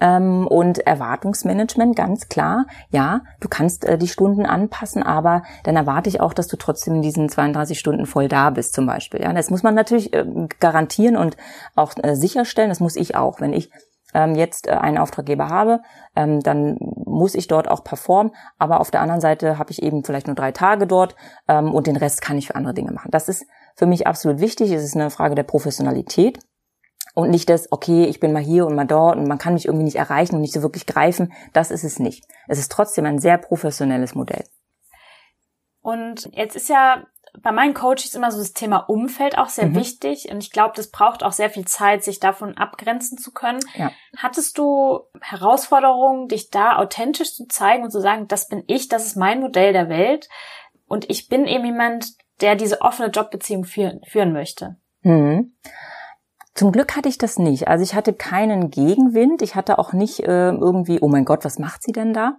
ähm, 0.00 0.46
und 0.46 0.78
Erwartungsmanagement, 0.78 1.94
ganz 1.94 2.28
klar. 2.28 2.66
Ja, 2.90 3.20
du 3.40 3.48
kannst 3.48 3.84
äh, 3.84 3.98
die 3.98 4.08
Stunden 4.08 4.46
anpassen, 4.46 5.02
aber 5.02 5.42
dann 5.64 5.76
erwarte 5.76 6.08
ich 6.08 6.20
auch, 6.20 6.32
dass 6.32 6.48
du 6.48 6.56
trotzdem 6.56 6.96
in 6.96 7.02
diesen 7.02 7.28
32 7.28 7.78
Stunden 7.78 8.06
voll 8.06 8.28
da 8.28 8.50
bist 8.50 8.74
zum 8.74 8.86
Beispiel. 8.86 9.20
Ja, 9.20 9.32
das 9.32 9.50
muss 9.50 9.62
man 9.62 9.74
natürlich 9.74 10.12
äh, 10.14 10.24
garantieren 10.58 11.16
und 11.16 11.36
auch 11.74 11.92
äh, 12.02 12.16
sicherstellen. 12.16 12.70
Das 12.70 12.80
muss 12.80 12.96
ich 12.96 13.14
auch, 13.14 13.40
wenn 13.40 13.52
ich 13.52 13.70
ähm, 14.14 14.34
jetzt 14.34 14.66
äh, 14.66 14.72
einen 14.72 14.98
Auftraggeber 14.98 15.48
habe, 15.48 15.80
ähm, 16.16 16.40
dann 16.40 16.76
muss 16.80 17.34
ich 17.34 17.46
dort 17.46 17.68
auch 17.68 17.84
performen. 17.84 18.32
Aber 18.58 18.80
auf 18.80 18.90
der 18.90 19.00
anderen 19.00 19.20
Seite 19.20 19.58
habe 19.58 19.70
ich 19.70 19.82
eben 19.82 20.04
vielleicht 20.04 20.26
nur 20.26 20.36
drei 20.36 20.52
Tage 20.52 20.86
dort 20.86 21.14
ähm, 21.46 21.74
und 21.74 21.86
den 21.86 21.96
Rest 21.96 22.22
kann 22.22 22.38
ich 22.38 22.48
für 22.48 22.54
andere 22.54 22.74
Dinge 22.74 22.92
machen. 22.92 23.10
Das 23.10 23.28
ist 23.28 23.44
für 23.78 23.86
mich 23.86 24.08
absolut 24.08 24.40
wichtig. 24.40 24.72
Es 24.72 24.82
ist 24.82 24.96
eine 24.96 25.08
Frage 25.08 25.36
der 25.36 25.44
Professionalität 25.44 26.40
und 27.14 27.30
nicht 27.30 27.48
das, 27.48 27.70
okay, 27.70 28.06
ich 28.06 28.18
bin 28.18 28.32
mal 28.32 28.42
hier 28.42 28.66
und 28.66 28.74
mal 28.74 28.86
dort 28.86 29.16
und 29.16 29.28
man 29.28 29.38
kann 29.38 29.54
mich 29.54 29.66
irgendwie 29.66 29.84
nicht 29.84 29.96
erreichen 29.96 30.34
und 30.34 30.40
nicht 30.40 30.52
so 30.52 30.62
wirklich 30.62 30.84
greifen. 30.84 31.32
Das 31.52 31.70
ist 31.70 31.84
es 31.84 32.00
nicht. 32.00 32.24
Es 32.48 32.58
ist 32.58 32.72
trotzdem 32.72 33.06
ein 33.06 33.20
sehr 33.20 33.38
professionelles 33.38 34.16
Modell. 34.16 34.44
Und 35.80 36.28
jetzt 36.32 36.56
ist 36.56 36.68
ja 36.68 37.06
bei 37.40 37.52
meinen 37.52 37.72
Coaches 37.72 38.16
immer 38.16 38.32
so 38.32 38.38
das 38.38 38.52
Thema 38.52 38.78
Umfeld 38.78 39.38
auch 39.38 39.48
sehr 39.48 39.66
mhm. 39.66 39.76
wichtig. 39.76 40.28
Und 40.28 40.42
ich 40.42 40.50
glaube, 40.50 40.72
das 40.74 40.90
braucht 40.90 41.22
auch 41.22 41.32
sehr 41.32 41.50
viel 41.50 41.64
Zeit, 41.64 42.02
sich 42.02 42.18
davon 42.18 42.58
abgrenzen 42.58 43.16
zu 43.16 43.30
können. 43.30 43.60
Ja. 43.74 43.92
Hattest 44.16 44.58
du 44.58 45.02
Herausforderungen, 45.20 46.26
dich 46.26 46.50
da 46.50 46.78
authentisch 46.78 47.32
zu 47.32 47.46
zeigen 47.46 47.84
und 47.84 47.92
zu 47.92 48.00
sagen, 48.00 48.26
das 48.26 48.48
bin 48.48 48.64
ich, 48.66 48.88
das 48.88 49.06
ist 49.06 49.16
mein 49.16 49.40
Modell 49.40 49.72
der 49.72 49.88
Welt. 49.88 50.28
Und 50.88 51.08
ich 51.08 51.28
bin 51.28 51.46
eben 51.46 51.64
jemand, 51.64 52.18
der 52.40 52.56
diese 52.56 52.80
offene 52.80 53.08
Jobbeziehung 53.08 53.64
führen, 53.64 54.00
führen 54.06 54.32
möchte. 54.32 54.76
Mhm. 55.02 55.52
Zum 56.54 56.72
Glück 56.72 56.96
hatte 56.96 57.08
ich 57.08 57.18
das 57.18 57.38
nicht. 57.38 57.68
Also 57.68 57.84
ich 57.84 57.94
hatte 57.94 58.12
keinen 58.12 58.70
Gegenwind. 58.70 59.42
Ich 59.42 59.54
hatte 59.54 59.78
auch 59.78 59.92
nicht 59.92 60.20
äh, 60.20 60.50
irgendwie, 60.50 60.98
oh 61.00 61.08
mein 61.08 61.24
Gott, 61.24 61.44
was 61.44 61.60
macht 61.60 61.84
sie 61.84 61.92
denn 61.92 62.12
da? 62.12 62.36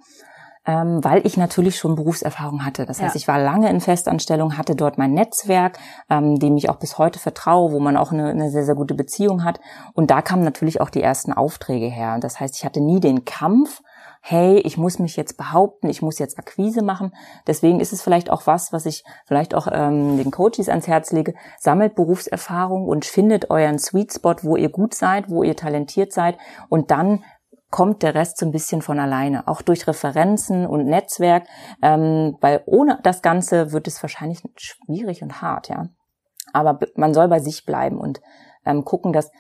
Ähm, 0.66 1.02
weil 1.04 1.26
ich 1.26 1.38
natürlich 1.38 1.78
schon 1.78 1.96
Berufserfahrung 1.96 2.66
hatte. 2.66 2.86
Das 2.86 3.02
heißt, 3.02 3.16
ich 3.16 3.30
war 3.30 3.40
lange 3.40 3.70
in 3.70 3.80
Festanstellung, 3.80 4.58
hatte 4.58 4.76
dort 4.76 4.98
mein 4.98 5.14
Netzwerk, 5.14 5.80
ähm, 6.10 6.38
dem 6.38 6.58
ich 6.58 6.70
auch 6.70 6.76
bis 6.76 6.98
heute 6.98 7.18
vertraue, 7.18 7.72
wo 7.72 7.80
man 7.80 7.96
auch 7.96 8.12
eine, 8.12 8.30
eine 8.30 8.52
sehr, 8.52 8.66
sehr 8.66 8.76
gute 8.76 8.94
Beziehung 8.94 9.46
hat. 9.46 9.62
Und 9.94 10.12
da 10.12 10.22
kamen 10.22 10.44
natürlich 10.44 10.82
auch 10.82 10.90
die 10.90 11.02
ersten 11.02 11.32
Aufträge 11.32 11.88
her. 11.88 12.20
Das 12.20 12.42
heißt, 12.42 12.58
ich 12.58 12.66
hatte 12.66 12.82
nie 12.82 13.00
den 13.00 13.24
Kampf, 13.24 13.82
hey, 14.22 14.60
ich 14.60 14.78
muss 14.78 15.00
mich 15.00 15.16
jetzt 15.16 15.38
behaupten, 15.38 15.90
ich 15.90 16.02
muss 16.02 16.20
jetzt 16.20 16.38
Akquise 16.38 16.84
machen. 16.84 17.14
Deswegen 17.48 17.80
ist 17.80 17.94
es 17.94 18.02
vielleicht 18.02 18.30
auch 18.30 18.48
was, 18.48 18.74
was 18.74 18.86
ich 18.86 19.04
vielleicht 19.26 19.56
auch 19.56 19.68
ähm, 19.72 20.18
den 20.18 20.32
Coaches 20.32 20.70
ans 20.70 20.88
Herz 20.88 21.12
lege. 21.12 21.34
Sammelt 21.58 21.96
Berufserfahrung 21.96 22.88
und 22.88 23.06
findet 23.06 23.50
euren 23.50 23.80
Sweet 23.80 24.14
Spot, 24.14 24.36
wo 24.42 24.56
ihr 24.56 24.70
gut 24.70 24.94
seid, 24.94 25.30
wo 25.30 25.44
ihr 25.44 25.56
talentiert 25.56 26.14
seid 26.14 26.38
und 26.70 26.92
dann 26.92 27.24
kommt 27.72 28.02
der 28.02 28.16
Rest 28.16 28.38
so 28.38 28.46
ein 28.46 28.52
bisschen 28.52 28.82
von 28.82 29.00
alleine, 29.00 29.48
auch 29.48 29.62
durch 29.62 29.88
Referenzen 29.88 30.66
und 30.66 30.86
Netzwerk, 30.86 31.46
ähm, 31.82 32.36
weil 32.42 32.64
ohne 32.66 33.00
das 33.04 33.22
Ganze 33.22 33.72
wird 33.72 33.88
es 33.88 34.02
wahrscheinlich 34.02 34.42
schwierig 34.58 35.22
und 35.22 35.42
hart, 35.42 35.70
ja. 35.70 35.88
Aber 36.52 36.80
man 36.96 37.14
soll 37.14 37.28
bei 37.28 37.40
sich 37.40 37.66
bleiben 37.66 38.00
und 38.00 38.22
ähm, 38.66 38.84
gucken, 38.86 39.14
dass 39.14 39.32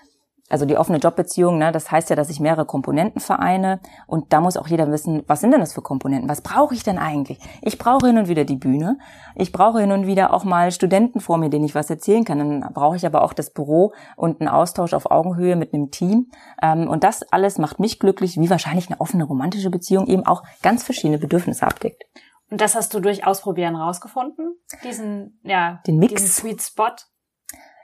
also 0.50 0.66
die 0.66 0.78
offene 0.78 0.98
Jobbeziehung, 0.98 1.58
ne, 1.58 1.72
das 1.72 1.92
heißt 1.92 2.10
ja, 2.10 2.16
dass 2.16 2.30
ich 2.30 2.40
mehrere 2.40 2.66
Komponenten 2.66 3.22
vereine 3.22 3.80
und 4.08 4.34
da 4.34 4.42
muss 4.42 4.58
auch 4.58 4.68
jeder 4.68 4.92
wissen, 4.92 5.24
was 5.28 5.42
sind 5.42 5.52
denn 5.52 5.60
das 5.60 5.74
für 5.74 5.82
Komponenten? 5.82 6.28
Was 6.28 6.42
brauche 6.42 6.74
ich 6.74 6.84
denn 6.84 6.98
eigentlich? 6.98 7.40
Ich 7.62 7.78
brauche 7.78 8.08
hin 8.08 8.18
und 8.18 8.28
wieder 8.28 8.46
die 8.46 8.56
Bühne. 8.56 8.98
Ich 9.36 9.52
brauche 9.52 9.80
hin 9.80 9.92
und 9.92 10.08
wieder 10.08 10.34
auch 10.34 10.44
mal 10.44 10.72
Studenten 10.72 11.20
vor 11.20 11.38
mir, 11.38 11.50
denen 11.50 11.66
ich 11.66 11.76
was 11.76 11.90
erzählen 11.90 12.26
kann. 12.26 12.40
Dann 12.40 12.74
brauche 12.74 12.96
ich 12.96 13.06
aber 13.06 13.24
auch 13.24 13.34
das 13.34 13.52
Büro 13.52 13.94
und 14.16 14.42
einen 14.42 14.50
Austausch 14.50 14.94
auf 14.94 15.12
Augenhöhe 15.12 15.56
mit 15.56 15.74
einem 15.74 15.92
Team. 15.92 16.32
Ähm, 16.62 16.88
und 16.88 17.04
das 17.04 17.24
alles 17.32 17.58
macht 17.58 17.80
mich 17.80 18.00
glücklich, 18.00 18.38
wie 18.40 18.50
wahrscheinlich 18.50 18.88
eine 18.90 19.00
offene 19.00 19.24
romantische 19.24 19.70
Beziehung 19.70 20.08
eben 20.08 20.26
auch 20.26 20.44
ganz 20.64 20.84
verschiedene 20.84 21.20
Bedürfnisse 21.20 21.66
abdeckt. 21.66 22.04
Und 22.50 22.62
das 22.62 22.76
hast 22.76 22.94
du 22.94 23.00
durch 23.00 23.28
Ausprobieren 23.28 23.76
rausgefunden? 23.76 24.56
Diesen, 24.84 25.40
ja, 25.44 25.82
den 25.86 26.00
Mix. 26.00 26.16
Diesen 26.16 26.30
Sweet 26.30 26.62
Spot? 26.62 26.96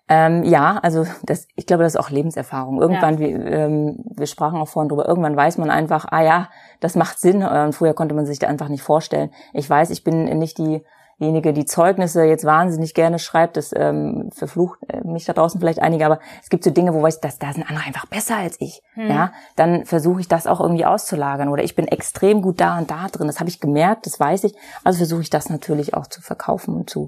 Ähm, 0.07 0.43
ja, 0.43 0.79
also 0.83 1.05
das, 1.23 1.47
ich 1.55 1.65
glaube, 1.65 1.83
das 1.83 1.95
ist 1.95 1.99
auch 1.99 2.11
Lebenserfahrung. 2.11 2.79
Irgendwann, 2.79 3.15
ja. 3.15 3.19
wir, 3.21 3.45
ähm, 3.47 4.03
wir 4.15 4.27
sprachen 4.27 4.59
auch 4.59 4.67
vorhin 4.67 4.89
drüber, 4.89 5.07
irgendwann 5.07 5.35
weiß 5.35 5.57
man 5.57 5.71
einfach, 5.71 6.05
ah 6.09 6.21
ja, 6.21 6.49
das 6.79 6.95
macht 6.95 7.19
Sinn. 7.19 7.41
Und 7.43 7.73
früher 7.73 7.93
konnte 7.93 8.13
man 8.13 8.25
sich 8.25 8.37
da 8.37 8.47
einfach 8.47 8.69
nicht 8.69 8.83
vorstellen. 8.83 9.31
Ich 9.53 9.67
weiß, 9.67 9.89
ich 9.89 10.03
bin 10.03 10.25
nicht 10.37 10.59
diejenige, 10.59 11.53
die 11.53 11.65
Zeugnisse 11.65 12.23
jetzt 12.23 12.45
wahnsinnig 12.45 12.93
gerne 12.93 13.17
schreibt. 13.17 13.57
Das 13.57 13.73
ähm, 13.75 14.29
verflucht 14.31 14.77
äh, 14.89 15.01
mich 15.07 15.25
da 15.25 15.33
draußen 15.33 15.59
vielleicht 15.59 15.81
einige, 15.81 16.05
aber 16.05 16.19
es 16.43 16.49
gibt 16.49 16.63
so 16.63 16.69
Dinge, 16.69 16.93
wo 16.93 17.01
weiß, 17.01 17.19
dass 17.21 17.39
da 17.39 17.51
sind 17.51 17.67
andere 17.67 17.87
einfach 17.87 18.05
besser 18.05 18.37
als 18.37 18.61
ich. 18.61 18.83
Hm. 18.93 19.09
Ja, 19.09 19.31
dann 19.55 19.85
versuche 19.85 20.21
ich 20.21 20.27
das 20.27 20.45
auch 20.45 20.61
irgendwie 20.61 20.85
auszulagern. 20.85 21.49
Oder 21.49 21.63
ich 21.63 21.75
bin 21.75 21.87
extrem 21.87 22.43
gut 22.43 22.61
da 22.61 22.77
und 22.77 22.91
da 22.91 23.07
drin. 23.07 23.25
Das 23.25 23.39
habe 23.39 23.49
ich 23.49 23.59
gemerkt, 23.59 24.05
das 24.05 24.19
weiß 24.19 24.43
ich. 24.43 24.53
Also 24.83 24.97
versuche 24.97 25.21
ich 25.21 25.31
das 25.31 25.49
natürlich 25.49 25.95
auch 25.95 26.05
zu 26.05 26.21
verkaufen 26.21 26.75
und 26.75 26.91
zu 26.91 27.07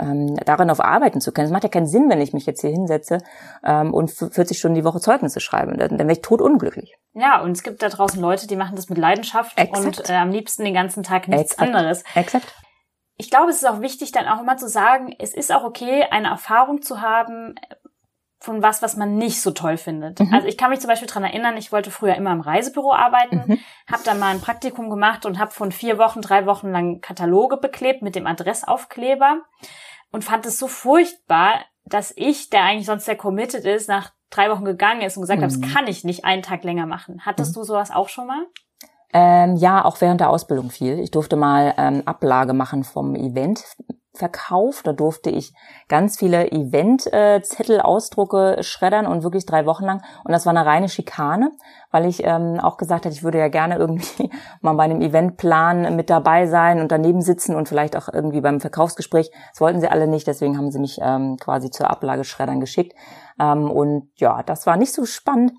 ähm, 0.00 0.36
darin 0.44 0.70
auf 0.70 0.80
arbeiten 0.80 1.20
zu 1.20 1.32
können. 1.32 1.46
Es 1.46 1.52
macht 1.52 1.64
ja 1.64 1.68
keinen 1.68 1.86
Sinn, 1.86 2.08
wenn 2.08 2.20
ich 2.20 2.32
mich 2.32 2.46
jetzt 2.46 2.60
hier 2.60 2.70
hinsetze 2.70 3.18
ähm, 3.64 3.94
und 3.94 4.10
40 4.10 4.58
Stunden 4.58 4.74
die 4.74 4.84
Woche 4.84 5.00
Zeugnisse 5.00 5.40
schreibe. 5.40 5.76
Dann, 5.76 5.96
dann 5.96 6.06
wäre 6.06 6.12
ich 6.12 6.22
totunglücklich. 6.22 6.94
Ja, 7.14 7.40
und 7.40 7.52
es 7.52 7.62
gibt 7.62 7.82
da 7.82 7.88
draußen 7.88 8.20
Leute, 8.20 8.46
die 8.46 8.56
machen 8.56 8.76
das 8.76 8.88
mit 8.88 8.98
Leidenschaft 8.98 9.58
Exakt. 9.58 9.86
und 9.86 10.10
äh, 10.10 10.14
am 10.14 10.30
liebsten 10.30 10.64
den 10.64 10.74
ganzen 10.74 11.02
Tag 11.02 11.28
nichts 11.28 11.52
Exakt. 11.52 11.74
anderes. 11.74 12.04
Exakt. 12.14 12.54
Ich 13.18 13.30
glaube, 13.30 13.50
es 13.50 13.56
ist 13.56 13.68
auch 13.68 13.80
wichtig, 13.80 14.12
dann 14.12 14.26
auch 14.26 14.42
immer 14.42 14.58
zu 14.58 14.68
sagen, 14.68 15.14
es 15.18 15.34
ist 15.34 15.52
auch 15.52 15.64
okay, 15.64 16.04
eine 16.10 16.28
Erfahrung 16.28 16.82
zu 16.82 17.00
haben 17.00 17.54
von 18.46 18.62
was, 18.62 18.80
was 18.80 18.96
man 18.96 19.16
nicht 19.16 19.42
so 19.42 19.50
toll 19.50 19.76
findet. 19.76 20.20
Mhm. 20.20 20.32
Also 20.32 20.46
ich 20.46 20.56
kann 20.56 20.70
mich 20.70 20.80
zum 20.80 20.88
Beispiel 20.88 21.08
dran 21.08 21.24
erinnern, 21.24 21.56
ich 21.56 21.72
wollte 21.72 21.90
früher 21.90 22.14
immer 22.14 22.32
im 22.32 22.40
Reisebüro 22.40 22.94
arbeiten, 22.94 23.42
mhm. 23.46 23.58
habe 23.90 24.02
dann 24.04 24.18
mal 24.18 24.34
ein 24.34 24.40
Praktikum 24.40 24.88
gemacht 24.88 25.26
und 25.26 25.38
habe 25.38 25.50
von 25.50 25.72
vier 25.72 25.98
Wochen, 25.98 26.22
drei 26.22 26.46
Wochen 26.46 26.70
lang 26.70 27.00
Kataloge 27.00 27.58
beklebt 27.58 28.00
mit 28.00 28.14
dem 28.14 28.26
Adressaufkleber 28.26 29.42
und 30.12 30.24
fand 30.24 30.46
es 30.46 30.58
so 30.58 30.68
furchtbar, 30.68 31.60
dass 31.84 32.12
ich, 32.16 32.48
der 32.48 32.62
eigentlich 32.62 32.86
sonst 32.86 33.04
sehr 33.04 33.16
committed 33.16 33.64
ist, 33.64 33.88
nach 33.88 34.12
drei 34.30 34.50
Wochen 34.50 34.64
gegangen 34.64 35.02
ist 35.02 35.16
und 35.16 35.22
gesagt 35.22 35.40
mhm. 35.40 35.44
habe, 35.44 35.60
das 35.60 35.74
kann 35.74 35.86
ich 35.86 36.04
nicht 36.04 36.24
einen 36.24 36.42
Tag 36.42 36.64
länger 36.64 36.86
machen. 36.86 37.20
Hattest 37.26 37.54
mhm. 37.54 37.60
du 37.60 37.64
sowas 37.64 37.90
auch 37.90 38.08
schon 38.08 38.26
mal? 38.26 38.46
Ähm, 39.12 39.56
ja, 39.56 39.84
auch 39.84 40.00
während 40.00 40.20
der 40.20 40.30
Ausbildung 40.30 40.70
viel. 40.70 40.98
Ich 40.98 41.10
durfte 41.10 41.36
mal 41.36 41.74
ähm, 41.78 42.02
Ablage 42.06 42.52
machen 42.52 42.84
vom 42.84 43.14
Event 43.14 43.64
Verkauf. 44.16 44.82
Da 44.82 44.92
durfte 44.92 45.30
ich 45.30 45.54
ganz 45.88 46.18
viele 46.18 46.50
Eventzettel, 46.50 47.80
Ausdrucke 47.80 48.58
schreddern 48.62 49.06
und 49.06 49.22
wirklich 49.22 49.46
drei 49.46 49.66
Wochen 49.66 49.84
lang. 49.84 50.02
Und 50.24 50.32
das 50.32 50.46
war 50.46 50.50
eine 50.56 50.66
reine 50.66 50.88
Schikane, 50.88 51.52
weil 51.90 52.06
ich 52.06 52.24
ähm, 52.24 52.58
auch 52.60 52.76
gesagt 52.76 53.04
hatte, 53.04 53.14
ich 53.14 53.22
würde 53.22 53.38
ja 53.38 53.48
gerne 53.48 53.76
irgendwie 53.76 54.30
mal 54.60 54.74
bei 54.74 54.84
einem 54.84 55.00
Eventplan 55.00 55.94
mit 55.94 56.10
dabei 56.10 56.46
sein 56.46 56.80
und 56.80 56.90
daneben 56.90 57.22
sitzen 57.22 57.54
und 57.54 57.68
vielleicht 57.68 57.96
auch 57.96 58.08
irgendwie 58.12 58.40
beim 58.40 58.60
Verkaufsgespräch. 58.60 59.30
Das 59.52 59.60
wollten 59.60 59.80
sie 59.80 59.88
alle 59.88 60.08
nicht, 60.08 60.26
deswegen 60.26 60.56
haben 60.58 60.70
sie 60.70 60.80
mich 60.80 60.98
ähm, 61.00 61.36
quasi 61.38 61.70
zur 61.70 61.90
Ablage 61.90 62.24
schreddern 62.24 62.60
geschickt. 62.60 62.94
Ähm, 63.40 63.70
und 63.70 64.08
ja, 64.16 64.42
das 64.42 64.66
war 64.66 64.76
nicht 64.76 64.92
so 64.92 65.04
spannend. 65.04 65.52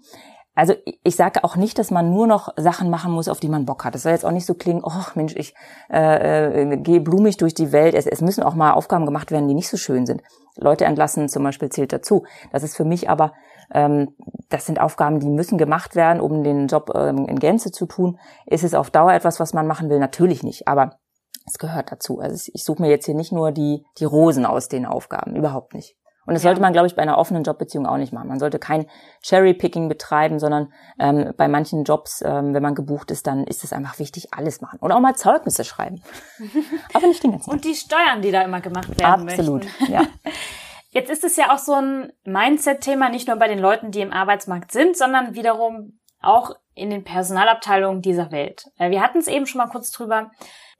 Also 0.58 0.74
ich 1.04 1.16
sage 1.16 1.44
auch 1.44 1.56
nicht, 1.56 1.78
dass 1.78 1.92
man 1.92 2.10
nur 2.10 2.26
noch 2.26 2.52
Sachen 2.58 2.90
machen 2.90 3.12
muss, 3.12 3.28
auf 3.28 3.40
die 3.40 3.48
man 3.48 3.68
Bock 3.68 3.86
hat. 3.86 3.94
Das 3.94 4.02
soll 4.02 4.14
jetzt 4.14 4.26
auch 4.26 4.32
nicht 4.32 4.48
so 4.48 4.56
klingen, 4.56 4.82
oh 4.84 5.04
Mensch, 5.14 5.36
ich 5.36 5.54
äh, 5.88 6.64
äh, 6.64 6.78
gehe 6.78 7.00
blumig 7.00 7.38
durch 7.38 7.54
die 7.54 7.72
Welt. 7.72 7.94
Es, 7.94 8.08
es 8.08 8.22
müssen 8.22 8.42
auch 8.42 8.56
mal 8.56 8.72
Aufgaben 8.72 9.06
gemacht 9.06 9.30
werden, 9.30 9.48
die 9.48 9.54
nicht 9.54 9.70
so 9.70 9.78
schön 9.78 10.08
sind. 10.08 10.24
Leute 10.56 10.86
entlassen 10.86 11.30
zum 11.30 11.44
Beispiel 11.44 11.70
zählt 11.70 11.94
dazu. 11.94 12.26
Das 12.52 12.64
ist 12.64 12.76
für 12.76 12.86
mich 12.86 13.08
aber, 13.08 13.34
ähm, 13.72 14.16
das 14.50 14.66
sind 14.66 14.82
Aufgaben, 14.82 15.20
die 15.20 15.30
müssen 15.30 15.60
gemacht 15.60 15.96
werden, 15.96 16.20
um 16.20 16.44
den 16.44 16.66
Job 16.66 16.92
ähm, 16.96 17.28
in 17.28 17.38
Gänze 17.38 17.72
zu 17.72 17.86
tun. 17.86 18.18
Ist 18.48 18.64
es 18.64 18.74
auf 18.74 18.90
Dauer 18.90 19.14
etwas, 19.14 19.40
was 19.40 19.54
man 19.54 19.68
machen 19.68 19.92
will? 19.92 20.00
Natürlich 20.00 20.42
nicht, 20.42 20.68
aber 20.68 20.98
es 21.46 21.60
gehört 21.60 21.92
dazu. 21.92 22.20
Also 22.20 22.50
ich 22.52 22.64
suche 22.64 22.82
mir 22.82 22.90
jetzt 22.90 23.06
hier 23.06 23.14
nicht 23.14 23.32
nur 23.32 23.52
die, 23.52 23.86
die 24.00 24.06
Rosen 24.06 24.48
aus 24.48 24.70
den 24.70 24.88
Aufgaben, 24.88 25.36
überhaupt 25.36 25.76
nicht. 25.76 25.96
Und 26.28 26.34
das 26.34 26.44
ja. 26.44 26.50
sollte 26.50 26.62
man, 26.62 26.74
glaube 26.74 26.88
ich, 26.88 26.96
bei 26.96 27.02
einer 27.02 27.18
offenen 27.18 27.44
Jobbeziehung 27.44 27.88
auch 27.88 27.98
nicht 27.98 28.12
machen. 28.12 28.28
Man 28.28 28.40
sollte 28.40 28.60
kein 28.60 28.86
Cherry-Picking 29.24 29.88
betreiben, 29.88 30.40
sondern 30.40 30.74
ähm, 31.00 31.34
bei 31.38 31.48
manchen 31.48 31.86
Jobs, 31.86 32.22
ähm, 32.22 32.54
wenn 32.54 32.62
man 32.62 32.76
gebucht 32.76 33.12
ist, 33.12 33.26
dann 33.28 33.46
ist 33.46 33.64
es 33.64 33.72
einfach 33.72 33.98
wichtig, 33.98 34.34
alles 34.34 34.60
machen. 34.62 34.78
Oder 34.82 34.98
auch 34.98 35.00
mal 35.00 35.16
Zeugnisse 35.16 35.64
schreiben. 35.64 36.04
Aber 36.94 37.08
nicht 37.08 37.24
den 37.24 37.32
ganzen 37.32 37.46
Tag. 37.46 37.54
Und 37.54 37.66
die 37.66 37.76
Steuern, 37.76 38.22
die 38.22 38.32
da 38.32 38.42
immer 38.42 38.60
gemacht 38.60 39.00
werden 39.00 39.30
Absolut, 39.30 39.64
möchten. 39.64 39.92
ja. 39.92 40.02
Jetzt 40.90 41.10
ist 41.10 41.24
es 41.24 41.36
ja 41.38 41.54
auch 41.54 41.60
so 41.60 41.74
ein 41.74 42.12
Mindset-Thema, 42.26 43.10
nicht 43.10 43.28
nur 43.28 43.38
bei 43.38 43.48
den 43.48 43.60
Leuten, 43.60 43.92
die 43.92 44.02
im 44.02 44.12
Arbeitsmarkt 44.12 44.72
sind, 44.72 44.98
sondern 44.98 45.36
wiederum 45.36 46.00
auch 46.22 46.52
in 46.74 46.90
den 46.90 47.04
Personalabteilungen 47.04 48.02
dieser 48.02 48.32
Welt. 48.32 48.66
Wir 48.78 49.02
hatten 49.02 49.20
es 49.20 49.28
eben 49.28 49.46
schon 49.46 49.60
mal 49.60 49.70
kurz 49.70 49.92
drüber 49.92 50.32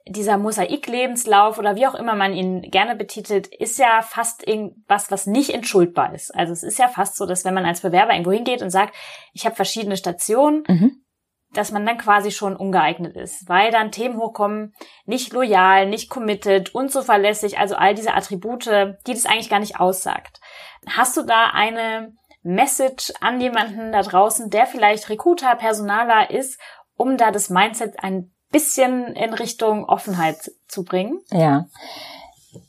dieser 0.08 0.38
Mosaik-Lebenslauf 0.38 1.58
oder 1.58 1.76
wie 1.76 1.86
auch 1.86 1.94
immer 1.94 2.14
man 2.14 2.32
ihn 2.32 2.62
gerne 2.62 2.96
betitelt, 2.96 3.46
ist 3.46 3.78
ja 3.78 4.02
fast 4.02 4.46
irgendwas, 4.46 5.10
was 5.10 5.26
nicht 5.26 5.50
entschuldbar 5.50 6.14
ist. 6.14 6.34
Also 6.34 6.52
es 6.52 6.62
ist 6.62 6.78
ja 6.78 6.88
fast 6.88 7.16
so, 7.16 7.26
dass 7.26 7.44
wenn 7.44 7.54
man 7.54 7.64
als 7.64 7.80
Bewerber 7.80 8.12
irgendwo 8.12 8.32
hingeht 8.32 8.62
und 8.62 8.70
sagt, 8.70 8.94
ich 9.32 9.44
habe 9.44 9.56
verschiedene 9.56 9.96
Stationen, 9.96 10.64
mhm. 10.66 11.04
dass 11.52 11.72
man 11.72 11.84
dann 11.86 11.98
quasi 11.98 12.30
schon 12.30 12.56
ungeeignet 12.56 13.16
ist, 13.16 13.48
weil 13.48 13.70
dann 13.70 13.92
Themen 13.92 14.18
hochkommen, 14.18 14.74
nicht 15.04 15.32
loyal, 15.32 15.86
nicht 15.86 16.10
committed, 16.10 16.74
unzuverlässig, 16.74 17.58
also 17.58 17.74
all 17.74 17.94
diese 17.94 18.14
Attribute, 18.14 18.66
die 19.06 19.14
das 19.14 19.26
eigentlich 19.26 19.50
gar 19.50 19.60
nicht 19.60 19.78
aussagt. 19.78 20.40
Hast 20.88 21.16
du 21.16 21.22
da 21.22 21.50
eine 21.52 22.14
Message 22.42 23.12
an 23.20 23.40
jemanden 23.40 23.92
da 23.92 24.02
draußen, 24.02 24.48
der 24.50 24.66
vielleicht 24.66 25.08
Recruiter, 25.10 25.54
Personaler 25.56 26.30
ist, 26.30 26.60
um 26.96 27.16
da 27.16 27.30
das 27.30 27.50
Mindset 27.50 28.02
ein 28.02 28.32
bisschen 28.50 29.14
in 29.14 29.34
Richtung 29.34 29.84
Offenheit 29.84 30.52
zu 30.66 30.84
bringen? 30.84 31.20
Ja. 31.30 31.66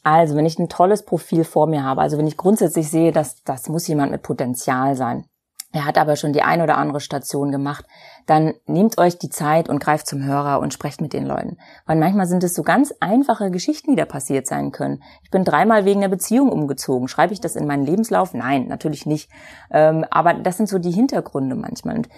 Also, 0.03 0.35
wenn 0.35 0.45
ich 0.45 0.59
ein 0.59 0.69
tolles 0.69 1.03
Profil 1.03 1.43
vor 1.43 1.67
mir 1.67 1.83
habe, 1.83 2.01
also 2.01 2.17
wenn 2.17 2.27
ich 2.27 2.37
grundsätzlich 2.37 2.89
sehe, 2.89 3.11
dass 3.11 3.43
das 3.43 3.69
muss 3.69 3.87
jemand 3.87 4.11
mit 4.11 4.21
Potenzial 4.21 4.95
sein. 4.95 5.25
Er 5.71 5.85
hat 5.85 5.99
aber 5.99 6.15
schon 6.15 6.33
die 6.33 6.41
ein 6.41 6.61
oder 6.61 6.77
andere 6.77 6.99
Station 6.99 7.51
gemacht, 7.51 7.85
dann 8.25 8.55
nehmt 8.65 8.97
euch 8.97 9.19
die 9.19 9.29
Zeit 9.29 9.69
und 9.69 9.79
greift 9.79 10.07
zum 10.07 10.23
Hörer 10.23 10.59
und 10.61 10.73
sprecht 10.73 10.99
mit 10.99 11.13
den 11.13 11.27
Leuten. 11.27 11.57
Weil 11.85 11.97
manchmal 11.97 12.25
sind 12.25 12.43
es 12.43 12.55
so 12.55 12.63
ganz 12.63 12.91
einfache 12.99 13.51
Geschichten, 13.51 13.91
die 13.91 13.95
da 13.95 14.05
passiert 14.05 14.47
sein 14.47 14.71
können. 14.71 15.03
Ich 15.23 15.29
bin 15.29 15.43
dreimal 15.43 15.85
wegen 15.85 16.01
der 16.01 16.07
Beziehung 16.07 16.51
umgezogen. 16.51 17.07
Schreibe 17.07 17.33
ich 17.33 17.41
das 17.41 17.55
in 17.55 17.67
meinen 17.67 17.85
Lebenslauf? 17.85 18.33
Nein, 18.33 18.65
natürlich 18.67 19.05
nicht. 19.05 19.29
Ähm, 19.69 20.05
aber 20.09 20.33
das 20.33 20.57
sind 20.57 20.69
so 20.69 20.79
die 20.79 20.91
Hintergründe 20.91 21.55
manchmal. 21.55 21.97
Und 21.97 22.09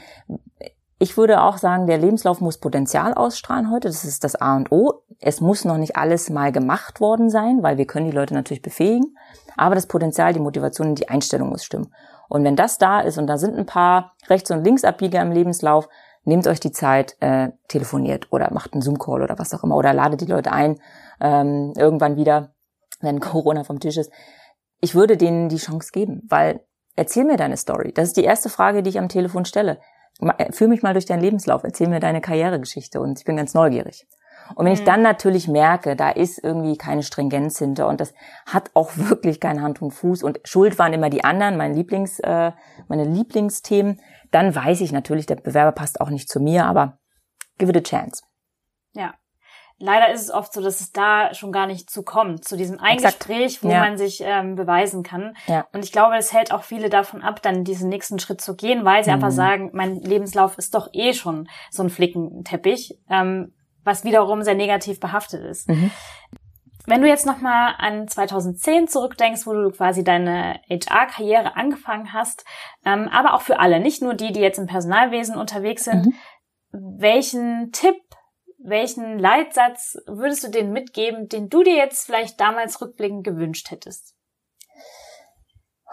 ich 1.01 1.17
würde 1.17 1.41
auch 1.41 1.57
sagen, 1.57 1.87
der 1.87 1.97
Lebenslauf 1.97 2.41
muss 2.41 2.59
Potenzial 2.59 3.15
ausstrahlen 3.15 3.71
heute. 3.71 3.87
Das 3.87 4.05
ist 4.05 4.23
das 4.23 4.35
A 4.35 4.55
und 4.55 4.71
O. 4.71 5.01
Es 5.19 5.41
muss 5.41 5.65
noch 5.65 5.77
nicht 5.77 5.95
alles 5.95 6.29
mal 6.29 6.51
gemacht 6.51 7.01
worden 7.01 7.31
sein, 7.31 7.63
weil 7.63 7.79
wir 7.79 7.87
können 7.87 8.05
die 8.05 8.15
Leute 8.15 8.35
natürlich 8.35 8.61
befähigen. 8.61 9.17
Aber 9.57 9.73
das 9.73 9.87
Potenzial, 9.87 10.31
die 10.31 10.39
Motivation 10.39 10.89
und 10.89 10.99
die 10.99 11.09
Einstellung 11.09 11.49
muss 11.49 11.63
stimmen. 11.63 11.91
Und 12.29 12.43
wenn 12.43 12.55
das 12.55 12.77
da 12.77 12.99
ist 12.99 13.17
und 13.17 13.25
da 13.25 13.39
sind 13.39 13.57
ein 13.57 13.65
paar 13.65 14.13
Rechts- 14.29 14.51
und 14.51 14.63
Linksabbieger 14.63 15.19
im 15.23 15.31
Lebenslauf, 15.31 15.89
nehmt 16.23 16.45
euch 16.45 16.59
die 16.59 16.71
Zeit, 16.71 17.17
äh, 17.19 17.49
telefoniert 17.67 18.27
oder 18.29 18.53
macht 18.53 18.73
einen 18.73 18.83
Zoom-Call 18.83 19.23
oder 19.23 19.39
was 19.39 19.55
auch 19.55 19.63
immer 19.63 19.77
oder 19.77 19.93
ladet 19.93 20.21
die 20.21 20.27
Leute 20.27 20.51
ein, 20.51 20.79
ähm, 21.19 21.73
irgendwann 21.77 22.15
wieder, 22.15 22.53
wenn 22.99 23.19
Corona 23.19 23.63
vom 23.63 23.79
Tisch 23.79 23.97
ist. 23.97 24.11
Ich 24.81 24.93
würde 24.93 25.17
denen 25.17 25.49
die 25.49 25.57
Chance 25.57 25.89
geben, 25.91 26.21
weil 26.29 26.63
erzähl 26.95 27.23
mir 27.23 27.37
deine 27.37 27.57
Story. 27.57 27.91
Das 27.91 28.09
ist 28.09 28.17
die 28.17 28.23
erste 28.23 28.49
Frage, 28.49 28.83
die 28.83 28.91
ich 28.91 28.99
am 28.99 29.09
Telefon 29.09 29.45
stelle. 29.45 29.79
Äh, 30.21 30.51
führ 30.51 30.67
mich 30.67 30.83
mal 30.83 30.93
durch 30.93 31.05
deinen 31.05 31.21
Lebenslauf, 31.21 31.63
erzähl 31.63 31.87
mir 31.87 31.99
deine 31.99 32.21
Karrieregeschichte 32.21 32.99
und 32.99 33.19
ich 33.19 33.25
bin 33.25 33.37
ganz 33.37 33.53
neugierig. 33.53 34.07
Und 34.55 34.65
wenn 34.65 34.73
mhm. 34.73 34.79
ich 34.79 34.83
dann 34.83 35.01
natürlich 35.01 35.47
merke, 35.47 35.95
da 35.95 36.09
ist 36.09 36.43
irgendwie 36.43 36.77
keine 36.77 37.03
Stringenz 37.03 37.57
hinter 37.57 37.87
und 37.87 38.01
das 38.01 38.13
hat 38.45 38.71
auch 38.73 38.91
wirklich 38.95 39.39
kein 39.39 39.61
Hand 39.61 39.81
und 39.81 39.91
Fuß 39.91 40.23
und 40.23 40.39
Schuld 40.43 40.79
waren 40.79 40.93
immer 40.93 41.09
die 41.09 41.23
anderen, 41.23 41.57
mein 41.57 41.73
Lieblings, 41.73 42.19
äh, 42.19 42.51
meine 42.87 43.05
Lieblingsthemen, 43.05 43.99
dann 44.31 44.55
weiß 44.55 44.81
ich 44.81 44.91
natürlich, 44.91 45.25
der 45.25 45.35
Bewerber 45.35 45.71
passt 45.71 46.01
auch 46.01 46.09
nicht 46.09 46.29
zu 46.29 46.39
mir, 46.39 46.65
aber 46.65 46.99
give 47.57 47.71
it 47.71 47.77
a 47.77 47.81
chance. 47.81 48.23
Ja 48.93 49.13
leider 49.81 50.11
ist 50.13 50.21
es 50.21 50.31
oft 50.31 50.53
so, 50.53 50.61
dass 50.61 50.79
es 50.79 50.91
da 50.91 51.33
schon 51.33 51.51
gar 51.51 51.67
nicht 51.67 51.89
zu 51.89 52.03
kommt, 52.03 52.45
zu 52.45 52.55
diesem 52.55 52.79
Eingespräch, 52.79 53.63
wo 53.63 53.69
ja. 53.69 53.79
man 53.79 53.97
sich 53.97 54.21
ähm, 54.23 54.55
beweisen 54.55 55.03
kann. 55.03 55.35
Ja. 55.47 55.67
Und 55.73 55.83
ich 55.83 55.91
glaube, 55.91 56.15
es 56.15 56.31
hält 56.31 56.51
auch 56.51 56.63
viele 56.63 56.89
davon 56.89 57.21
ab, 57.21 57.41
dann 57.41 57.63
diesen 57.63 57.89
nächsten 57.89 58.19
Schritt 58.19 58.41
zu 58.41 58.55
gehen, 58.55 58.85
weil 58.85 59.03
sie 59.03 59.09
mhm. 59.09 59.15
einfach 59.15 59.31
sagen, 59.31 59.71
mein 59.73 59.95
Lebenslauf 59.97 60.57
ist 60.57 60.75
doch 60.75 60.89
eh 60.93 61.13
schon 61.13 61.49
so 61.69 61.83
ein 61.83 61.89
Flickenteppich, 61.89 62.97
ähm, 63.09 63.53
was 63.83 64.03
wiederum 64.03 64.43
sehr 64.43 64.55
negativ 64.55 64.99
behaftet 64.99 65.43
ist. 65.43 65.67
Mhm. 65.67 65.91
Wenn 66.87 67.01
du 67.01 67.07
jetzt 67.07 67.25
nochmal 67.25 67.75
an 67.77 68.07
2010 68.07 68.87
zurückdenkst, 68.87 69.45
wo 69.45 69.53
du 69.53 69.69
quasi 69.71 70.03
deine 70.03 70.59
HR-Karriere 70.69 71.55
angefangen 71.55 72.11
hast, 72.13 72.43
ähm, 72.85 73.07
aber 73.11 73.33
auch 73.33 73.41
für 73.41 73.59
alle, 73.59 73.79
nicht 73.79 74.01
nur 74.01 74.15
die, 74.15 74.31
die 74.31 74.39
jetzt 74.39 74.57
im 74.57 74.65
Personalwesen 74.65 75.35
unterwegs 75.35 75.83
sind, 75.83 76.07
mhm. 76.07 76.13
welchen 76.71 77.71
Tipp 77.71 77.95
welchen 78.63 79.19
Leitsatz 79.19 79.97
würdest 80.07 80.43
du 80.43 80.49
denen 80.49 80.71
mitgeben, 80.71 81.27
den 81.27 81.49
du 81.49 81.63
dir 81.63 81.75
jetzt 81.75 82.05
vielleicht 82.05 82.39
damals 82.39 82.81
rückblickend 82.81 83.23
gewünscht 83.23 83.71
hättest? 83.71 84.15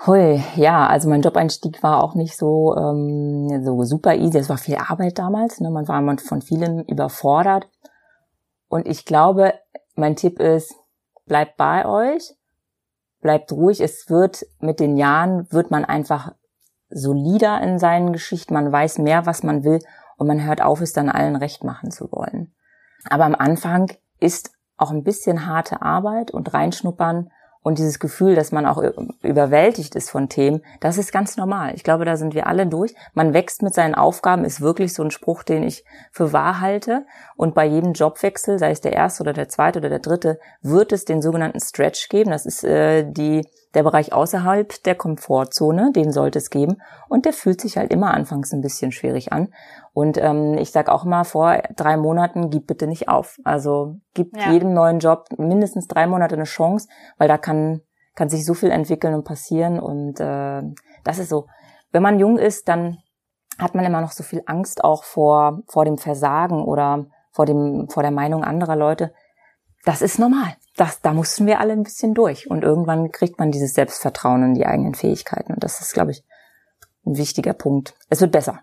Hui, 0.07 0.41
ja, 0.55 0.87
also 0.87 1.09
mein 1.09 1.23
Jobeinstieg 1.23 1.83
war 1.83 2.05
auch 2.05 2.15
nicht 2.15 2.37
so, 2.37 2.77
ähm, 2.77 3.65
so 3.65 3.83
super 3.83 4.15
easy. 4.15 4.39
Es 4.39 4.49
war 4.49 4.59
viel 4.59 4.77
Arbeit 4.77 5.19
damals. 5.19 5.61
Ne? 5.61 5.71
Man 5.71 5.89
war 5.89 6.19
von 6.19 6.41
vielen 6.41 6.85
überfordert. 6.85 7.69
Und 8.69 8.87
ich 8.87 9.05
glaube, 9.05 9.55
mein 9.97 10.15
Tipp 10.15 10.39
ist, 10.39 10.73
bleibt 11.27 11.57
bei 11.57 11.85
euch, 11.85 12.35
bleibt 13.21 13.51
ruhig. 13.51 13.81
Es 13.81 14.09
wird 14.09 14.47
mit 14.61 14.79
den 14.79 14.97
Jahren, 14.97 15.51
wird 15.51 15.73
man 15.73 15.85
einfach 15.85 16.33
solider 16.91 17.61
in 17.61 17.81
seinen 17.81 18.13
Geschichten. 18.13 18.55
Man 18.55 18.71
weiß 18.71 18.99
mehr, 18.99 19.27
was 19.27 19.43
man 19.43 19.65
will 19.65 19.81
und 20.17 20.29
man 20.29 20.45
hört 20.45 20.63
auf, 20.63 20.81
es 20.81 20.93
dann 20.93 21.09
allen 21.09 21.35
recht 21.35 21.65
machen 21.65 21.91
zu 21.91 22.11
wollen. 22.13 22.55
Aber 23.09 23.25
am 23.25 23.35
Anfang 23.35 23.93
ist 24.21 24.53
auch 24.77 24.91
ein 24.91 25.05
bisschen 25.05 25.47
harte 25.47 25.83
Arbeit 25.83 26.31
und 26.31 26.53
reinschnuppern 26.55 27.31
und 27.63 27.79
dieses 27.79 27.99
Gefühl, 27.99 28.35
dass 28.35 28.53
man 28.53 28.67
auch 28.67 28.83
überwältigt 29.23 29.95
ist 29.95 30.11
von 30.11 30.29
Themen, 30.29 30.63
das 30.81 30.97
ist 30.97 31.13
ganz 31.13 31.37
normal. 31.37 31.75
Ich 31.75 31.83
glaube, 31.85 32.05
da 32.05 32.17
sind 32.17 32.35
wir 32.35 32.47
alle 32.47 32.67
durch. 32.67 32.95
Man 33.15 33.35
wächst 33.35 33.63
mit 33.63 33.75
seinen 33.75 33.95
Aufgaben, 33.95 34.45
ist 34.45 34.61
wirklich 34.61 34.95
so 34.95 35.03
ein 35.03 35.11
Spruch, 35.11 35.43
den 35.43 35.65
ich 35.65 35.85
für 36.13 36.33
wahr 36.33 36.61
halte. 36.61 37.05
Und 37.37 37.55
bei 37.55 37.67
jedem 37.67 37.93
Jobwechsel, 37.93 38.59
sei 38.59 38.71
es 38.71 38.81
der 38.81 38.93
erste 38.93 39.23
oder 39.23 39.33
der 39.33 39.49
zweite 39.49 39.81
oder 39.81 39.89
der 39.89 39.99
dritte, 39.99 40.39
wird 40.63 40.93
es 40.93 41.05
den 41.05 41.21
sogenannten 41.21 41.61
Stretch 41.61 42.09
geben. 42.09 42.31
Das 42.31 42.47
ist 42.47 42.65
äh, 42.65 43.05
die 43.11 43.47
der 43.75 43.83
Bereich 43.83 44.13
außerhalb 44.13 44.83
der 44.85 44.95
Komfortzone, 44.95 45.93
den 45.93 46.11
sollte 46.11 46.39
es 46.39 46.51
geben. 46.51 46.81
Und 47.09 47.27
der 47.27 47.33
fühlt 47.33 47.61
sich 47.61 47.77
halt 47.77 47.93
immer 47.93 48.15
anfangs 48.15 48.53
ein 48.53 48.63
bisschen 48.63 48.93
schwierig 48.93 49.33
an. 49.33 49.53
Und 49.93 50.17
ähm, 50.19 50.55
ich 50.55 50.71
sage 50.71 50.93
auch 50.93 51.05
mal, 51.05 51.25
vor 51.25 51.63
drei 51.77 51.97
Monaten 51.97 52.51
gib 52.51 52.67
bitte 52.67 52.87
nicht 52.87 53.09
auf. 53.09 53.39
Also 53.45 53.97
gib 54.15 54.37
ja. 54.37 54.51
jedem 54.51 54.73
neuen 54.73 55.01
Job 55.01 55.27
mindestens 55.37 55.87
drei 55.87 56.07
Monate 56.07 56.35
eine 56.35 56.45
Chance, 56.45 56.89
weil 57.19 57.29
da 57.29 57.37
kann, 57.37 57.83
kann 58.15 58.29
sich 58.29 58.45
so 58.45 58.55
viel 58.55 58.71
entwickeln 58.71 59.15
und 59.15 59.25
passieren. 59.25 59.79
Und 59.79 60.19
äh, 60.19 60.63
das 61.05 61.19
ist 61.19 61.29
so. 61.29 61.47
Wenn 61.91 62.03
man 62.03 62.19
jung 62.19 62.39
ist, 62.39 62.69
dann 62.69 62.99
hat 63.59 63.75
man 63.75 63.85
immer 63.85 64.01
noch 64.01 64.13
so 64.13 64.23
viel 64.23 64.43
Angst 64.47 64.85
auch 64.85 65.05
vor, 65.05 65.63
vor 65.67 65.85
dem 65.85 65.99
Versagen 65.99 66.63
oder 66.63 67.07
vor, 67.33 67.45
dem, 67.45 67.89
vor 67.91 68.03
der 68.03 68.13
Meinung 68.13 68.45
anderer 68.45 68.77
Leute. 68.77 69.13
Das 69.85 70.01
ist 70.01 70.19
normal 70.19 70.55
das, 70.81 71.01
da 71.01 71.13
mussten 71.13 71.47
wir 71.47 71.61
alle 71.61 71.73
ein 71.73 71.83
bisschen 71.83 72.15
durch. 72.15 72.51
Und 72.51 72.63
irgendwann 72.63 73.11
kriegt 73.11 73.39
man 73.39 73.51
dieses 73.51 73.75
Selbstvertrauen 73.75 74.43
in 74.43 74.55
die 74.55 74.67
eigenen 74.67 74.95
Fähigkeiten. 74.95 75.53
Und 75.55 75.65
das 75.65 75.81
ist, 75.81 75.93
glaube 75.93 76.13
ich, 76.13 76.25
ein 77.07 77.17
wichtiger 77.17 77.53
Punkt. 77.53 77.95
Es 78.09 78.21
wird 78.21 78.33
besser. 78.33 78.61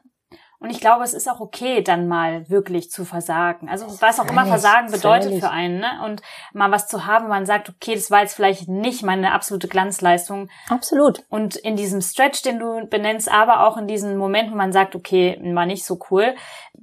Und 0.60 0.70
ich 0.70 0.80
glaube, 0.80 1.04
es 1.04 1.14
ist 1.14 1.30
auch 1.30 1.42
okay, 1.42 1.84
dann 1.84 2.08
mal 2.08 2.50
wirklich 2.50 2.90
zu 2.90 3.04
versagen. 3.04 3.70
Also 3.70 3.86
was 4.00 4.20
auch 4.20 4.28
immer 4.28 4.46
Versagen 4.46 4.90
bedeutet 4.90 5.26
völlig. 5.26 5.44
für 5.44 5.52
einen, 5.52 5.80
ne? 5.80 6.02
Und 6.06 6.22
mal 6.54 6.72
was 6.72 6.88
zu 6.88 7.06
haben, 7.06 7.26
wo 7.26 7.30
man 7.30 7.46
sagt, 7.46 7.70
okay, 7.70 7.94
das 7.94 8.10
war 8.10 8.22
jetzt 8.22 8.36
vielleicht 8.36 8.70
nicht 8.70 9.04
meine 9.04 9.34
absolute 9.34 9.68
Glanzleistung. 9.68 10.50
Absolut. 10.70 11.24
Und 11.30 11.58
in 11.58 11.76
diesem 11.76 12.02
Stretch, 12.02 12.42
den 12.42 12.60
du 12.60 12.88
benennst, 12.88 13.30
aber 13.30 13.68
auch 13.68 13.78
in 13.78 13.88
diesen 13.88 14.18
Momenten, 14.18 14.54
wo 14.54 14.58
man 14.58 14.72
sagt, 14.72 14.96
okay, 14.96 15.40
war 15.54 15.66
nicht 15.66 15.86
so 15.86 16.00
cool, 16.10 16.34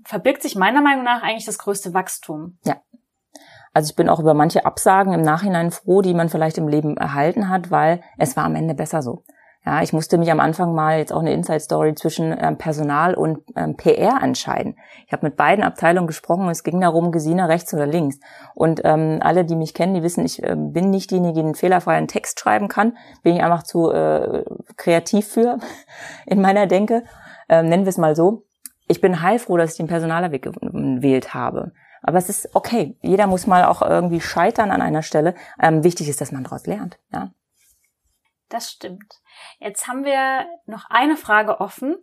verbirgt 0.04 0.42
sich 0.42 0.54
meiner 0.54 0.82
Meinung 0.82 1.02
nach 1.02 1.22
eigentlich 1.22 1.46
das 1.46 1.58
größte 1.58 1.94
Wachstum. 1.94 2.58
Ja, 2.64 2.76
also 3.72 3.90
ich 3.90 3.96
bin 3.96 4.08
auch 4.08 4.20
über 4.20 4.34
manche 4.34 4.66
Absagen 4.66 5.12
im 5.12 5.22
Nachhinein 5.22 5.70
froh, 5.70 6.02
die 6.02 6.14
man 6.14 6.28
vielleicht 6.28 6.58
im 6.58 6.68
Leben 6.68 6.96
erhalten 6.96 7.48
hat, 7.48 7.70
weil 7.70 8.00
es 8.18 8.36
war 8.36 8.44
am 8.44 8.54
Ende 8.54 8.74
besser 8.74 9.02
so. 9.02 9.24
Ja, 9.64 9.80
ich 9.80 9.92
musste 9.92 10.18
mich 10.18 10.32
am 10.32 10.40
Anfang 10.40 10.74
mal 10.74 10.98
jetzt 10.98 11.12
auch 11.12 11.20
eine 11.20 11.32
Inside 11.32 11.60
Story 11.60 11.94
zwischen 11.94 12.36
ähm, 12.36 12.58
Personal 12.58 13.14
und 13.14 13.44
ähm, 13.54 13.76
PR 13.76 14.18
entscheiden. 14.20 14.76
Ich 15.06 15.12
habe 15.12 15.24
mit 15.24 15.36
beiden 15.36 15.62
Abteilungen 15.62 16.08
gesprochen. 16.08 16.48
Es 16.48 16.64
ging 16.64 16.80
darum, 16.80 17.12
Gesina 17.12 17.46
rechts 17.46 17.72
oder 17.72 17.86
links. 17.86 18.18
Und 18.56 18.80
ähm, 18.82 19.20
alle, 19.22 19.44
die 19.44 19.54
mich 19.54 19.72
kennen, 19.72 19.94
die 19.94 20.02
wissen, 20.02 20.24
ich 20.24 20.42
äh, 20.42 20.56
bin 20.56 20.90
nicht 20.90 21.12
diejenige, 21.12 21.34
die 21.34 21.40
einen 21.40 21.54
fehlerfreien 21.54 22.08
Text 22.08 22.40
schreiben 22.40 22.66
kann. 22.66 22.96
Bin 23.22 23.36
ich 23.36 23.42
einfach 23.44 23.62
zu 23.62 23.92
äh, 23.92 24.44
kreativ 24.76 25.28
für 25.28 25.58
in 26.26 26.40
meiner 26.40 26.66
Denke. 26.66 27.04
Ähm, 27.48 27.68
nennen 27.68 27.84
wir 27.84 27.90
es 27.90 27.98
mal 27.98 28.16
so. 28.16 28.42
Ich 28.88 29.00
bin 29.00 29.22
heilfroh, 29.22 29.58
dass 29.58 29.72
ich 29.72 29.76
den 29.76 29.86
Personalerweg 29.86 30.42
gewählt 30.42 31.34
habe. 31.34 31.70
Aber 32.02 32.18
es 32.18 32.28
ist 32.28 32.54
okay. 32.54 32.96
Jeder 33.00 33.26
muss 33.26 33.46
mal 33.46 33.64
auch 33.64 33.82
irgendwie 33.82 34.20
scheitern 34.20 34.70
an 34.70 34.82
einer 34.82 35.02
Stelle. 35.02 35.34
Ähm, 35.60 35.84
wichtig 35.84 36.08
ist, 36.08 36.20
dass 36.20 36.32
man 36.32 36.44
daraus 36.44 36.66
lernt. 36.66 36.98
Ja. 37.12 37.30
Das 38.48 38.70
stimmt. 38.70 39.20
Jetzt 39.58 39.88
haben 39.88 40.04
wir 40.04 40.46
noch 40.66 40.90
eine 40.90 41.16
Frage 41.16 41.60
offen. 41.60 41.96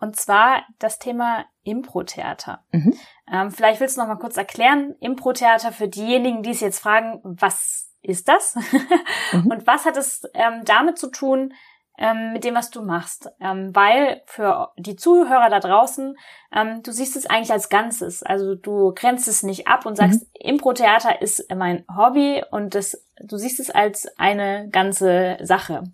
Und 0.00 0.16
zwar 0.16 0.62
das 0.78 0.98
Thema 0.98 1.44
Impro-Theater. 1.62 2.64
Mhm. 2.72 2.94
Ähm, 3.32 3.50
vielleicht 3.50 3.80
willst 3.80 3.96
du 3.96 4.00
noch 4.00 4.08
mal 4.08 4.18
kurz 4.18 4.36
erklären, 4.36 4.94
Impro-Theater 5.00 5.72
für 5.72 5.88
diejenigen, 5.88 6.42
die 6.42 6.50
es 6.50 6.60
jetzt 6.60 6.80
fragen, 6.80 7.20
was 7.22 7.90
ist 8.02 8.28
das? 8.28 8.54
mhm. 9.32 9.46
Und 9.46 9.66
was 9.66 9.84
hat 9.84 9.96
es 9.96 10.22
ähm, 10.34 10.64
damit 10.64 10.98
zu 10.98 11.10
tun, 11.10 11.52
ähm, 11.98 12.32
mit 12.32 12.44
dem, 12.44 12.54
was 12.54 12.70
du 12.70 12.82
machst. 12.82 13.30
Ähm, 13.40 13.74
weil 13.74 14.22
für 14.26 14.70
die 14.78 14.96
Zuhörer 14.96 15.50
da 15.50 15.60
draußen, 15.60 16.16
ähm, 16.54 16.82
du 16.82 16.92
siehst 16.92 17.16
es 17.16 17.26
eigentlich 17.26 17.52
als 17.52 17.68
Ganzes. 17.68 18.22
Also 18.22 18.54
du 18.54 18.92
grenzt 18.94 19.28
es 19.28 19.42
nicht 19.42 19.66
ab 19.66 19.84
und 19.84 19.96
sagst, 19.96 20.22
mhm. 20.22 20.28
Impro-Theater 20.32 21.20
ist 21.20 21.44
mein 21.54 21.84
Hobby 21.94 22.42
und 22.50 22.74
das, 22.74 23.04
du 23.20 23.36
siehst 23.36 23.60
es 23.60 23.70
als 23.70 24.06
eine 24.16 24.68
ganze 24.70 25.36
Sache. 25.42 25.84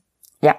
Ja, 0.41 0.57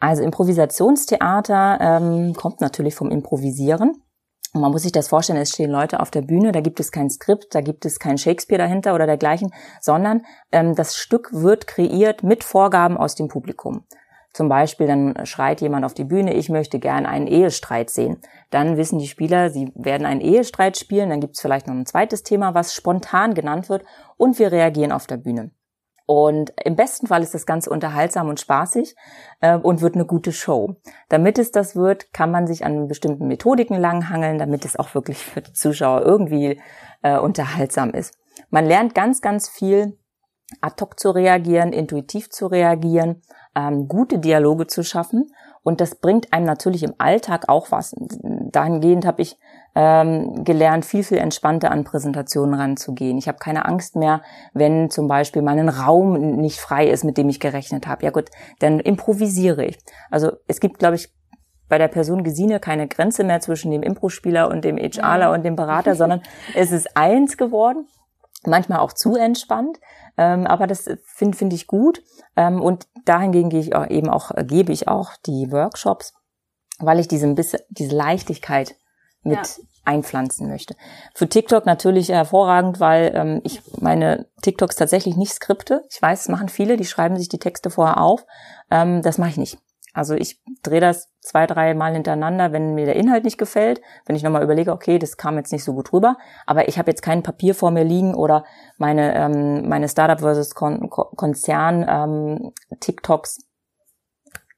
also 0.00 0.22
Improvisationstheater 0.22 1.78
ähm, 1.80 2.34
kommt 2.34 2.60
natürlich 2.60 2.94
vom 2.94 3.10
Improvisieren. 3.10 4.02
Und 4.52 4.60
man 4.60 4.70
muss 4.70 4.82
sich 4.82 4.92
das 4.92 5.08
vorstellen, 5.08 5.40
es 5.40 5.50
stehen 5.50 5.70
Leute 5.70 5.98
auf 5.98 6.12
der 6.12 6.22
Bühne, 6.22 6.52
da 6.52 6.60
gibt 6.60 6.78
es 6.78 6.92
kein 6.92 7.10
Skript, 7.10 7.54
da 7.56 7.60
gibt 7.60 7.84
es 7.84 7.98
kein 7.98 8.18
Shakespeare 8.18 8.62
dahinter 8.62 8.94
oder 8.94 9.06
dergleichen, 9.06 9.52
sondern 9.80 10.24
ähm, 10.52 10.76
das 10.76 10.96
Stück 10.96 11.32
wird 11.32 11.66
kreiert 11.66 12.22
mit 12.22 12.44
Vorgaben 12.44 12.96
aus 12.96 13.16
dem 13.16 13.26
Publikum. 13.26 13.84
Zum 14.34 14.48
Beispiel, 14.48 14.88
dann 14.88 15.24
schreit 15.26 15.60
jemand 15.60 15.84
auf 15.84 15.94
die 15.94 16.02
Bühne, 16.02 16.34
ich 16.34 16.48
möchte 16.48 16.80
gern 16.80 17.06
einen 17.06 17.28
Ehestreit 17.28 17.88
sehen. 17.88 18.18
Dann 18.50 18.76
wissen 18.76 18.98
die 18.98 19.06
Spieler, 19.06 19.48
sie 19.48 19.70
werden 19.76 20.06
einen 20.06 20.20
Ehestreit 20.20 20.76
spielen, 20.76 21.10
dann 21.10 21.20
gibt 21.20 21.36
es 21.36 21.40
vielleicht 21.40 21.68
noch 21.68 21.74
ein 21.74 21.86
zweites 21.86 22.24
Thema, 22.24 22.52
was 22.52 22.74
spontan 22.74 23.34
genannt 23.34 23.68
wird 23.68 23.84
und 24.16 24.40
wir 24.40 24.50
reagieren 24.50 24.90
auf 24.90 25.06
der 25.06 25.18
Bühne. 25.18 25.52
Und 26.06 26.52
im 26.64 26.74
besten 26.74 27.06
Fall 27.06 27.22
ist 27.22 27.32
das 27.32 27.46
Ganze 27.46 27.70
unterhaltsam 27.70 28.28
und 28.28 28.40
spaßig 28.40 28.96
äh, 29.40 29.56
und 29.56 29.80
wird 29.80 29.94
eine 29.94 30.04
gute 30.04 30.32
Show. 30.32 30.74
Damit 31.08 31.38
es 31.38 31.52
das 31.52 31.76
wird, 31.76 32.12
kann 32.12 32.32
man 32.32 32.48
sich 32.48 32.64
an 32.64 32.88
bestimmten 32.88 33.28
Methodiken 33.28 33.78
langhangeln, 33.78 34.38
damit 34.38 34.64
es 34.64 34.76
auch 34.76 34.96
wirklich 34.96 35.18
für 35.18 35.42
die 35.42 35.52
Zuschauer 35.52 36.02
irgendwie 36.02 36.60
äh, 37.02 37.16
unterhaltsam 37.18 37.90
ist. 37.90 38.18
Man 38.50 38.66
lernt 38.66 38.96
ganz, 38.96 39.22
ganz 39.22 39.48
viel 39.48 39.96
ad 40.60 40.82
hoc 40.82 40.98
zu 40.98 41.10
reagieren, 41.10 41.72
intuitiv 41.72 42.30
zu 42.30 42.48
reagieren, 42.48 43.22
ähm, 43.54 43.88
gute 43.88 44.18
Dialoge 44.18 44.66
zu 44.66 44.82
schaffen. 44.82 45.32
Und 45.62 45.80
das 45.80 45.94
bringt 45.94 46.32
einem 46.32 46.46
natürlich 46.46 46.82
im 46.82 46.94
Alltag 46.98 47.48
auch 47.48 47.70
was. 47.70 47.94
Dahingehend 47.98 49.06
habe 49.06 49.22
ich 49.22 49.38
ähm, 49.74 50.44
gelernt, 50.44 50.84
viel, 50.84 51.02
viel 51.02 51.18
entspannter 51.18 51.70
an 51.70 51.84
Präsentationen 51.84 52.54
ranzugehen. 52.54 53.18
Ich 53.18 53.28
habe 53.28 53.38
keine 53.38 53.64
Angst 53.64 53.96
mehr, 53.96 54.22
wenn 54.52 54.90
zum 54.90 55.08
Beispiel 55.08 55.42
mal 55.42 55.58
ein 55.58 55.68
Raum 55.68 56.36
nicht 56.36 56.60
frei 56.60 56.88
ist, 56.88 57.04
mit 57.04 57.18
dem 57.18 57.28
ich 57.28 57.40
gerechnet 57.40 57.86
habe. 57.86 58.04
Ja 58.04 58.10
gut, 58.10 58.30
dann 58.60 58.78
improvisiere 58.78 59.64
ich. 59.64 59.78
Also 60.10 60.32
es 60.46 60.60
gibt, 60.60 60.78
glaube 60.78 60.96
ich, 60.96 61.12
bei 61.68 61.78
der 61.78 61.88
Person 61.88 62.22
Gesine 62.22 62.60
keine 62.60 62.86
Grenze 62.86 63.24
mehr 63.24 63.40
zwischen 63.40 63.70
dem 63.70 63.82
Impro-Spieler 63.82 64.48
und 64.48 64.64
dem 64.64 64.76
HRler 64.76 65.32
und 65.32 65.44
dem 65.44 65.56
Berater, 65.56 65.94
sondern 65.94 66.22
es 66.54 66.72
ist 66.72 66.96
eins 66.96 67.36
geworden. 67.36 67.86
Manchmal 68.46 68.80
auch 68.80 68.92
zu 68.92 69.16
entspannt, 69.16 69.80
ähm, 70.18 70.46
aber 70.46 70.66
das 70.66 70.84
finde 71.02 71.36
find 71.36 71.54
ich 71.54 71.66
gut. 71.66 72.02
Ähm, 72.36 72.60
und 72.60 72.86
dahingegen 73.04 73.50
gehe 73.50 73.60
ich 73.60 73.74
auch, 73.74 73.88
eben 73.88 74.08
auch, 74.08 74.30
gebe 74.46 74.72
ich 74.72 74.88
auch 74.88 75.12
die 75.26 75.50
Workshops, 75.50 76.14
weil 76.78 76.98
ich 76.98 77.08
diese, 77.08 77.34
diese 77.68 77.94
Leichtigkeit 77.94 78.76
mit 79.22 79.38
ja. 79.38 79.64
einpflanzen 79.84 80.48
möchte. 80.48 80.76
Für 81.14 81.28
TikTok 81.28 81.66
natürlich 81.66 82.08
hervorragend, 82.10 82.80
weil 82.80 83.12
ähm, 83.14 83.40
ich 83.44 83.62
meine 83.80 84.26
TikToks 84.42 84.76
tatsächlich 84.76 85.16
nicht 85.16 85.32
skripte. 85.32 85.82
Ich 85.90 86.00
weiß, 86.00 86.22
es 86.22 86.28
machen 86.28 86.48
viele, 86.48 86.76
die 86.76 86.84
schreiben 86.84 87.16
sich 87.16 87.28
die 87.28 87.38
Texte 87.38 87.70
vorher 87.70 88.00
auf. 88.00 88.24
Ähm, 88.70 89.02
das 89.02 89.18
mache 89.18 89.30
ich 89.30 89.36
nicht. 89.36 89.58
Also 89.94 90.14
ich 90.14 90.42
drehe 90.62 90.80
das 90.80 91.08
zwei, 91.20 91.46
drei 91.46 91.72
Mal 91.72 91.94
hintereinander, 91.94 92.52
wenn 92.52 92.74
mir 92.74 92.84
der 92.84 92.96
Inhalt 92.96 93.24
nicht 93.24 93.38
gefällt, 93.38 93.80
wenn 94.04 94.16
ich 94.16 94.24
nochmal 94.24 94.42
überlege, 94.42 94.72
okay, 94.72 94.98
das 94.98 95.16
kam 95.16 95.36
jetzt 95.36 95.52
nicht 95.52 95.64
so 95.64 95.72
gut 95.72 95.92
rüber, 95.92 96.16
aber 96.46 96.68
ich 96.68 96.78
habe 96.78 96.90
jetzt 96.90 97.02
kein 97.02 97.22
Papier 97.22 97.54
vor 97.54 97.70
mir 97.70 97.84
liegen 97.84 98.14
oder 98.14 98.44
meine, 98.76 99.14
ähm, 99.14 99.68
meine 99.68 99.88
Startup 99.88 100.18
versus 100.18 100.54
Kon 100.54 100.90
Konzern 100.90 101.86
ähm, 101.88 102.52
TikToks, 102.80 103.46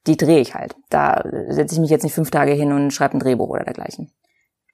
die 0.07 0.17
drehe 0.17 0.41
ich 0.41 0.55
halt. 0.55 0.75
Da 0.89 1.23
setze 1.49 1.75
ich 1.75 1.81
mich 1.81 1.91
jetzt 1.91 2.03
nicht 2.03 2.15
fünf 2.15 2.31
Tage 2.31 2.53
hin 2.53 2.73
und 2.73 2.91
schreibe 2.91 3.17
ein 3.17 3.21
Drehbuch 3.21 3.51
oder 3.51 3.65
dergleichen. 3.65 4.11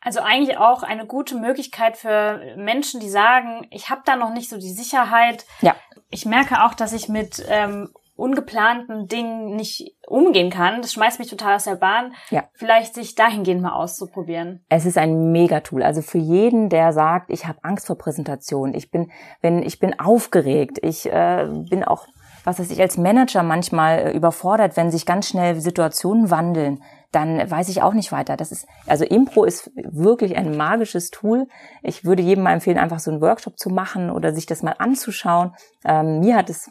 Also 0.00 0.20
eigentlich 0.20 0.58
auch 0.58 0.82
eine 0.82 1.06
gute 1.06 1.36
Möglichkeit 1.36 1.96
für 1.96 2.40
Menschen, 2.56 3.00
die 3.00 3.08
sagen, 3.08 3.66
ich 3.70 3.90
habe 3.90 4.02
da 4.04 4.16
noch 4.16 4.32
nicht 4.32 4.48
so 4.48 4.58
die 4.58 4.72
Sicherheit. 4.72 5.44
Ja. 5.60 5.76
Ich 6.10 6.26
merke 6.26 6.64
auch, 6.64 6.74
dass 6.74 6.92
ich 6.92 7.08
mit 7.08 7.44
ähm, 7.48 7.90
ungeplanten 8.22 9.08
Dingen 9.08 9.56
nicht 9.56 9.96
umgehen 10.06 10.50
kann. 10.50 10.80
Das 10.80 10.92
schmeißt 10.92 11.18
mich 11.18 11.28
total 11.28 11.56
aus 11.56 11.64
der 11.64 11.74
Bahn. 11.74 12.14
Ja. 12.30 12.44
Vielleicht 12.54 12.94
sich 12.94 13.16
dahingehend 13.16 13.60
mal 13.60 13.72
auszuprobieren. 13.72 14.64
Es 14.68 14.86
ist 14.86 14.96
ein 14.96 15.32
Megatool. 15.32 15.82
Also 15.82 16.02
für 16.02 16.18
jeden, 16.18 16.68
der 16.68 16.92
sagt, 16.92 17.30
ich 17.30 17.46
habe 17.46 17.58
Angst 17.62 17.88
vor 17.88 17.98
Präsentationen, 17.98 18.74
ich 18.74 18.92
bin, 18.92 19.10
wenn 19.40 19.62
ich 19.62 19.80
bin 19.80 19.98
aufgeregt, 19.98 20.78
ich 20.82 21.06
äh, 21.06 21.48
bin 21.68 21.82
auch, 21.82 22.06
was 22.44 22.60
weiß 22.60 22.70
ich, 22.70 22.80
als 22.80 22.96
Manager 22.96 23.42
manchmal 23.42 23.98
äh, 23.98 24.12
überfordert, 24.12 24.76
wenn 24.76 24.92
sich 24.92 25.04
ganz 25.04 25.28
schnell 25.28 25.60
Situationen 25.60 26.30
wandeln 26.30 26.80
dann 27.12 27.48
weiß 27.48 27.68
ich 27.68 27.82
auch 27.82 27.92
nicht 27.92 28.10
weiter. 28.10 28.38
Das 28.38 28.50
ist, 28.50 28.66
also 28.86 29.04
Impro 29.04 29.44
ist 29.44 29.70
wirklich 29.76 30.36
ein 30.36 30.56
magisches 30.56 31.10
Tool. 31.10 31.46
Ich 31.82 32.06
würde 32.06 32.22
jedem 32.22 32.44
mal 32.44 32.54
empfehlen, 32.54 32.78
einfach 32.78 33.00
so 33.00 33.10
einen 33.10 33.20
Workshop 33.20 33.58
zu 33.58 33.68
machen 33.68 34.10
oder 34.10 34.32
sich 34.32 34.46
das 34.46 34.62
mal 34.62 34.74
anzuschauen. 34.78 35.54
Ähm, 35.84 36.20
mir 36.20 36.36
hat 36.36 36.48
es 36.48 36.70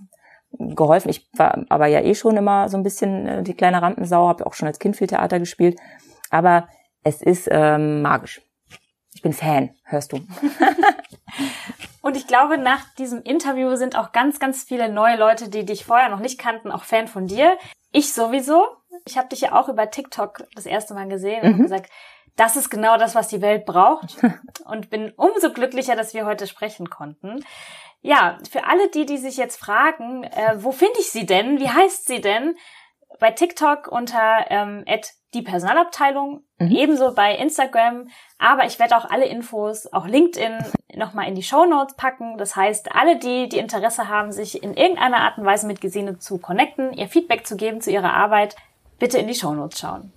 geholfen. 0.58 1.10
Ich 1.10 1.30
war 1.34 1.66
aber 1.70 1.88
ja 1.88 2.02
eh 2.02 2.16
schon 2.16 2.38
immer 2.38 2.70
so 2.70 2.78
ein 2.78 2.84
bisschen 2.84 3.28
äh, 3.28 3.44
die 3.44 3.54
kleine 3.54 3.82
Rampensau, 3.82 4.28
habe 4.28 4.46
auch 4.46 4.54
schon 4.54 4.68
als 4.68 4.80
Kind 4.80 4.96
viel 4.96 5.08
Theater 5.08 5.40
gespielt. 5.40 5.80
Aber 6.30 6.68
es 7.04 7.22
ist 7.22 7.48
ähm, 7.52 8.02
magisch. 8.02 8.42
Ich 9.14 9.22
bin 9.22 9.34
Fan, 9.34 9.72
hörst 9.84 10.14
du. 10.14 10.20
Und 12.02 12.18
ich 12.18 12.28
glaube, 12.28 12.58
nach 12.58 12.94
diesem 12.96 13.22
Interview 13.22 13.76
sind 13.76 13.96
auch 13.96 14.12
ganz, 14.12 14.40
ganz 14.40 14.64
viele 14.64 14.92
neue 14.92 15.18
Leute, 15.18 15.50
die 15.50 15.66
dich 15.66 15.86
vorher 15.86 16.10
noch 16.10 16.20
nicht 16.20 16.40
kannten, 16.40 16.72
auch 16.72 16.84
Fan 16.84 17.08
von 17.08 17.28
dir. 17.28 17.58
Ich 17.92 18.14
sowieso. 18.14 18.66
Ich 19.06 19.18
habe 19.18 19.30
dich 19.30 19.42
ja 19.42 19.54
auch 19.54 19.70
über 19.70 19.90
TikTok 19.90 20.44
das 20.56 20.66
erste 20.66 20.94
Mal 20.94 21.08
gesehen 21.08 21.46
mhm. 21.46 21.54
und 21.54 21.62
gesagt, 21.64 21.90
das 22.36 22.56
ist 22.56 22.70
genau 22.70 22.98
das, 22.98 23.14
was 23.14 23.28
die 23.28 23.42
Welt 23.42 23.66
braucht. 23.66 24.18
und 24.66 24.90
bin 24.90 25.12
umso 25.16 25.52
glücklicher, 25.52 25.96
dass 25.96 26.14
wir 26.14 26.26
heute 26.26 26.48
sprechen 26.48 26.90
konnten. 26.90 27.44
Ja, 28.02 28.38
für 28.50 28.66
alle 28.66 28.90
die, 28.90 29.06
die 29.06 29.18
sich 29.18 29.38
jetzt 29.38 29.60
fragen, 29.60 30.24
äh, 30.24 30.56
wo 30.58 30.72
finde 30.72 31.00
ich 31.00 31.12
sie 31.12 31.26
denn? 31.26 31.60
Wie 31.60 31.70
heißt 31.70 32.08
sie 32.08 32.22
denn? 32.22 32.56
Bei 33.20 33.32
TikTok 33.32 33.88
unter 33.88 34.46
ähm, 34.50 34.84
die 35.34 35.42
Personalabteilung, 35.42 36.44
mhm. 36.58 36.72
ebenso 36.72 37.14
bei 37.14 37.36
Instagram. 37.36 38.10
Aber 38.38 38.66
ich 38.66 38.80
werde 38.80 38.98
auch 38.98 39.06
alle 39.06 39.26
Infos, 39.26 39.92
auch 39.94 40.08
LinkedIn, 40.08 40.58
nochmal 40.96 41.28
in 41.28 41.36
die 41.36 41.44
Show 41.44 41.66
Notes 41.66 41.96
packen. 41.96 42.38
Das 42.38 42.56
heißt, 42.56 42.94
alle 42.96 43.18
die, 43.18 43.48
die 43.48 43.60
Interesse 43.60 44.10
haben, 44.10 44.32
sich 44.32 44.62
in 44.64 44.74
irgendeiner 44.74 45.18
Art 45.18 45.38
und 45.38 45.46
Weise 45.46 45.68
mit 45.68 45.80
Gesine 45.80 46.18
zu 46.18 46.38
connecten, 46.38 46.94
ihr 46.94 47.08
Feedback 47.08 47.46
zu 47.46 47.56
geben 47.56 47.82
zu 47.82 47.92
ihrer 47.92 48.14
Arbeit, 48.14 48.56
bitte 49.00 49.20
in 49.20 49.28
die 49.28 49.36
Show 49.36 49.54
Notes 49.54 49.80
schauen. 49.80 50.12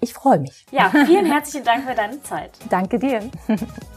Ich 0.00 0.14
freue 0.14 0.38
mich. 0.38 0.66
Ja, 0.70 0.90
vielen 0.90 1.26
herzlichen 1.32 1.64
Dank 1.64 1.84
für 1.88 1.94
deine 1.94 2.22
Zeit. 2.22 2.52
Danke 2.70 2.98
dir. 2.98 3.30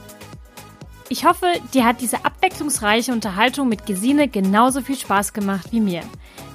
Ich 1.11 1.25
hoffe, 1.25 1.47
dir 1.73 1.85
hat 1.85 2.01
diese 2.01 2.23
abwechslungsreiche 2.23 3.11
Unterhaltung 3.11 3.67
mit 3.67 3.87
Gesine 3.87 4.27
genauso 4.27 4.81
viel 4.81 4.95
Spaß 4.95 5.33
gemacht 5.33 5.71
wie 5.71 5.79
mir. 5.79 6.03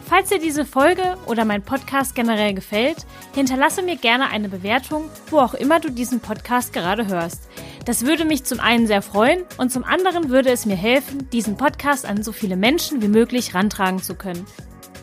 Falls 0.07 0.29
dir 0.29 0.39
diese 0.39 0.65
Folge 0.65 1.17
oder 1.27 1.45
mein 1.45 1.63
Podcast 1.63 2.15
generell 2.15 2.55
gefällt, 2.55 2.99
hinterlasse 3.35 3.83
mir 3.83 3.97
gerne 3.97 4.29
eine 4.31 4.49
Bewertung, 4.49 5.11
wo 5.31 5.41
auch 5.41 5.55
immer 5.55 5.81
du 5.81 5.91
diesen 5.91 6.21
Podcast 6.21 6.73
gerade 6.73 7.09
hörst. 7.09 7.49
Das 7.85 8.07
würde 8.07 8.25
mich 8.25 8.45
zum 8.45 8.61
einen 8.61 8.87
sehr 8.87 9.03
freuen 9.03 9.43
und 9.59 9.73
zum 9.73 9.83
anderen 9.83 10.29
würde 10.29 10.51
es 10.51 10.67
mir 10.67 10.77
helfen, 10.77 11.29
diesen 11.31 11.57
Podcast 11.57 12.07
an 12.07 12.23
so 12.23 12.31
viele 12.31 12.55
Menschen 12.55 13.03
wie 13.03 13.09
möglich 13.09 13.55
rantragen 13.55 14.03
zu 14.03 14.15
können. 14.15 14.47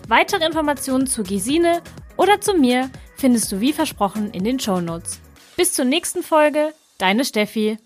Weitere 0.07 0.45
Informationen 0.45 1.07
zu 1.07 1.23
Gesine 1.23 1.81
oder 2.15 2.39
zu 2.39 2.53
mir 2.53 2.89
findest 3.17 3.51
du 3.51 3.59
wie 3.59 3.73
versprochen 3.73 4.31
in 4.31 4.45
den 4.45 4.61
Show 4.61 4.79
Notes. 4.79 5.19
Bis 5.57 5.73
zur 5.73 5.83
nächsten 5.83 6.23
Folge, 6.23 6.73
deine 6.99 7.25
Steffi. 7.25 7.77